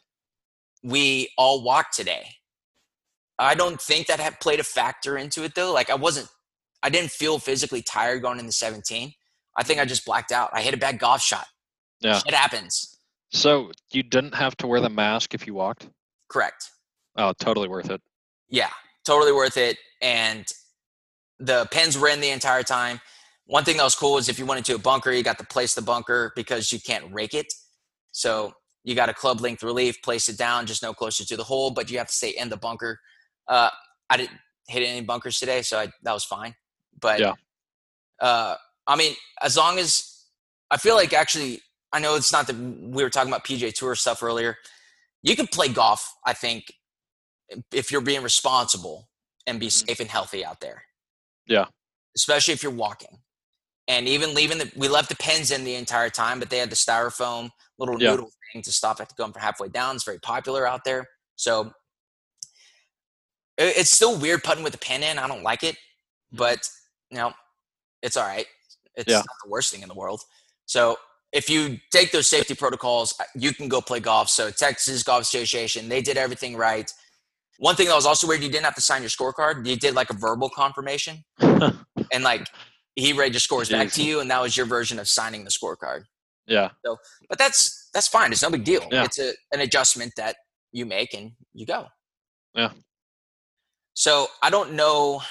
We 0.83 1.29
all 1.37 1.63
walked 1.63 1.95
today. 1.95 2.27
I 3.39 3.55
don't 3.55 3.79
think 3.79 4.07
that 4.07 4.19
had 4.19 4.39
played 4.39 4.59
a 4.59 4.63
factor 4.63 5.17
into 5.17 5.43
it 5.43 5.53
though. 5.55 5.73
Like 5.73 5.89
I 5.89 5.95
wasn't, 5.95 6.27
I 6.81 6.89
didn't 6.89 7.11
feel 7.11 7.39
physically 7.39 7.81
tired 7.81 8.21
going 8.21 8.39
into 8.39 8.51
17. 8.51 9.13
I 9.57 9.63
think 9.63 9.79
I 9.79 9.85
just 9.85 10.05
blacked 10.05 10.31
out. 10.31 10.49
I 10.53 10.61
hit 10.61 10.73
a 10.73 10.77
bad 10.77 10.99
golf 10.99 11.21
shot. 11.21 11.45
Yeah. 11.99 12.21
It 12.25 12.33
happens. 12.33 12.99
So 13.29 13.71
you 13.91 14.03
didn't 14.03 14.35
have 14.35 14.55
to 14.57 14.67
wear 14.67 14.79
the 14.79 14.89
mask 14.89 15.33
if 15.33 15.47
you 15.47 15.53
walked? 15.53 15.89
Correct. 16.29 16.69
Oh, 17.17 17.33
totally 17.39 17.67
worth 17.67 17.89
it. 17.89 18.01
Yeah, 18.49 18.69
totally 19.05 19.31
worth 19.31 19.57
it. 19.57 19.77
And 20.01 20.45
the 21.39 21.67
pins 21.71 21.97
were 21.97 22.07
in 22.07 22.21
the 22.21 22.29
entire 22.29 22.63
time. 22.63 23.01
One 23.45 23.63
thing 23.63 23.77
that 23.77 23.83
was 23.83 23.95
cool 23.95 24.17
is 24.17 24.29
if 24.29 24.37
you 24.37 24.45
went 24.45 24.59
into 24.59 24.75
a 24.75 24.79
bunker, 24.79 25.11
you 25.11 25.23
got 25.23 25.39
to 25.39 25.45
place 25.45 25.73
the 25.73 25.81
bunker 25.81 26.31
because 26.35 26.71
you 26.71 26.79
can't 26.79 27.05
rake 27.13 27.33
it. 27.33 27.51
So 28.11 28.53
you 28.83 28.95
got 28.95 29.09
a 29.09 29.13
club 29.13 29.41
length 29.41 29.63
relief, 29.63 30.01
place 30.01 30.29
it 30.29 30.37
down, 30.37 30.65
just 30.65 30.83
no 30.83 30.93
closer 30.93 31.25
to 31.25 31.35
the 31.37 31.43
hole, 31.43 31.71
but 31.71 31.89
you 31.89 31.97
have 31.97 32.07
to 32.07 32.13
stay 32.13 32.29
in 32.29 32.49
the 32.49 32.57
bunker. 32.57 32.99
Uh, 33.47 33.69
I 34.09 34.17
didn't 34.17 34.37
hit 34.67 34.83
any 34.87 35.01
bunkers 35.01 35.39
today, 35.39 35.61
so 35.61 35.79
I, 35.79 35.87
that 36.03 36.13
was 36.13 36.23
fine. 36.23 36.55
But 36.99 37.19
yeah. 37.19 37.33
Uh, 38.19 38.55
I 38.87 38.95
mean, 38.95 39.13
as 39.41 39.57
long 39.57 39.79
as 39.79 40.23
I 40.71 40.77
feel 40.77 40.95
like 40.95 41.13
actually, 41.13 41.61
I 41.91 41.99
know 41.99 42.15
it's 42.15 42.31
not 42.31 42.47
that 42.47 42.55
we 42.55 43.03
were 43.03 43.09
talking 43.09 43.31
about 43.31 43.45
PGA 43.45 43.73
Tour 43.73 43.95
stuff 43.95 44.23
earlier. 44.23 44.57
You 45.23 45.35
can 45.35 45.47
play 45.47 45.67
golf, 45.67 46.13
I 46.25 46.33
think, 46.33 46.65
if 47.71 47.91
you're 47.91 48.01
being 48.01 48.23
responsible 48.23 49.09
and 49.45 49.59
be 49.59 49.67
mm-hmm. 49.67 49.87
safe 49.87 49.99
and 49.99 50.09
healthy 50.09 50.45
out 50.45 50.61
there. 50.61 50.83
Yeah. 51.47 51.65
Especially 52.15 52.53
if 52.53 52.63
you're 52.63 52.71
walking. 52.71 53.19
And 53.87 54.07
even 54.07 54.33
leaving 54.33 54.57
the, 54.57 54.69
we 54.75 54.89
left 54.89 55.07
the 55.09 55.15
pins 55.15 55.51
in 55.51 55.63
the 55.63 55.75
entire 55.75 56.09
time, 56.09 56.39
but 56.39 56.49
they 56.49 56.57
had 56.57 56.69
the 56.69 56.75
styrofoam 56.75 57.49
little 57.79 58.01
yeah. 58.01 58.11
noodle 58.11 58.29
thing 58.51 58.61
to 58.63 58.71
stop 58.71 58.99
it 58.99 59.13
going 59.17 59.31
from 59.31 59.41
halfway 59.41 59.69
down. 59.69 59.95
It's 59.95 60.03
very 60.03 60.19
popular 60.19 60.67
out 60.67 60.83
there. 60.83 61.07
So 61.37 61.71
it's 63.57 63.91
still 63.91 64.17
weird 64.17 64.43
putting 64.43 64.63
with 64.63 64.73
the 64.73 64.79
pin 64.79 65.03
in. 65.03 65.17
I 65.17 65.27
don't 65.27 65.43
like 65.43 65.63
it, 65.63 65.77
Mm-hmm. 66.27 66.37
but 66.39 66.69
you 67.09 67.17
know, 67.17 67.31
it's 68.01 68.17
all 68.17 68.27
right. 68.27 68.45
It's 68.97 69.09
Yeah. 69.09 69.17
not 69.17 69.37
the 69.43 69.49
worst 69.49 69.71
thing 69.71 69.81
in 69.83 69.87
the 69.87 69.95
world. 69.95 70.21
So 70.65 70.97
if 71.31 71.49
you 71.49 71.79
take 71.91 72.11
those 72.11 72.27
safety 72.27 72.55
protocols, 72.55 73.13
uh, 73.19 73.23
you 73.35 73.53
can 73.53 73.69
go 73.69 73.79
play 73.81 73.99
golf. 74.01 74.29
So 74.29 74.51
Texas 74.51 75.03
Golf 75.03 75.21
Association, 75.21 75.87
they 75.87 76.01
did 76.01 76.17
everything 76.17 76.57
right. 76.57 76.91
One 77.59 77.75
thing 77.75 77.87
that 77.87 77.95
was 77.95 78.05
also 78.05 78.27
weird, 78.27 78.43
you 78.43 78.49
didn't 78.49 78.65
have 78.65 78.75
to 78.75 78.81
sign 78.81 79.01
your 79.01 79.09
scorecard. 79.09 79.65
You 79.65 79.75
did 79.77 79.95
like 79.95 80.09
a 80.09 80.13
verbal 80.13 80.49
confirmation, 80.49 81.23
and 81.39 82.23
like 82.23 82.47
he 82.95 83.13
read 83.13 83.33
your 83.33 83.39
scores 83.39 83.69
back 83.69 83.91
to 83.93 84.03
you, 84.03 84.19
and 84.19 84.29
that 84.29 84.41
was 84.41 84.55
your 84.57 84.65
version 84.65 84.99
of 84.99 85.07
signing 85.07 85.43
the 85.43 85.49
scorecard. 85.51 86.03
yeah. 86.47 86.69
So, 86.85 86.97
But 87.29 87.37
that's 87.39 87.89
that's 87.93 88.07
fine. 88.07 88.31
It's 88.31 88.43
no 88.43 88.49
big 88.51 88.63
deal. 88.63 88.87
Yeah. 88.91 89.05
It's 89.05 89.17
a, 89.19 89.33
an 89.51 89.61
adjustment 89.61 90.13
that 90.17 90.35
you 90.71 90.85
make 90.85 91.13
and 91.15 91.31
you 91.53 91.65
go. 91.65 91.87
Yeah. 92.53 92.71
So 93.93 94.27
I 94.43 94.49
don't 94.49 94.73
know. 94.73 95.21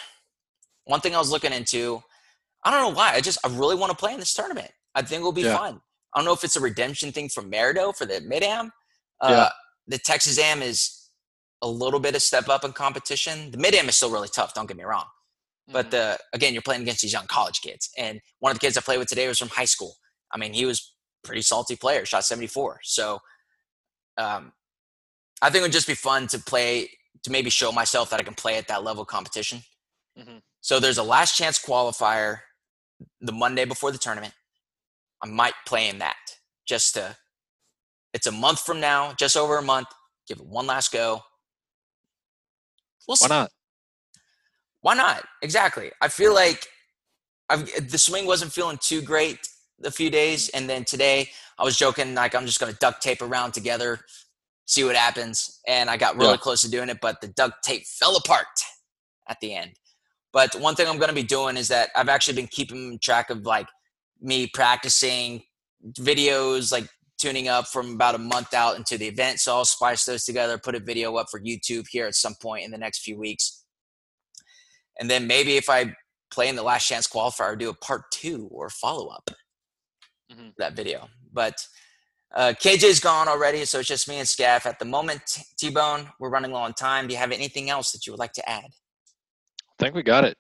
One 0.85 1.01
thing 1.01 1.15
I 1.15 1.19
was 1.19 1.31
looking 1.31 1.53
into, 1.53 2.03
I 2.67 2.71
don't 2.73 2.83
know 2.83 2.97
why. 2.99 3.13
I 3.15 3.21
just 3.21 3.39
I 3.45 3.49
really 3.49 3.77
want 3.77 3.91
to 3.93 3.97
play 3.97 4.13
in 4.13 4.19
this 4.19 4.35
tournament. 4.35 4.71
I 4.95 5.03
think 5.03 5.21
it'll 5.21 5.31
be 5.33 5.43
Yeah. 5.43 5.57
fun. 5.57 5.81
I 6.15 6.19
don't 6.19 6.25
know 6.25 6.33
if 6.33 6.43
it's 6.43 6.57
a 6.57 6.61
redemption 6.61 7.13
thing 7.13 7.29
from 7.29 7.51
Merido 7.51 7.97
for 7.97 8.07
the 8.07 8.21
mid 8.23 8.43
am. 8.43 8.73
Uh, 9.21 9.31
Yeah. 9.31 9.51
The 9.87 9.99
Texas 9.99 10.37
am 10.39 10.63
is 10.63 11.11
a 11.63 11.69
little 11.69 12.01
bit 12.01 12.17
of 12.17 12.23
step 12.23 12.49
up 12.49 12.65
in 12.65 12.73
competition. 12.73 13.53
The 13.53 13.59
mid 13.59 13.75
am 13.75 13.89
is 13.89 13.97
still 13.97 14.11
really 14.11 14.29
tough. 14.29 14.53
Don't 14.53 14.67
get 14.67 14.77
me 14.77 14.83
wrong. 14.83 15.07
But 15.69 15.87
Mhm. 15.87 15.91
the 15.91 16.19
again, 16.33 16.53
you're 16.55 16.63
playing 16.63 16.83
against 16.83 17.03
these 17.03 17.13
young 17.13 17.27
college 17.29 17.61
kids, 17.61 17.91
and 17.97 18.21
one 18.41 18.51
of 18.51 18.57
the 18.59 18.61
kids 18.67 18.77
I 18.77 18.81
played 18.81 18.99
with 18.99 19.09
today 19.09 19.29
was 19.29 19.39
from 19.39 19.49
high 19.49 19.65
school. 19.65 19.97
I 20.33 20.39
mean, 20.39 20.53
he 20.53 20.65
was 20.67 20.95
pretty 21.23 21.43
salty 21.43 21.77
player, 21.77 22.05
shot 22.05 22.25
74. 22.25 22.81
So, 22.83 23.21
um, 24.19 24.53
I 25.43 25.51
think 25.51 25.61
it 25.61 25.63
would 25.63 25.73
just 25.73 25.87
be 25.87 25.95
fun 25.95 26.27
to 26.29 26.39
play 26.39 26.91
to 27.23 27.31
maybe 27.31 27.51
show 27.51 27.73
myself 27.73 28.11
that 28.11 28.21
I 28.21 28.23
can 28.25 28.35
play 28.35 28.57
at 28.57 28.69
that 28.69 28.83
level 28.85 29.03
of 29.03 29.09
competition. 29.09 29.65
Mhm. 30.19 30.43
So 30.61 30.79
there's 30.81 30.99
a 30.99 31.03
last 31.03 31.37
chance 31.37 31.59
qualifier 31.59 32.43
the 33.21 33.33
Monday 33.33 33.65
before 33.65 33.93
the 33.93 33.99
tournament. 33.99 34.35
I 35.23 35.29
might 35.29 35.55
play 35.67 35.89
in 35.89 35.99
that 35.99 36.17
just 36.67 36.95
to. 36.95 37.17
It's 38.13 38.27
a 38.27 38.33
month 38.33 38.61
from 38.61 38.81
now, 38.81 39.13
just 39.19 39.37
over 39.37 39.59
a 39.59 39.63
month. 39.63 39.89
Give 40.29 40.39
it 40.39 40.47
one 40.47 40.67
last 40.67 40.93
go. 40.93 41.23
We'll 43.07 43.17
Why 43.17 43.27
see 43.27 43.29
not? 43.29 43.51
why 44.81 44.95
not? 44.95 45.25
Exactly. 45.43 45.91
I 46.01 46.09
feel 46.09 46.33
like 46.35 46.67
I've, 47.49 47.69
the 47.91 47.99
swing 47.99 48.27
wasn't 48.27 48.53
feeling 48.53 48.79
too 48.81 49.03
great 49.03 49.39
a 49.85 49.91
few 49.91 50.11
days, 50.11 50.49
and 50.51 50.69
then 50.69 50.85
today 50.85 51.31
I 51.59 51.65
was 51.65 51.77
joking 51.77 52.15
like 52.15 52.35
I'm 52.35 52.47
just 52.47 52.61
going 52.61 52.73
to 52.73 52.79
duct 52.79 53.03
tape 53.03 53.21
around 53.23 53.53
together, 53.53 54.01
see 54.67 54.85
what 54.85 54.97
happens, 54.97 55.61
and 55.67 55.91
I 55.91 55.97
got 55.97 56.17
really 56.17 56.33
Yeah. 56.33 56.37
close 56.37 56.63
to 56.63 56.71
doing 56.71 56.89
it, 56.89 56.99
but 57.01 57.21
the 57.21 57.29
duct 57.29 57.63
tape 57.65 57.85
fell 57.87 58.17
apart 58.17 58.47
at 59.29 59.39
the 59.41 59.55
end. 59.55 59.73
But 60.33 60.55
one 60.57 60.75
thing 60.75 60.87
I'm 60.89 60.97
going 60.99 61.09
to 61.09 61.15
be 61.15 61.23
doing 61.23 61.57
is 61.57 61.69
that 61.69 61.91
I've 61.97 62.09
actually 62.09 62.35
been 62.35 62.49
keeping 62.49 62.99
track 63.01 63.31
of 63.31 63.47
like 63.47 63.67
me 64.21 64.47
practicing 64.53 65.43
videos, 65.99 66.73
like 66.73 66.89
tuning 67.19 67.49
up 67.49 67.67
from 67.67 67.95
about 67.95 68.15
a 68.15 68.19
month 68.19 68.53
out 68.53 68.77
into 68.77 68.99
the 68.99 69.07
event. 69.07 69.39
So 69.41 69.55
I'll 69.55 69.65
splice 69.65 70.05
those 70.05 70.25
together, 70.25 70.59
put 70.59 70.75
a 70.75 70.81
video 70.81 71.17
up 71.17 71.29
for 71.31 71.41
YouTube 71.41 71.87
here 71.91 72.07
at 72.07 72.15
some 72.15 72.35
point 72.41 72.65
in 72.65 72.71
the 72.71 72.79
next 72.79 73.01
few 73.03 73.19
weeks. 73.19 73.65
And 74.99 75.11
then 75.11 75.27
maybe 75.27 75.57
if 75.57 75.69
I 75.71 75.95
play 76.31 76.49
in 76.49 76.57
the 76.57 76.63
last 76.63 76.87
chance 76.87 77.07
qualifier, 77.07 77.59
do 77.59 77.71
a 77.71 77.75
part 77.75 78.11
two 78.11 78.49
or 78.51 78.69
follow 78.69 79.09
up 79.09 79.31
Mhm. 80.31 80.55
that 80.59 80.75
video. 80.75 81.09
But 81.33 81.55
uh, 82.35 82.53
KJ's 82.61 83.01
gone 83.01 83.29
already, 83.29 83.65
so 83.65 83.79
it's 83.79 83.89
just 83.89 84.09
me 84.09 84.19
and 84.19 84.29
Scaff 84.29 84.67
at 84.67 84.79
the 84.79 84.85
moment. 84.85 85.23
T 85.57 85.71
Bone, 85.71 86.11
we're 86.19 86.29
running 86.29 86.51
low 86.51 86.61
on 86.61 86.75
time. 86.75 87.07
Do 87.07 87.15
you 87.15 87.19
have 87.19 87.33
anything 87.33 87.71
else 87.71 87.93
that 87.93 88.07
you 88.07 88.13
would 88.13 88.19
like 88.21 88.33
to 88.35 88.49
add? 88.49 88.71
I 89.79 89.85
think 89.85 89.95
we 89.95 90.03
got 90.03 90.25
it. 90.25 90.37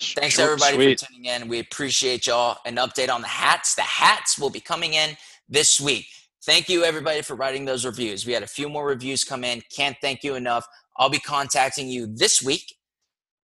Thanks 0.00 0.36
short 0.36 0.50
everybody 0.50 0.76
sweet. 0.76 1.00
for 1.00 1.06
tuning 1.06 1.24
in. 1.24 1.48
We 1.48 1.58
appreciate 1.58 2.26
y'all. 2.26 2.58
An 2.64 2.76
update 2.76 3.12
on 3.12 3.20
the 3.20 3.28
hats. 3.28 3.74
The 3.74 3.82
hats 3.82 4.38
will 4.38 4.50
be 4.50 4.60
coming 4.60 4.94
in 4.94 5.16
this 5.48 5.80
week. 5.80 6.06
Thank 6.44 6.68
you 6.68 6.84
everybody 6.84 7.22
for 7.22 7.34
writing 7.34 7.64
those 7.64 7.84
reviews. 7.84 8.24
We 8.24 8.32
had 8.32 8.44
a 8.44 8.46
few 8.46 8.68
more 8.68 8.86
reviews 8.86 9.24
come 9.24 9.42
in. 9.42 9.60
Can't 9.74 9.96
thank 10.00 10.22
you 10.22 10.36
enough. 10.36 10.66
I'll 10.98 11.10
be 11.10 11.18
contacting 11.18 11.88
you 11.88 12.06
this 12.06 12.40
week 12.42 12.76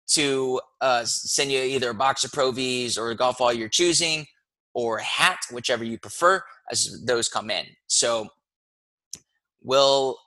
to 0.09 0.61
uh, 0.79 1.03
send 1.05 1.51
you 1.51 1.59
either 1.59 1.89
a 1.89 1.93
box 1.93 2.23
of 2.23 2.31
Pro 2.31 2.51
Vs 2.51 2.97
or 2.97 3.09
a 3.09 3.15
golf 3.15 3.39
ball 3.39 3.51
you're 3.51 3.69
choosing 3.69 4.27
or 4.75 4.97
a 4.97 5.03
hat, 5.03 5.39
whichever 5.51 5.83
you 5.83 5.97
prefer, 5.97 6.41
as 6.71 7.03
those 7.05 7.27
come 7.29 7.49
in. 7.49 7.65
So 7.87 8.27
we'll 9.63 10.17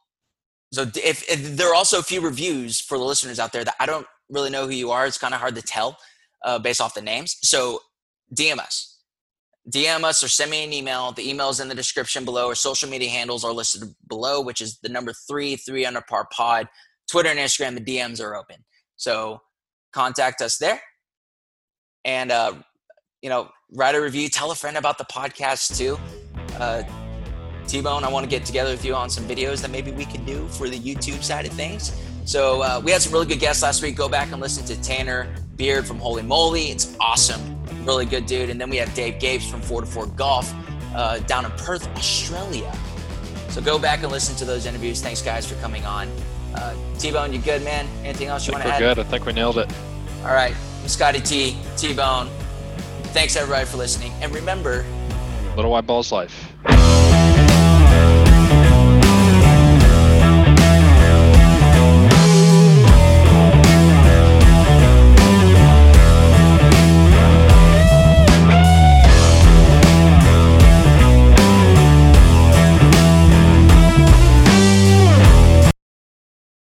so 0.72 0.82
if, 0.82 1.28
if 1.30 1.56
there 1.56 1.70
are 1.70 1.74
also 1.74 2.00
a 2.00 2.02
few 2.02 2.20
reviews 2.20 2.80
for 2.80 2.98
the 2.98 3.04
listeners 3.04 3.38
out 3.38 3.52
there 3.52 3.64
that 3.64 3.76
I 3.78 3.86
don't 3.86 4.06
really 4.28 4.50
know 4.50 4.64
who 4.64 4.72
you 4.72 4.90
are, 4.90 5.06
it's 5.06 5.18
kind 5.18 5.34
of 5.34 5.40
hard 5.40 5.54
to 5.56 5.62
tell 5.62 5.98
uh, 6.44 6.58
based 6.58 6.80
off 6.80 6.94
the 6.94 7.02
names. 7.02 7.36
So 7.42 7.80
DM 8.34 8.58
us. 8.58 8.92
DM 9.70 10.04
us 10.04 10.22
or 10.22 10.28
send 10.28 10.50
me 10.50 10.64
an 10.64 10.72
email. 10.72 11.12
The 11.12 11.28
email 11.28 11.48
is 11.48 11.58
in 11.58 11.68
the 11.68 11.74
description 11.74 12.24
below. 12.24 12.48
Our 12.48 12.54
social 12.54 12.88
media 12.88 13.10
handles 13.10 13.44
are 13.44 13.52
listed 13.52 13.82
below, 14.08 14.40
which 14.40 14.60
is 14.60 14.78
the 14.78 14.88
number 14.88 15.12
three, 15.28 15.56
three 15.56 15.84
under 15.84 16.00
par 16.00 16.28
pod. 16.32 16.68
Twitter 17.10 17.28
and 17.28 17.38
Instagram, 17.38 17.74
the 17.74 17.96
DMs 17.98 18.20
are 18.20 18.36
open. 18.36 18.56
So 18.96 19.40
contact 19.92 20.40
us 20.40 20.58
there. 20.58 20.80
And, 22.04 22.30
uh, 22.30 22.54
you 23.22 23.28
know, 23.28 23.48
write 23.72 23.96
a 23.96 24.00
review. 24.00 24.28
Tell 24.28 24.52
a 24.52 24.54
friend 24.54 24.76
about 24.76 24.98
the 24.98 25.04
podcast 25.04 25.76
too. 25.76 25.98
Uh, 26.60 26.84
T 27.66 27.80
Bone, 27.80 28.04
I 28.04 28.08
want 28.08 28.22
to 28.22 28.30
get 28.30 28.44
together 28.44 28.70
with 28.70 28.84
you 28.84 28.94
on 28.94 29.10
some 29.10 29.24
videos 29.24 29.60
that 29.62 29.72
maybe 29.72 29.90
we 29.90 30.04
could 30.04 30.24
do 30.24 30.46
for 30.48 30.68
the 30.68 30.78
YouTube 30.78 31.24
side 31.24 31.46
of 31.46 31.52
things. 31.52 32.00
So 32.26 32.60
uh, 32.60 32.80
we 32.84 32.90
had 32.90 33.00
some 33.00 33.12
really 33.12 33.26
good 33.26 33.38
guests 33.38 33.62
last 33.62 33.82
week. 33.82 33.94
Go 33.94 34.08
back 34.08 34.32
and 34.32 34.40
listen 34.40 34.64
to 34.66 34.82
Tanner 34.82 35.32
Beard 35.54 35.86
from 35.86 36.00
Holy 36.00 36.24
Moly. 36.24 36.64
It's 36.72 36.96
awesome. 36.98 37.40
Really 37.84 38.04
good 38.04 38.26
dude. 38.26 38.50
And 38.50 38.60
then 38.60 38.68
we 38.68 38.76
have 38.78 38.92
Dave 38.94 39.20
Gapes 39.20 39.48
from 39.48 39.60
4 39.62 39.82
to 39.82 39.86
4 39.86 40.06
Golf 40.08 40.52
uh, 40.92 41.20
down 41.20 41.44
in 41.44 41.52
Perth, 41.52 41.86
Australia. 41.96 42.76
So 43.50 43.60
go 43.62 43.78
back 43.78 44.02
and 44.02 44.10
listen 44.10 44.34
to 44.36 44.44
those 44.44 44.66
interviews. 44.66 45.00
Thanks, 45.00 45.22
guys, 45.22 45.46
for 45.50 45.54
coming 45.60 45.86
on. 45.86 46.10
Uh, 46.52 46.74
T 46.98 47.12
Bone, 47.12 47.32
you 47.32 47.38
good, 47.38 47.62
man? 47.62 47.86
Anything 48.02 48.26
else 48.26 48.44
you 48.46 48.52
want 48.52 48.64
to 48.64 48.70
we're 48.70 48.74
add? 48.74 48.78
good. 48.80 48.98
I 48.98 49.04
think 49.04 49.24
we 49.24 49.32
nailed 49.32 49.58
it. 49.58 49.72
All 50.22 50.34
right. 50.34 50.54
I'm 50.82 50.88
Scotty 50.88 51.20
T, 51.20 51.56
T 51.76 51.94
Bone. 51.94 52.28
Thanks, 53.14 53.36
everybody, 53.36 53.66
for 53.66 53.76
listening. 53.76 54.12
And 54.20 54.34
remember, 54.34 54.84
Little 55.54 55.70
white 55.70 55.86
balls 55.86 56.10
life. 56.10 56.52